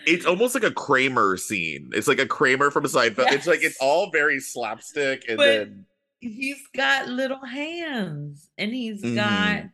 it's 0.07 0.25
almost 0.25 0.55
like 0.55 0.65
a 0.65 0.71
Kramer 0.71 1.37
scene. 1.37 1.91
It's 1.93 2.09
like 2.09 2.19
a 2.19 2.27
Kramer 2.27 2.71
from 2.71 2.85
Seinfeld. 2.85 3.33
It's 3.33 3.47
like 3.47 3.63
it's 3.63 3.77
all 3.81 4.11
very 4.11 4.41
slapstick, 4.41 5.25
and 5.29 5.37
But- 5.37 5.45
then 5.47 5.87
he's 6.21 6.63
got 6.75 7.07
little 7.09 7.45
hands 7.45 8.49
and 8.57 8.73
he's 8.73 9.03
Mhm. 9.03 9.15
got 9.17 9.65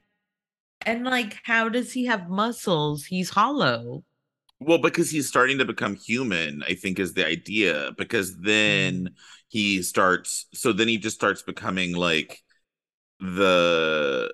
and 0.84 1.04
like 1.04 1.36
how 1.44 1.68
does 1.68 1.92
he 1.92 2.06
have 2.06 2.28
muscles 2.28 3.04
he's 3.04 3.30
hollow 3.30 4.02
Well, 4.60 4.78
because 4.78 5.10
he's 5.10 5.26
starting 5.28 5.58
to 5.58 5.64
become 5.64 5.96
human, 5.96 6.62
I 6.62 6.74
think 6.74 6.98
is 6.98 7.14
the 7.14 7.26
idea. 7.26 7.92
Because 7.96 8.36
then 8.38 9.10
he 9.48 9.82
starts, 9.82 10.46
so 10.54 10.72
then 10.72 10.88
he 10.88 10.98
just 10.98 11.16
starts 11.16 11.42
becoming 11.42 11.94
like 11.94 12.40
the 13.20 14.32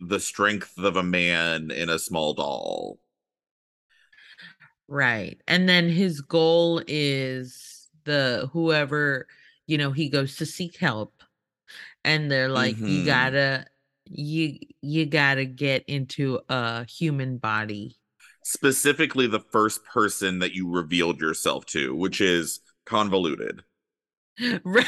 the 0.00 0.20
strength 0.20 0.74
of 0.78 0.96
a 0.96 1.02
man 1.02 1.70
in 1.70 1.88
a 1.90 1.98
small 1.98 2.34
doll. 2.34 2.98
right 4.88 5.40
and 5.48 5.68
then 5.68 5.88
his 5.88 6.20
goal 6.20 6.82
is 6.86 7.88
the 8.04 8.48
whoever, 8.52 9.26
you 9.66 9.78
know, 9.78 9.92
he 9.92 10.08
goes 10.08 10.36
to 10.36 10.46
seek 10.46 10.76
help 10.76 11.22
and 12.04 12.30
they're 12.30 12.48
like, 12.50 12.80
"You 12.86 13.02
Mhm. 13.02 13.04
gotta 13.04 13.66
you 14.06 14.58
you 14.82 15.06
gotta 15.06 15.44
get 15.46 15.84
into 15.88 16.40
a 16.50 16.84
human 16.86 17.38
body." 17.38 17.98
Specifically 18.44 19.28
the 19.28 19.38
first 19.38 19.84
person 19.84 20.40
that 20.40 20.52
you 20.52 20.68
revealed 20.68 21.20
yourself 21.20 21.64
to, 21.66 21.94
which 21.94 22.20
is 22.20 22.60
convoluted. 22.84 23.62
Right. 24.64 24.86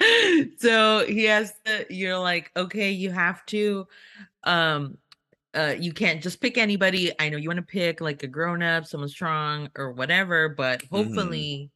So, 0.58 1.06
he 1.06 1.24
has 1.24 1.52
to 1.64 1.86
you're 1.90 2.18
like, 2.18 2.50
"Okay, 2.56 2.90
you 2.90 3.10
have 3.10 3.44
to, 3.46 3.86
um, 4.44 4.98
uh, 5.54 5.74
you 5.78 5.92
can't 5.92 6.22
just 6.22 6.40
pick 6.40 6.58
anybody. 6.58 7.12
I 7.20 7.28
know 7.30 7.38
you 7.38 7.48
wanna 7.48 7.62
pick, 7.62 8.00
like, 8.00 8.22
a 8.22 8.28
grown-up, 8.28 8.86
someone 8.86 9.08
strong, 9.10 9.70
or 9.76 9.92
whatever, 9.92 10.48
but 10.50 10.82
hopefully, 10.90 11.70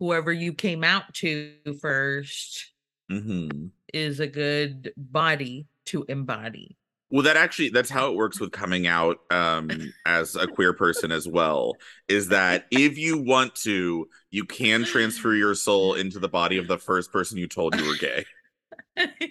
whoever 0.00 0.32
you 0.32 0.54
came 0.54 0.84
out 0.84 1.14
to 1.16 1.54
first 1.80 2.72
Mhm. 3.10 3.70
is 3.92 4.20
a 4.20 4.26
good 4.26 4.92
body 4.96 5.66
to 5.86 6.04
embody." 6.08 6.76
Well, 7.14 7.22
that 7.22 7.36
actually 7.36 7.68
that's 7.68 7.90
how 7.90 8.10
it 8.10 8.16
works 8.16 8.40
with 8.40 8.50
coming 8.50 8.88
out, 8.88 9.20
um, 9.30 9.70
as 10.04 10.34
a 10.34 10.48
queer 10.48 10.72
person 10.72 11.12
as 11.12 11.28
well, 11.28 11.76
is 12.08 12.26
that 12.30 12.66
if 12.72 12.98
you 12.98 13.16
want 13.22 13.54
to, 13.62 14.08
you 14.32 14.44
can 14.44 14.82
transfer 14.84 15.32
your 15.32 15.54
soul 15.54 15.94
into 15.94 16.18
the 16.18 16.28
body 16.28 16.58
of 16.58 16.66
the 16.66 16.76
first 16.76 17.12
person 17.12 17.38
you 17.38 17.46
told 17.46 17.76
you 17.76 17.86
were 17.86 17.94
gay. 17.94 18.24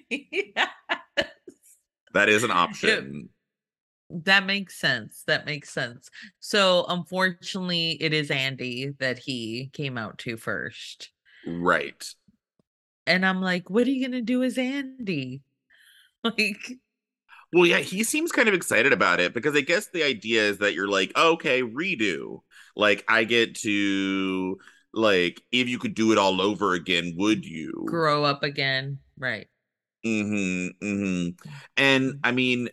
Yes. 0.09 0.69
That 2.13 2.29
is 2.29 2.43
an 2.43 2.51
It 2.51 2.55
option. 2.55 3.29
that 4.09 4.45
makes 4.45 4.79
sense, 4.79 5.23
that 5.27 5.45
makes 5.45 5.69
sense. 5.69 6.09
So, 6.39 6.85
unfortunately, 6.87 7.97
it 7.99 8.13
is 8.13 8.31
Andy 8.31 8.91
that 8.99 9.19
he 9.19 9.71
came 9.73 9.97
out 9.97 10.19
to 10.19 10.37
first. 10.37 11.11
Right. 11.45 12.05
And 13.05 13.25
I'm 13.25 13.41
like, 13.41 13.69
"What 13.69 13.87
are 13.87 13.91
you 13.91 14.05
gonna 14.07 14.21
do 14.21 14.43
as 14.43 14.57
Andy?" 14.57 15.41
Like 16.23 16.79
Well, 17.53 17.67
yeah, 17.67 17.79
he 17.79 18.03
seems 18.03 18.31
kind 18.33 18.49
of 18.49 18.55
excited 18.55 18.93
about 18.93 19.19
it 19.21 19.33
because 19.33 19.55
I 19.55 19.61
guess 19.61 19.87
the 19.89 20.03
idea 20.03 20.41
is 20.43 20.57
that 20.59 20.73
you're 20.73 20.87
like, 20.89 21.15
"Okay, 21.17 21.61
redo." 21.63 22.41
Like, 22.75 23.05
I 23.07 23.23
get 23.25 23.55
to 23.61 24.59
like, 24.93 25.41
if 25.51 25.69
you 25.69 25.79
could 25.79 25.95
do 25.95 26.11
it 26.11 26.17
all 26.19 26.41
over 26.41 26.73
again, 26.73 27.15
would 27.17 27.45
you? 27.45 28.01
grow 28.03 28.23
up 28.25 28.43
again, 28.43 28.99
right. 29.17 29.47
Mhm, 30.05 30.71
mhm. 30.81 31.37
And, 31.77 32.13
Mhm. 32.13 32.19
I 32.23 32.31
mean, 32.31 32.69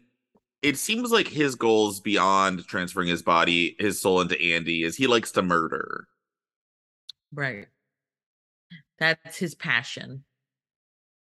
it 0.62 0.78
seems 0.78 1.12
like 1.12 1.28
his 1.28 1.56
goals 1.56 2.00
beyond 2.00 2.66
transferring 2.66 3.08
his 3.08 3.22
body 3.22 3.76
his 3.78 4.00
soul 4.02 4.20
into 4.22 4.40
Andy 4.40 4.84
is 4.84 4.96
he 4.96 5.06
likes 5.08 5.32
to 5.32 5.42
murder. 5.42 6.08
Right. 7.32 7.68
That's 8.98 9.38
his 9.38 9.56
passion. 9.56 10.24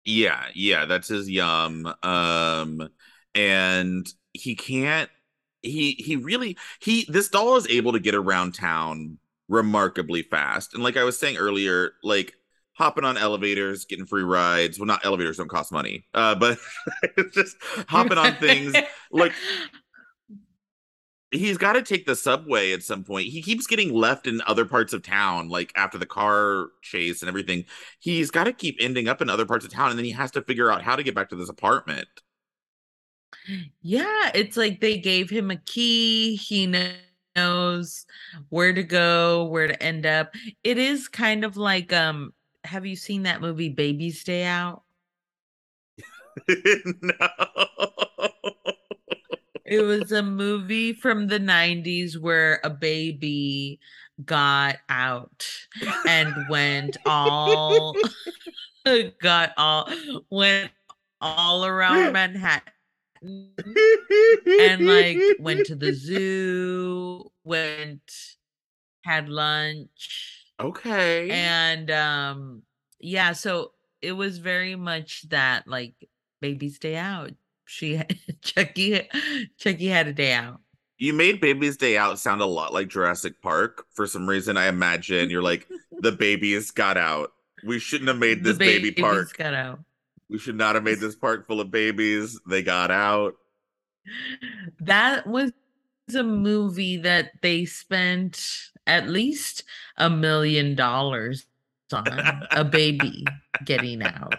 Yeah, 0.06 0.48
yeah, 0.54 0.86
that's 0.86 1.08
his 1.08 1.30
yum, 1.30 1.86
um, 2.04 2.90
and 3.36 4.08
he 4.34 4.56
can't 4.56 5.10
he 5.62 5.94
he 6.00 6.16
really 6.16 6.58
he 6.80 7.06
this 7.10 7.30
doll 7.30 7.56
is 7.56 7.68
able 7.68 7.94
to 7.94 8.00
get 8.00 8.16
around 8.16 8.54
town 8.54 9.18
remarkably 9.50 10.24
fast, 10.24 10.74
and 10.74 10.84
like 10.84 10.98
I 10.98 11.04
was 11.04 11.18
saying 11.18 11.38
earlier, 11.38 11.94
like, 12.04 12.34
hopping 12.74 13.04
on 13.04 13.18
elevators, 13.18 13.86
getting 13.86 14.06
free 14.06 14.24
rides 14.24 14.80
well, 14.80 14.88
not 14.88 15.06
elevators 15.06 15.38
don't 15.38 15.50
cost 15.50 15.72
money, 15.72 16.06
uh, 16.14 16.36
but 16.36 16.58
it's 17.18 17.36
just 17.36 17.56
hopping 17.88 18.18
on 18.18 18.36
things, 18.36 18.76
like 19.12 19.34
he's 21.32 21.58
gotta 21.58 21.82
take 21.82 22.06
the 22.06 22.16
subway 22.16 22.74
at 22.74 22.84
some 22.84 23.04
point. 23.04 23.28
He 23.28 23.42
keeps 23.42 23.68
getting 23.68 23.92
left 23.94 24.28
in 24.28 24.42
other 24.48 24.66
parts 24.66 24.94
of 24.94 25.02
town, 25.04 25.50
like, 25.50 25.72
after 25.76 25.98
the 25.98 26.06
car 26.06 26.68
chase 26.82 27.22
and 27.22 27.30
everything. 27.30 27.66
He's 28.00 28.32
gotta 28.32 28.54
keep 28.54 28.78
ending 28.80 29.08
up 29.08 29.22
in 29.22 29.30
other 29.30 29.46
parts 29.46 29.66
of 29.66 29.72
town, 29.72 29.90
and 29.90 29.98
then 29.98 30.06
he 30.06 30.12
has 30.12 30.32
to 30.32 30.42
figure 30.42 30.72
out 30.72 30.84
how 30.84 30.96
to 30.96 31.04
get 31.04 31.16
back 31.16 31.30
to 31.30 31.36
this 31.36 31.50
apartment. 31.50 32.08
Yeah, 33.82 34.32
it's 34.34 34.58
like 34.58 34.80
they 34.82 34.98
gave 34.98 35.30
him 35.30 35.52
a 35.52 35.58
key, 35.58 36.36
he 36.36 36.68
knows 36.68 38.06
where 38.50 38.74
to 38.74 38.84
go, 38.84 39.46
where 39.46 39.68
to 39.68 39.84
end 39.84 40.06
up. 40.06 40.34
It 40.64 40.78
is 40.78 41.08
kind 41.08 41.44
of 41.44 41.58
like, 41.58 41.92
um 41.94 42.34
have 42.66 42.86
you 42.86 42.96
seen 42.96 43.24
that 43.24 43.42
movie, 43.42 43.70
Baby's 43.70 44.24
Day 44.24 44.46
Out? 44.46 44.84
No. 47.02 47.14
It 49.66 49.82
was 49.82 50.12
a 50.12 50.22
movie 50.24 50.94
from 50.94 51.28
the 51.28 51.40
'90s 51.40 52.20
where 52.20 52.60
a 52.64 52.70
baby 52.70 53.80
got 54.26 54.78
out 54.90 55.48
and 56.08 56.34
went 56.50 56.98
all 57.06 57.96
got 59.22 59.52
all 59.58 59.90
went 60.30 60.72
all 61.22 61.66
around 61.66 62.14
Manhattan 62.14 62.73
and, 63.24 64.86
like, 64.86 65.18
went 65.40 65.66
to 65.68 65.76
the 65.76 65.94
zoo, 65.94 67.32
went 67.44 68.02
had 69.04 69.30
lunch, 69.30 70.46
Okay. 70.60 71.30
and, 71.30 71.90
um, 71.92 72.64
yeah, 73.00 73.34
so 73.34 73.72
it 74.02 74.14
was 74.14 74.38
very 74.38 74.76
much 74.76 75.28
that, 75.30 75.68
like, 75.68 75.96
baby's 76.42 76.80
day 76.80 76.96
out. 76.96 77.32
She 77.66 77.96
had 77.96 78.18
Chucky 78.42 79.10
Chucky 79.58 79.88
had 79.88 80.08
a 80.08 80.14
day 80.14 80.34
out. 80.34 80.60
You 80.98 81.14
made 81.14 81.42
Baby's 81.42 81.76
Day 81.76 81.98
Out 81.98 82.20
sound 82.20 82.42
a 82.42 82.46
lot 82.46 82.72
like 82.74 82.88
Jurassic 82.88 83.42
Park. 83.42 83.86
For 83.94 84.06
some 84.06 84.28
reason, 84.30 84.58
I 84.58 84.68
imagine 84.68 85.30
you're 85.30 85.42
like, 85.42 85.68
"The 86.00 86.12
babies 86.12 86.72
got 86.72 86.98
out. 86.98 87.32
We 87.66 87.80
shouldn't 87.80 88.10
have 88.10 88.20
made 88.20 88.44
this 88.44 88.58
baby 88.58 88.90
babies 88.92 89.02
park. 89.04 89.38
got 89.38 89.54
out. 89.54 89.80
We 90.34 90.40
should 90.40 90.58
not 90.58 90.76
have 90.76 90.84
made 90.84 91.00
this 91.00 91.16
park 91.16 91.48
full 91.48 91.62
of 91.62 91.72
babies. 91.72 92.40
They 92.50 92.64
got 92.64 92.92
out." 92.92 93.36
That 94.82 95.28
was 95.28 95.52
a 96.16 96.24
movie 96.24 96.98
that 96.98 97.42
they 97.42 97.66
spent 97.66 98.70
at 98.86 99.08
least 99.10 99.64
a 99.98 100.10
$1,000,000 100.10 101.46
on, 101.94 102.08
a 102.52 102.66
baby 102.66 103.26
getting 103.66 104.02
out. 104.04 104.36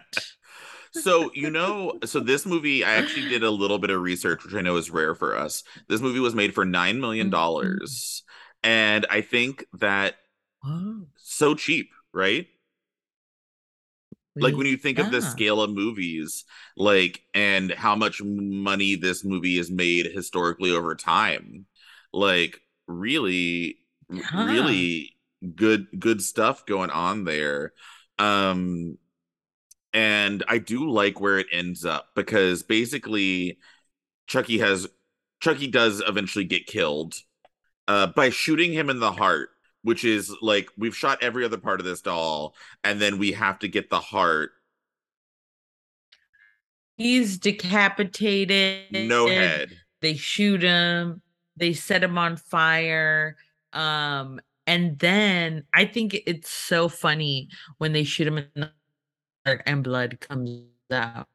So, 0.93 1.31
you 1.35 1.51
know 1.51 1.99
so 2.05 2.21
this 2.21 2.47
movie, 2.47 2.85
I 2.85 2.95
actually 2.95 3.29
did 3.29 3.43
a 3.43 3.51
little 3.51 3.79
bit 3.79 3.91
of 3.91 4.01
research, 4.03 4.45
which 4.45 4.55
I 4.55 4.61
know 4.61 4.77
is 4.77 4.91
rare 4.91 5.15
for 5.15 5.37
us. 5.37 5.65
This 5.89 6.01
movie 6.01 6.21
was 6.21 6.35
made 6.35 6.55
for 6.55 6.65
$9 6.65 7.01
million 7.01 7.31
Mhm. 7.31 8.23
and 8.63 9.07
I 9.11 9.21
think 9.21 9.65
that 9.75 10.17
so 11.17 11.55
cheap, 11.55 11.91
right? 12.13 12.47
Like, 14.41 14.57
when 14.57 14.67
you 14.67 14.77
think 14.77 14.99
of 14.99 15.11
the 15.11 15.23
scale 15.23 15.61
of 15.63 15.71
movies, 15.71 16.45
like, 16.77 17.23
and 17.35 17.71
how 17.73 17.95
much 17.97 18.21
money 18.23 18.97
this 18.97 19.25
movie 19.25 19.57
has 19.59 19.71
made 19.71 20.07
historically 20.07 20.71
over 20.73 20.95
time, 20.95 21.67
like, 22.13 22.61
really 22.87 23.79
Yeah. 24.11 24.23
really 24.33 25.17
good 25.55 25.87
good 25.99 26.23
stuff 26.23 26.67
going 26.67 26.91
on 26.91 27.25
there. 27.25 27.73
Um, 28.19 28.99
and 29.93 30.43
I 30.49 30.59
do 30.59 30.91
like 30.91 31.21
where 31.21 31.39
it 31.39 31.47
ends 31.53 31.85
up 31.85 32.09
because 32.15 32.63
basically 32.63 33.59
Chucky 34.29 34.59
has 34.59 34.89
Chucky 35.41 35.69
does 35.69 36.03
eventually 36.07 36.45
get 36.45 36.67
killed 36.67 37.17
uh, 37.89 38.09
by 38.09 38.31
shooting 38.31 38.73
him 38.73 38.91
in 38.91 39.01
the 39.01 39.13
heart, 39.13 39.51
which 39.85 40.05
is 40.05 40.35
like 40.43 40.69
we've 40.77 40.97
shot 40.97 41.23
every 41.23 41.45
other 41.45 41.59
part 41.59 41.79
of 41.79 41.87
this 41.87 42.01
doll, 42.01 42.57
and 42.83 43.01
then 43.01 43.19
we 43.19 43.33
have 43.33 43.61
to 43.61 43.69
get 43.69 43.89
the 43.91 44.01
heart. 44.01 44.51
He's 46.97 47.39
decapitated. 47.39 49.09
No 49.09 49.29
head. 49.29 49.71
they 50.01 50.15
shoot 50.15 50.63
him, 50.63 51.23
they 51.57 51.73
set 51.73 52.03
him 52.03 52.19
on 52.19 52.37
fire, 52.37 53.37
um, 53.73 54.41
and 54.67 54.99
then 54.99 55.65
I 55.73 55.85
think 55.85 56.17
it's 56.27 56.51
so 56.51 56.89
funny 56.89 57.49
when 57.79 57.93
they 57.93 58.05
shoot 58.05 58.27
him 58.27 58.39
in 58.39 58.49
the 58.55 58.73
heart 59.47 59.63
and 59.67 59.85
blood 59.85 60.19
comes 60.21 60.63
out 60.91 61.29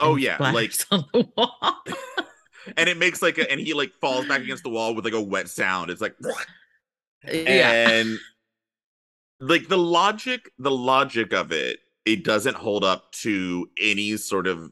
Oh 0.00 0.16
yeah, 0.16 0.36
like 0.38 0.72
on 0.90 1.04
the 1.12 1.28
wall. 1.36 1.82
and 2.76 2.88
it 2.88 2.98
makes 2.98 3.22
like 3.22 3.38
a, 3.38 3.50
and 3.50 3.60
he 3.60 3.72
like 3.72 3.92
falls 4.00 4.26
back 4.26 4.40
against 4.40 4.64
the 4.64 4.70
wall 4.70 4.94
with 4.94 5.04
like 5.04 5.14
a 5.14 5.20
wet 5.20 5.48
sound. 5.48 5.90
It's 5.90 6.00
like 6.00 6.16
Yeah. 7.30 7.88
and 7.88 8.18
like 9.40 9.68
the 9.68 9.78
logic 9.78 10.50
the 10.58 10.70
logic 10.70 11.32
of 11.32 11.52
it 11.52 11.80
it 12.04 12.24
doesn't 12.24 12.56
hold 12.56 12.84
up 12.84 13.10
to 13.12 13.68
any 13.80 14.16
sort 14.16 14.46
of 14.46 14.70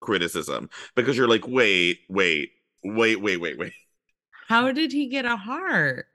criticism 0.00 0.68
because 0.96 1.16
you're 1.16 1.28
like 1.28 1.46
wait 1.46 2.00
wait 2.08 2.50
wait 2.84 3.20
wait 3.20 3.36
wait 3.40 3.58
wait 3.58 3.72
How 4.48 4.72
did 4.72 4.92
he 4.92 5.06
get 5.08 5.24
a 5.24 5.36
heart? 5.36 6.06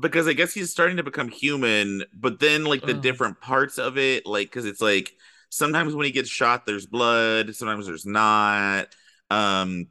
because 0.00 0.28
i 0.28 0.32
guess 0.34 0.52
he's 0.52 0.70
starting 0.70 0.98
to 0.98 1.02
become 1.02 1.28
human 1.28 2.02
but 2.12 2.38
then 2.38 2.64
like 2.64 2.82
the 2.82 2.92
different 2.92 3.40
parts 3.40 3.78
of 3.78 3.96
it 3.96 4.26
like 4.26 4.48
because 4.48 4.66
it's 4.66 4.80
like 4.80 5.12
sometimes 5.48 5.94
when 5.94 6.04
he 6.04 6.12
gets 6.12 6.28
shot 6.28 6.66
there's 6.66 6.86
blood 6.86 7.54
sometimes 7.54 7.86
there's 7.86 8.04
not 8.04 8.88
um 9.30 9.86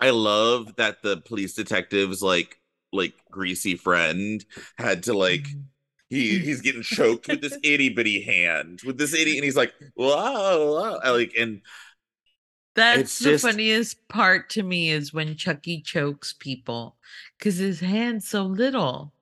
i 0.00 0.10
love 0.10 0.74
that 0.76 1.00
the 1.02 1.18
police 1.18 1.54
detectives 1.54 2.22
like 2.22 2.58
like 2.96 3.14
greasy 3.30 3.76
friend 3.76 4.44
had 4.78 5.02
to 5.04 5.12
like 5.14 5.42
Mhm. 5.42 5.64
he 6.10 6.38
he's 6.38 6.60
getting 6.62 6.82
choked 6.82 7.28
with 7.28 7.40
this 7.40 7.56
itty 7.62 7.88
bitty 7.90 8.22
hand 8.22 8.80
with 8.86 8.98
this 8.98 9.12
itty 9.14 9.36
and 9.36 9.44
he's 9.44 9.56
like 9.56 9.72
whoa, 9.94 10.98
whoa," 11.02 11.12
like 11.12 11.32
and 11.38 11.60
That's 12.74 13.18
the 13.18 13.30
just- 13.30 13.44
funniest 13.44 14.06
part 14.08 14.50
to 14.50 14.62
me 14.62 14.90
is 14.90 15.12
when 15.12 15.36
Chucky 15.36 15.80
chokes 15.80 16.34
people 16.38 16.96
because 17.38 17.56
his 17.56 17.80
hand's 17.80 18.28
so 18.28 18.42
little. 18.44 19.12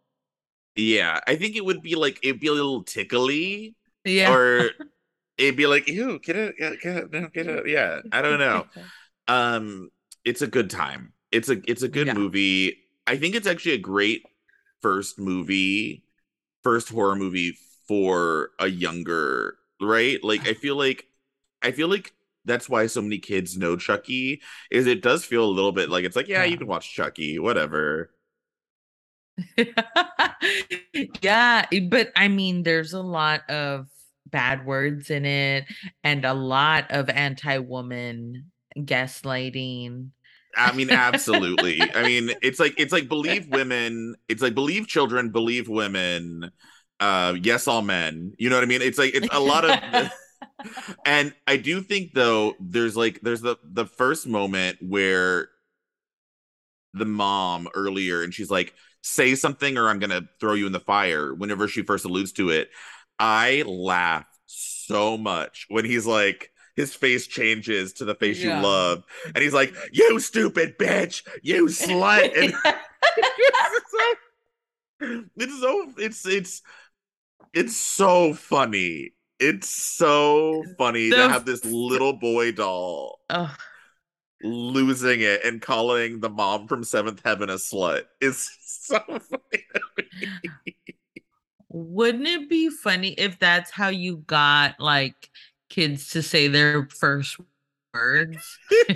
yeah 0.76 1.20
i 1.28 1.36
think 1.36 1.54
it 1.54 1.64
would 1.64 1.80
be 1.82 1.94
like 1.94 2.18
it'd 2.24 2.40
be 2.40 2.48
a 2.48 2.52
little 2.52 2.82
tickly 2.82 3.76
Yeah. 4.04 4.32
or 4.34 4.70
it'd 5.38 5.56
be 5.56 5.66
like 5.68 5.86
ew 5.88 6.18
get 6.18 6.34
it 6.36 6.56
get 6.58 6.72
it 6.72 6.80
get 6.80 6.96
it 6.96 7.12
no, 7.12 7.28
get 7.28 7.46
it 7.46 7.68
yeah 7.68 8.00
i 8.12 8.20
don't 8.22 8.40
know 8.40 8.66
um 9.28 9.88
it's 10.24 10.42
a 10.42 10.46
good 10.48 10.68
time 10.70 11.12
it's 11.30 11.48
a 11.48 11.60
it's 11.70 11.82
a 11.82 11.88
good 11.88 12.08
Yeah. 12.08 12.14
movie 12.14 12.83
i 13.06 13.16
think 13.16 13.34
it's 13.34 13.46
actually 13.46 13.72
a 13.72 13.78
great 13.78 14.24
first 14.82 15.18
movie 15.18 16.04
first 16.62 16.88
horror 16.90 17.16
movie 17.16 17.56
for 17.88 18.50
a 18.60 18.68
younger 18.68 19.56
right? 19.82 20.22
Like 20.24 20.46
i 20.48 20.54
feel 20.54 20.76
like 20.76 21.06
i 21.62 21.72
feel 21.72 21.88
like 21.88 22.14
that's 22.44 22.68
why 22.68 22.86
so 22.86 23.02
many 23.02 23.18
kids 23.18 23.56
know 23.58 23.76
chucky 23.76 24.42
is 24.70 24.86
it 24.86 25.02
does 25.02 25.24
feel 25.24 25.44
a 25.44 25.50
little 25.50 25.72
bit 25.72 25.90
like 25.90 26.04
it's 26.04 26.16
like 26.16 26.28
yeah, 26.28 26.44
you 26.44 26.58
can 26.58 26.66
watch 26.66 26.94
chucky 26.94 27.38
whatever. 27.38 28.10
Yeah, 31.22 31.66
eh, 31.72 31.80
but 31.88 32.12
I 32.16 32.28
mean, 32.28 32.62
there's 32.62 32.92
a 32.92 33.00
lot 33.02 33.48
of 33.50 33.88
bad 34.26 34.64
words 34.66 35.10
in 35.10 35.24
it 35.24 35.64
and 36.02 36.24
a 36.24 36.34
lot 36.34 36.90
of 36.90 37.08
anti 37.08 37.58
woman 37.58 38.50
gaslighting. 38.78 40.10
I 40.56 40.72
mean, 40.72 40.90
absolutely. 40.90 41.80
I 41.94 42.02
mean, 42.04 42.30
it's 42.42 42.60
like 42.60 42.74
it's 42.78 42.92
like 42.92 43.08
believe 43.08 43.48
women. 43.48 44.14
It's 44.28 44.42
like 44.42 44.54
believe 44.54 44.86
children, 44.86 45.30
believe 45.30 45.68
women. 45.68 46.50
Uh, 47.00 47.34
yes, 47.42 47.66
all 47.66 47.82
men. 47.82 48.32
You 48.38 48.50
know 48.50 48.56
what 48.56 48.64
I 48.64 48.66
mean? 48.66 48.82
It's 48.82 48.98
like 48.98 49.14
it's 49.14 49.28
a 49.32 49.40
lot 49.40 49.64
of. 49.64 50.10
and 51.06 51.34
I 51.46 51.56
do 51.56 51.80
think 51.80 52.12
though, 52.14 52.54
there's 52.60 52.96
like 52.96 53.20
there's 53.22 53.40
the 53.40 53.56
the 53.64 53.86
first 53.86 54.26
moment 54.26 54.78
where 54.80 55.48
the 56.92 57.04
mom 57.04 57.68
earlier, 57.74 58.22
and 58.22 58.32
she's 58.32 58.50
like, 58.50 58.74
"Say 59.02 59.34
something, 59.34 59.76
or 59.76 59.88
I'm 59.88 59.98
gonna 59.98 60.22
throw 60.40 60.54
you 60.54 60.66
in 60.66 60.72
the 60.72 60.80
fire." 60.80 61.34
Whenever 61.34 61.68
she 61.68 61.82
first 61.82 62.04
alludes 62.04 62.32
to 62.32 62.50
it, 62.50 62.70
I 63.18 63.62
laugh 63.66 64.26
so 64.46 65.16
much 65.16 65.66
when 65.68 65.84
he's 65.84 66.06
like. 66.06 66.50
His 66.76 66.94
face 66.94 67.26
changes 67.26 67.92
to 67.94 68.04
the 68.04 68.14
face 68.14 68.42
Yeah. 68.42 68.56
you 68.56 68.62
love, 68.66 69.04
and 69.26 69.38
he's 69.38 69.54
like, 69.54 69.74
"You 69.92 70.18
stupid 70.20 70.78
bitch, 70.78 71.22
you 71.42 71.66
slut." 71.66 72.36
And 72.36 72.54
it's 75.36 75.60
so 75.60 75.92
it's 75.98 76.26
it's 76.26 76.62
it's 77.52 77.76
so 77.76 78.34
funny. 78.34 79.12
It's 79.40 79.68
so 79.68 80.62
funny 80.78 81.10
The 81.10 81.16
to 81.16 81.28
have 81.28 81.44
this 81.44 81.64
little 81.64 82.12
boy 82.12 82.52
doll 82.52 83.20
losing 84.42 85.20
it 85.22 85.44
and 85.44 85.60
calling 85.60 86.20
the 86.20 86.28
mom 86.28 86.68
from 86.68 86.84
Seventh 86.84 87.20
Heaven 87.24 87.50
a 87.50 87.54
slut. 87.54 88.04
It's 88.20 88.56
so 88.86 89.00
funny. 89.00 89.64
Wouldn't 91.68 92.28
it 92.28 92.48
be 92.48 92.70
funny 92.70 93.12
if 93.12 93.38
that's 93.38 93.70
how 93.70 93.88
you 93.88 94.18
got 94.18 94.78
like 94.78 95.30
kids 95.74 96.10
to 96.10 96.22
say 96.22 96.48
their 96.48 96.88
first 96.88 97.38
words? 97.92 98.58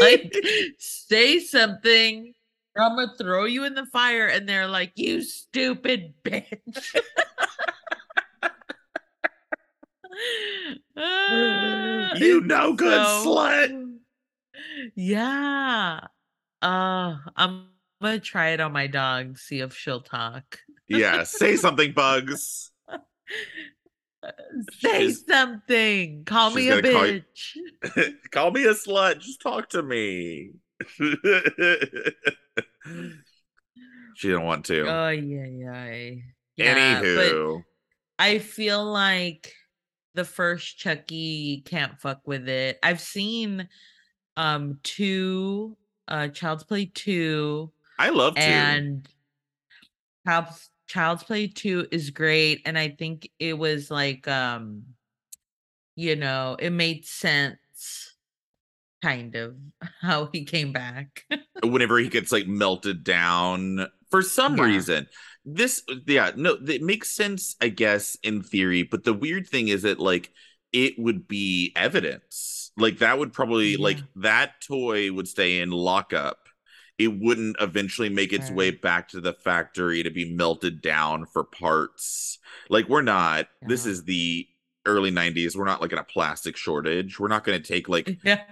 like, 0.00 0.32
say 0.78 1.38
something, 1.40 2.32
or 2.76 2.82
I'm 2.82 2.96
gonna 2.96 3.12
throw 3.18 3.44
you 3.44 3.64
in 3.64 3.74
the 3.74 3.86
fire, 3.86 4.26
and 4.26 4.48
they're 4.48 4.66
like, 4.66 4.92
"You 4.96 5.22
stupid 5.22 6.14
bitch." 6.24 6.96
Ah, 10.96 12.14
You 12.16 12.40
no 12.40 12.72
good 12.72 13.00
slut. 13.00 13.98
Yeah. 14.94 16.00
Uh, 16.62 17.16
I'm 17.36 17.66
gonna 18.00 18.20
try 18.20 18.50
it 18.50 18.60
on 18.60 18.72
my 18.72 18.86
dog, 18.86 19.38
see 19.38 19.60
if 19.60 19.76
she'll 19.76 20.00
talk. 20.00 20.58
yeah, 20.88 21.24
say 21.24 21.56
something, 21.56 21.92
Bugs. 21.92 22.70
Say 24.80 24.98
She's- 25.08 25.24
something. 25.28 26.24
Call 26.24 26.50
me 26.50 26.68
a 26.70 26.80
gonna 26.82 26.94
call 26.94 27.06
you- 27.06 27.22
bitch. 27.84 28.14
Call 28.30 28.50
me 28.50 28.64
a 28.64 28.74
slut. 28.74 29.18
Just 29.20 29.40
talk 29.42 29.68
to 29.70 29.82
me. 29.82 30.50
she 34.16 34.28
didn't 34.28 34.42
want 34.44 34.64
to. 34.66 34.86
Oh 34.86 35.08
yeah, 35.08 35.44
yeah. 35.46 36.10
Yeah, 36.56 37.00
Anywho, 37.02 37.64
I 38.18 38.38
feel 38.38 38.84
like 38.84 39.52
the 40.14 40.24
first 40.24 40.78
Chucky 40.78 41.62
can't 41.66 41.98
fuck 42.00 42.20
with 42.26 42.48
it. 42.48 42.78
I've 42.82 43.00
seen 43.00 43.68
um 44.36 44.78
two 44.82 45.76
uh 46.08 46.28
Child's 46.28 46.64
Play 46.64 46.86
2 46.86 47.70
I 47.98 48.10
love 48.10 48.34
and 48.36 49.08
Child's 50.26 50.70
Child's 50.94 51.24
Play 51.24 51.48
2 51.48 51.88
is 51.90 52.10
great 52.10 52.62
and 52.64 52.78
I 52.78 52.90
think 52.90 53.28
it 53.40 53.58
was 53.58 53.90
like 53.90 54.28
um 54.28 54.84
you 55.96 56.16
know, 56.16 56.56
it 56.58 56.70
made 56.70 57.06
sense 57.06 58.16
kind 59.02 59.34
of 59.36 59.56
how 60.00 60.28
he 60.32 60.44
came 60.44 60.72
back. 60.72 61.24
whenever 61.62 61.98
he 61.98 62.08
gets 62.08 62.32
like 62.32 62.46
melted 62.46 63.04
down 63.04 63.86
for 64.10 64.22
some 64.22 64.56
Yeah. 64.56 64.64
reason 64.64 65.06
this 65.46 65.82
yeah 66.06 66.32
no 66.36 66.56
it 66.66 66.82
makes 66.82 67.10
sense 67.10 67.54
i 67.60 67.68
guess 67.68 68.16
in 68.22 68.42
theory 68.42 68.82
but 68.82 69.04
the 69.04 69.12
weird 69.12 69.46
thing 69.46 69.68
is 69.68 69.82
that 69.82 69.98
like 69.98 70.30
it 70.72 70.94
would 70.98 71.28
be 71.28 71.72
evidence 71.76 72.70
like 72.78 72.98
that 72.98 73.18
would 73.18 73.32
probably 73.32 73.76
like 73.76 74.02
that 74.16 74.52
toy 74.66 75.12
would 75.12 75.28
stay 75.28 75.60
in 75.60 75.70
lockup 75.70 76.43
it 76.98 77.20
wouldn't 77.20 77.56
eventually 77.60 78.08
make 78.08 78.32
its 78.32 78.50
way 78.50 78.70
back 78.70 79.08
to 79.08 79.20
the 79.20 79.32
factory 79.32 80.02
to 80.02 80.10
be 80.10 80.32
melted 80.32 80.80
down 80.80 81.26
for 81.26 81.42
parts. 81.42 82.38
Like 82.68 82.88
we're 82.88 83.02
not 83.02 83.48
this 83.66 83.84
is 83.84 84.04
the 84.04 84.46
early 84.86 85.10
90s 85.10 85.56
we're 85.56 85.64
not 85.64 85.80
like 85.80 85.92
in 85.92 85.98
a 85.98 86.04
plastic 86.04 86.56
shortage. 86.56 87.18
We're 87.18 87.28
not 87.28 87.44
going 87.44 87.60
to 87.60 87.66
take 87.66 87.88
like 87.88 88.18
yeah. 88.24 88.42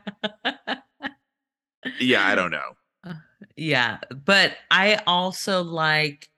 yeah 2.00 2.26
i 2.26 2.34
don't 2.34 2.50
know. 2.50 2.72
Uh, 3.04 3.14
yeah, 3.56 3.98
but 4.24 4.56
I 4.70 5.00
also 5.06 5.62
like 5.62 6.28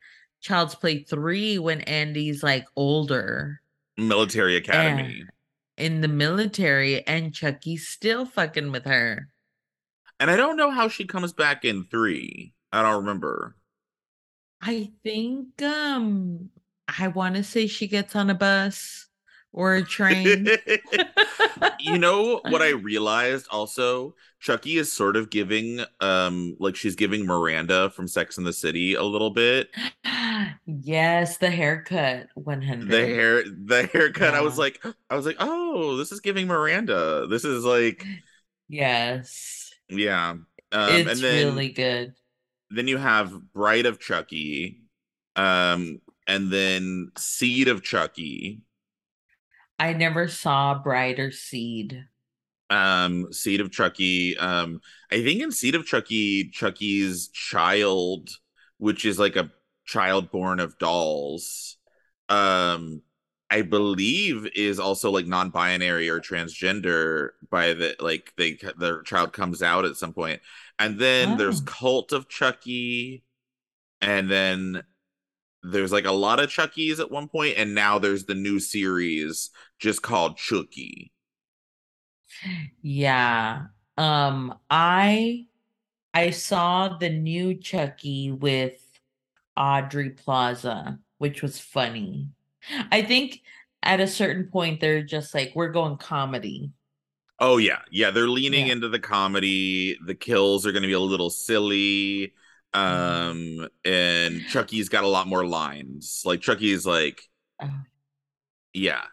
Child's 0.41 0.75
Play 0.75 1.05
3 1.05 1.59
when 1.59 1.81
Andy's 1.83 2.43
like 2.43 2.67
older. 2.77 3.61
Military 3.97 4.57
academy. 4.57 5.25
in 5.79 6.01
the 6.01 6.09
military 6.09 7.07
and 7.07 7.33
Chucky's 7.33 7.89
still 7.89 8.27
fucking 8.27 8.73
with 8.73 8.85
her. 8.85 9.29
And 10.25 10.31
I 10.31 10.37
don't 10.37 10.57
know 10.57 10.71
how 10.71 10.89
she 10.89 11.05
comes 11.05 11.35
back 11.35 11.67
in 11.67 11.85
three. 11.85 12.55
I 12.73 12.81
don't 12.81 13.05
remember. 13.05 13.57
I 14.63 14.91
think 15.03 15.61
um 15.61 16.49
I 16.89 17.09
want 17.09 17.35
to 17.35 17.45
say 17.45 17.67
she 17.67 17.87
gets 17.87 18.17
on 18.17 18.31
a 18.31 18.35
bus 18.35 19.09
or 19.53 19.75
a 19.75 19.83
train. 19.85 20.49
you 21.79 21.99
know 21.99 22.41
what 22.49 22.63
I 22.63 22.71
realized 22.71 23.49
also? 23.51 24.15
Chucky 24.41 24.79
is 24.79 24.91
sort 24.91 25.17
of 25.17 25.29
giving 25.29 25.85
um 26.01 26.57
like 26.59 26.75
she's 26.75 26.97
giving 26.97 27.27
Miranda 27.27 27.91
from 27.91 28.09
Sex 28.09 28.39
in 28.39 28.45
the 28.45 28.53
City 28.55 28.95
a 28.95 29.03
little 29.03 29.29
bit. 29.29 29.69
yes, 30.65 31.37
the 31.37 31.51
haircut 31.51 32.29
100. 32.33 32.89
The 32.89 33.07
hair 33.07 33.45
the 33.45 33.87
haircut, 33.93 34.33
I 34.33 34.41
was 34.41 34.57
like 34.57 34.83
I 35.11 35.17
was 35.17 35.27
like, 35.27 35.37
"Oh, 35.39 35.97
this 35.97 36.13
is 36.13 36.21
giving 36.21 36.47
Miranda. 36.47 37.27
This 37.27 37.45
is 37.45 37.63
like 37.63 38.07
Yes. 38.69 39.64
Yeah." 39.99 40.31
Um 40.31 40.47
it's 40.73 41.11
and 41.11 41.23
then 41.23 41.47
really 41.47 41.73
good. 41.73 42.15
then 42.71 42.89
you 42.89 42.99
have 42.99 43.33
Bride 43.53 43.87
of 43.87 44.01
Chucky 44.01 44.83
um 45.37 46.01
and 46.27 46.51
then 46.53 47.11
Seed 47.17 47.69
of 47.69 47.83
Chucky. 47.83 48.63
I 49.79 49.93
never 49.93 50.29
saw 50.29 50.75
Brighter 50.83 51.31
Seed. 51.31 52.07
um 52.71 53.31
seed 53.33 53.61
of 53.61 53.71
chucky 53.71 54.37
um 54.39 54.81
i 55.13 55.23
think 55.23 55.43
in 55.43 55.53
seed 55.53 55.75
of 55.75 55.85
chucky 55.87 56.49
chucky's 56.51 57.29
child 57.29 58.31
which 58.79 59.05
is 59.05 59.19
like 59.19 59.37
a 59.37 59.51
child 59.85 60.31
born 60.31 60.59
of 60.61 60.77
dolls 60.79 61.77
um 62.31 63.03
i 63.51 63.63
believe 63.63 64.47
is 64.55 64.79
also 64.79 65.11
like 65.11 65.27
non-binary 65.27 66.09
or 66.09 66.21
transgender 66.21 67.31
by 67.51 67.73
the 67.75 67.95
like 68.01 68.33
they 68.37 68.59
their 68.79 69.03
child 69.03 69.33
comes 69.33 69.63
out 69.63 69.85
at 69.85 69.97
some 69.97 70.13
point 70.13 70.41
and 70.79 70.99
then 70.99 71.37
there's 71.37 71.61
Oh. 71.61 71.65
cult 71.65 72.13
of 72.13 72.29
chucky 72.29 73.23
and 74.01 74.31
then 74.31 74.83
there's 75.63 75.93
like 75.93 76.07
a 76.07 76.13
lot 76.13 76.41
of 76.41 76.51
chuckies 76.51 77.01
at 77.01 77.11
one 77.11 77.29
point 77.29 77.57
and 77.59 77.75
now 77.75 77.99
there's 77.99 78.27
the 78.27 78.35
new 78.35 78.61
series 78.61 79.51
just 79.81 80.03
called 80.03 80.37
chucky 80.37 81.13
Yeah. 82.83 83.67
Um 83.97 84.59
I 84.71 85.47
I 86.15 86.31
saw 86.31 86.99
the 86.99 87.11
new 87.11 87.55
Chucky 87.57 88.33
with 88.33 88.81
Aubrey 89.57 90.11
Plaza, 90.11 91.01
which 91.19 91.43
was 91.43 91.61
funny. 91.61 92.31
I 92.91 93.03
think 93.03 93.43
at 93.83 94.01
a 94.01 94.07
certain 94.07 94.49
point 94.51 94.81
they're 94.81 95.03
just 95.03 95.35
like 95.35 95.53
we're 95.55 95.71
going 95.73 95.97
comedy. 95.99 96.73
Oh 97.41 97.57
yeah, 97.59 97.81
yeah. 97.91 98.11
They're 98.11 98.29
leaning 98.29 98.67
Yeah. 98.67 98.73
into 98.73 98.89
the 98.89 98.99
comedy. 99.01 99.99
The 100.07 100.15
kills 100.15 100.67
are 100.67 100.73
going 100.73 100.83
to 100.83 100.89
be 100.89 100.93
a 100.95 101.01
little 101.01 101.31
silly. 101.31 102.33
Mm-hmm. 102.75 103.61
Um, 103.63 103.69
and 103.85 104.47
Chucky's 104.49 104.89
got 104.89 105.05
a 105.05 105.09
lot 105.09 105.27
more 105.29 105.47
lines. 105.47 106.23
Like 106.25 106.41
Chucky's 106.41 106.87
like, 106.87 107.23
Oh, 107.63 107.71
yeah, 108.73 109.05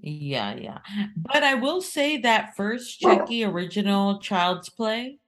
yeah, 0.00 0.54
yeah. 0.56 0.78
But 1.16 1.42
I 1.44 1.54
will 1.54 1.80
say 1.82 2.18
that 2.18 2.56
first 2.56 3.00
Chucky 3.00 3.44
original 3.44 4.18
Child's 4.20 4.68
Play, 4.68 5.18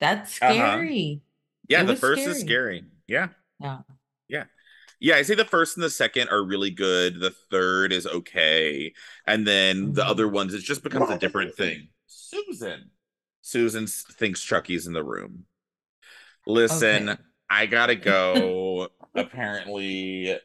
that's 0.00 0.40
Uh-huh. 0.42 0.52
scary. 0.54 1.22
yeah. 1.68 1.82
It 1.82 1.86
the 1.86 1.96
first 1.96 2.26
is 2.26 2.40
scary. 2.40 2.78
scary. 2.80 2.84
Yeah, 3.06 3.28
Yeah. 3.60 3.78
Yeah. 5.00 5.16
I 5.16 5.22
say 5.22 5.34
the 5.34 5.44
first 5.44 5.76
and 5.76 5.84
the 5.84 5.90
second 5.90 6.28
are 6.28 6.44
really 6.44 6.70
good. 6.70 7.20
The 7.20 7.34
third 7.50 7.92
is 7.92 8.06
okay, 8.06 8.92
and 9.26 9.46
then 9.46 9.92
the 9.92 10.06
other 10.06 10.26
mm-hmm. 10.26 10.34
ones 10.34 10.54
it 10.54 10.62
just 10.62 10.82
becomes 10.82 11.10
a 11.10 11.18
different 11.18 11.54
thing. 11.56 11.88
Susan, 12.06 12.90
Susan 13.40 13.86
thinks 13.86 14.42
Chucky's 14.42 14.86
in 14.86 14.92
the 14.92 15.04
room. 15.04 15.44
Listen, 16.46 17.10
Okay. 17.10 17.20
I 17.48 17.66
gotta 17.66 17.94
go. 17.96 18.88
Apparently, 19.14 20.38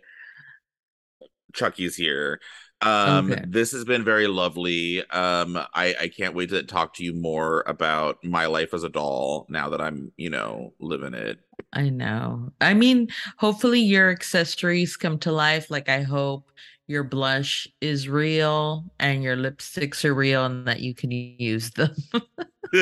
Chucky's 1.53 1.95
here. 1.95 2.39
Um, 2.81 3.31
Okay. 3.31 3.41
this 3.43 3.71
has 3.71 3.85
been 3.85 4.03
very 4.03 4.27
lovely. 4.27 4.99
Um, 5.09 5.57
I 5.73 5.95
I 5.99 6.07
can't 6.09 6.35
wait 6.35 6.49
to 6.49 6.63
talk 6.63 6.93
to 6.95 7.03
you 7.03 7.13
more 7.13 7.63
about 7.67 8.23
my 8.23 8.45
life 8.47 8.73
as 8.73 8.83
a 8.83 8.89
doll 8.89 9.45
now 9.49 9.69
that 9.69 9.81
I'm, 9.81 10.11
you 10.17 10.29
know, 10.29 10.73
living 10.79 11.13
it. 11.13 11.39
I 11.73 11.89
know. 11.89 12.51
I 12.61 12.73
mean, 12.73 13.09
hopefully 13.37 13.79
your 13.81 14.09
accessories 14.09 14.95
come 14.97 15.19
to 15.19 15.31
life. 15.31 15.69
Like 15.69 15.89
I 15.89 16.01
hope 16.03 16.51
your 16.87 17.03
blush 17.03 17.67
is 17.81 18.07
real 18.07 18.85
and 18.99 19.23
your 19.23 19.35
lipsticks 19.35 20.05
are 20.05 20.13
real 20.13 20.45
and 20.45 20.67
that 20.67 20.81
you 20.81 20.93
can 20.93 21.11
use 21.11 21.71
them. 21.71 21.95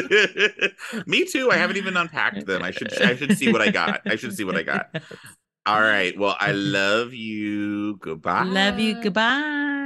Me 1.06 1.26
too. 1.26 1.52
I 1.52 1.58
haven't 1.58 1.78
even 1.78 1.98
unpacked 1.98 2.46
them. 2.46 2.64
I 2.64 2.72
should 2.72 2.94
I 3.04 3.16
should 3.16 3.34
see 3.34 3.50
what 3.50 3.62
I 3.62 3.70
got. 3.70 4.02
I 4.10 4.16
should 4.16 4.34
see 4.34 4.44
what 4.44 4.56
I 4.56 4.64
got. 4.64 4.88
All 5.66 5.82
right. 5.82 6.18
Well, 6.18 6.36
I 6.39 6.52
love 6.54 7.14
you. 7.14 7.98
Goodbye. 7.98 8.46
Love 8.46 8.80
you. 8.80 8.96
Goodbye. 8.96 9.82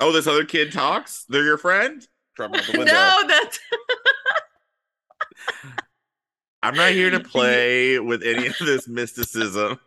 Oh, 0.00 0.12
this 0.12 0.26
other 0.26 0.44
kid 0.44 0.72
talks? 0.72 1.24
They're 1.28 1.44
your 1.44 1.58
friend? 1.58 2.06
Drop 2.36 2.54
out 2.54 2.64
the 2.64 2.72
window. 2.78 2.92
No, 2.92 3.24
that's 3.26 3.58
I'm 6.62 6.74
not 6.74 6.92
here 6.92 7.10
to 7.10 7.20
play 7.24 7.98
with 7.98 8.22
any 8.22 8.46
of 8.46 8.58
this 8.58 8.88
mysticism. 8.88 9.78